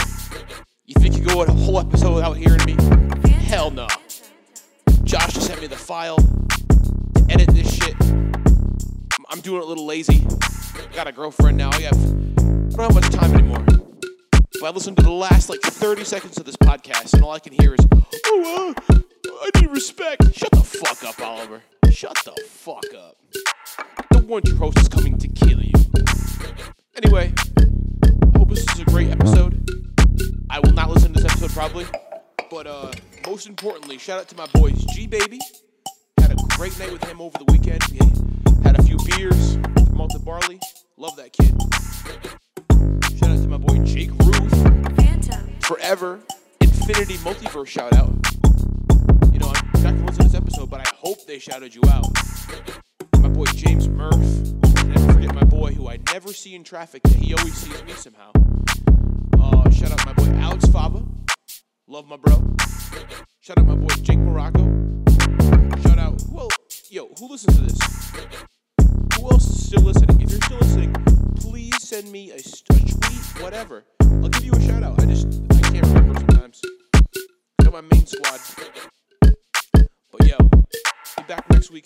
You 0.86 0.94
think 1.00 1.16
you 1.16 1.24
go 1.24 1.42
a 1.42 1.50
whole 1.50 1.78
episode 1.80 2.14
without 2.14 2.36
hearing 2.36 2.64
me? 2.64 2.76
Hell 3.30 3.70
no. 3.70 3.88
Josh 5.04 5.34
just 5.34 5.46
sent 5.46 5.60
me 5.60 5.66
the 5.66 5.76
file. 5.76 6.18
Edit 7.28 7.48
this 7.54 7.74
shit. 7.74 7.94
I'm- 8.02 9.24
I'm 9.30 9.40
doing 9.40 9.60
it 9.62 9.64
a 9.64 9.66
little 9.66 9.86
lazy. 9.86 10.24
I 10.78 10.94
got 10.94 11.08
a 11.08 11.12
girlfriend 11.12 11.56
now. 11.56 11.70
I 11.72 11.80
have. 11.82 11.94
I 11.96 12.76
don't 12.76 12.78
have 12.78 12.94
much 12.94 13.10
time 13.10 13.32
anymore. 13.34 13.64
But 14.60 14.62
I 14.64 14.70
listened 14.70 14.96
to 14.98 15.02
the 15.02 15.10
last 15.10 15.48
like 15.48 15.60
30 15.60 16.04
seconds 16.04 16.38
of 16.38 16.44
this 16.44 16.56
podcast, 16.56 17.14
and 17.14 17.22
all 17.22 17.32
I 17.32 17.40
can 17.40 17.52
hear 17.52 17.74
is, 17.74 17.86
"Oh, 18.26 18.74
uh, 18.88 18.98
I 19.42 19.60
need 19.60 19.70
respect." 19.70 20.34
Shut 20.34 20.50
the 20.52 20.62
fuck 20.62 21.02
up, 21.04 21.20
Oliver. 21.20 21.62
Shut 21.90 22.16
the 22.24 22.32
fuck 22.48 22.84
up. 22.96 23.16
The 24.12 24.18
one 24.26 24.42
true 24.42 24.56
host 24.56 24.78
is 24.78 24.88
coming 24.88 25.18
to 25.18 25.28
kill 25.28 25.60
you. 25.62 25.72
Anyway, 27.02 27.32
I 28.04 28.38
hope 28.38 28.48
this 28.50 28.60
is 28.72 28.80
a 28.80 28.84
great 28.84 29.10
episode. 29.10 29.62
I 30.48 30.60
will 30.60 30.72
not 30.72 30.90
listen 30.90 31.12
to 31.12 31.20
this 31.20 31.30
episode 31.30 31.50
probably. 31.50 31.86
But 32.50 32.66
uh 32.66 32.92
most 33.26 33.46
importantly, 33.48 33.98
shout 33.98 34.20
out 34.20 34.28
to 34.28 34.36
my 34.36 34.46
boys 34.46 34.84
G 34.86 35.06
Baby. 35.06 35.40
Had 36.20 36.32
a 36.32 36.36
great 36.56 36.78
night 36.78 36.92
with 36.92 37.04
him 37.04 37.20
over 37.20 37.36
the 37.38 37.44
weekend. 37.52 37.82
We 37.90 37.98
had 38.62 38.78
a 38.78 38.82
few 38.82 38.96
beers, 38.98 39.58
malted 39.92 40.24
barley. 40.24 40.60
Love 40.96 41.16
that 41.16 41.32
kid. 41.32 41.54
Shout 43.18 43.30
out 43.30 43.42
to 43.42 43.48
my 43.48 43.58
boy 43.58 43.78
Jake 43.84 44.10
Ruth. 44.24 44.96
Phantom. 44.96 45.50
Forever. 45.60 46.20
Infinity 46.60 47.14
Multiverse 47.18 47.66
shout 47.66 47.92
out. 47.94 48.14
You 49.32 49.40
know, 49.40 49.52
I'm 49.54 49.82
not 49.82 49.94
gonna 49.94 50.06
listen 50.06 50.18
to 50.18 50.22
this 50.24 50.34
episode, 50.34 50.70
but 50.70 50.80
I 50.80 50.90
hope 50.94 51.26
they 51.26 51.38
shouted 51.38 51.74
you 51.74 51.82
out. 51.90 52.06
My 53.20 53.28
boy 53.28 53.46
James 53.46 53.88
Murph. 53.88 54.14
Never 54.84 55.12
forget 55.12 55.34
my 55.34 55.44
boy 55.44 55.72
who 55.72 55.88
I 55.88 55.98
never 56.12 56.32
see 56.32 56.54
in 56.54 56.62
traffic, 56.62 57.02
yet 57.06 57.16
he 57.16 57.34
always 57.34 57.54
sees 57.54 57.82
me 57.84 57.92
somehow. 57.92 58.30
Shout 59.76 59.92
out 59.92 60.06
my 60.06 60.12
boy 60.14 60.38
Alex 60.38 60.64
Fava. 60.70 61.02
Love 61.86 62.06
my 62.06 62.16
bro. 62.16 62.42
Shout 63.40 63.58
out 63.58 63.66
my 63.66 63.74
boy 63.74 63.94
Jake 64.00 64.16
Morocco. 64.16 64.64
Shout 65.82 65.98
out, 65.98 66.22
well, 66.30 66.48
yo, 66.88 67.10
who 67.18 67.28
listens 67.28 67.56
to 67.56 67.62
this? 67.62 67.78
Who 69.18 69.30
else 69.30 69.46
is 69.46 69.66
still 69.66 69.82
listening? 69.82 70.18
If 70.18 70.30
you're 70.30 70.40
still 70.40 70.58
listening, 70.60 70.94
please 71.36 71.76
send 71.86 72.10
me 72.10 72.30
a, 72.30 72.36
a 72.36 72.40
tweet, 72.40 72.94
whatever. 73.42 73.84
I'll 74.00 74.30
give 74.30 74.46
you 74.46 74.52
a 74.52 74.60
shout 74.62 74.82
out. 74.82 74.98
I 75.02 75.04
just, 75.04 75.26
I 75.50 75.60
can't 75.70 75.86
remember 75.88 76.20
sometimes. 76.20 76.62
Got 77.62 77.72
my 77.74 77.82
main 77.82 78.06
squad. 78.06 78.40
But 80.10 80.26
yo, 80.26 80.38
be 80.38 81.22
back 81.28 81.50
next 81.50 81.70
week. 81.70 81.84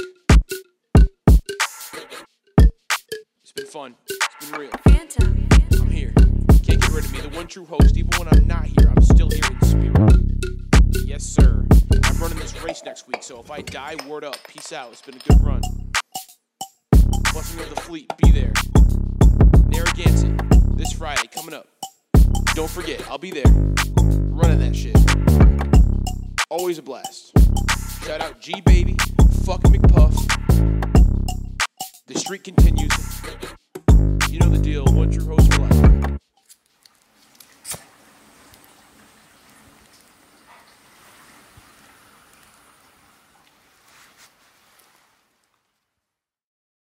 It's 3.42 3.52
been 3.52 3.66
fun. 3.66 3.96
It's 4.08 4.48
been 4.48 4.60
real. 4.60 4.70
Phantom. 4.84 5.49
Rid 6.92 7.04
of 7.04 7.12
me. 7.12 7.20
The 7.20 7.28
one 7.36 7.46
true 7.46 7.64
host. 7.64 7.96
Even 7.96 8.10
when 8.18 8.28
I'm 8.32 8.46
not 8.46 8.64
here, 8.64 8.88
I'm 8.88 9.02
still 9.02 9.30
here 9.30 9.44
in 9.48 9.60
spirit. 9.62 11.06
Yes, 11.06 11.22
sir. 11.22 11.64
I'm 12.04 12.18
running 12.18 12.38
this 12.38 12.60
race 12.62 12.82
next 12.84 13.06
week, 13.06 13.22
so 13.22 13.38
if 13.40 13.50
I 13.50 13.62
die, 13.62 13.96
word 14.08 14.24
up. 14.24 14.36
Peace 14.48 14.72
out. 14.72 14.90
It's 14.90 15.02
been 15.02 15.14
a 15.14 15.18
good 15.18 15.40
run. 15.44 15.60
Blessing 17.32 17.60
of 17.60 17.70
the 17.72 17.80
fleet, 17.82 18.12
be 18.16 18.32
there. 18.32 18.52
Narragansett, 19.68 20.76
this 20.76 20.92
Friday, 20.92 21.28
coming 21.32 21.54
up. 21.54 21.68
Don't 22.54 22.70
forget, 22.70 23.00
I'll 23.08 23.18
be 23.18 23.30
there. 23.30 23.52
Running 23.96 24.58
that 24.58 24.74
shit. 24.74 24.96
Always 26.50 26.78
a 26.78 26.82
blast. 26.82 27.32
Shout 28.04 28.20
out 28.20 28.40
G 28.40 28.60
Baby, 28.62 28.96
fuck 29.44 29.60
McPuff. 29.62 30.16
The 32.08 32.18
streak 32.18 32.42
continues. 32.42 32.90
You 34.28 34.40
know 34.40 34.48
the 34.48 34.58
deal. 34.60 34.84
One 34.86 35.10
true 35.10 35.26
host 35.26 35.56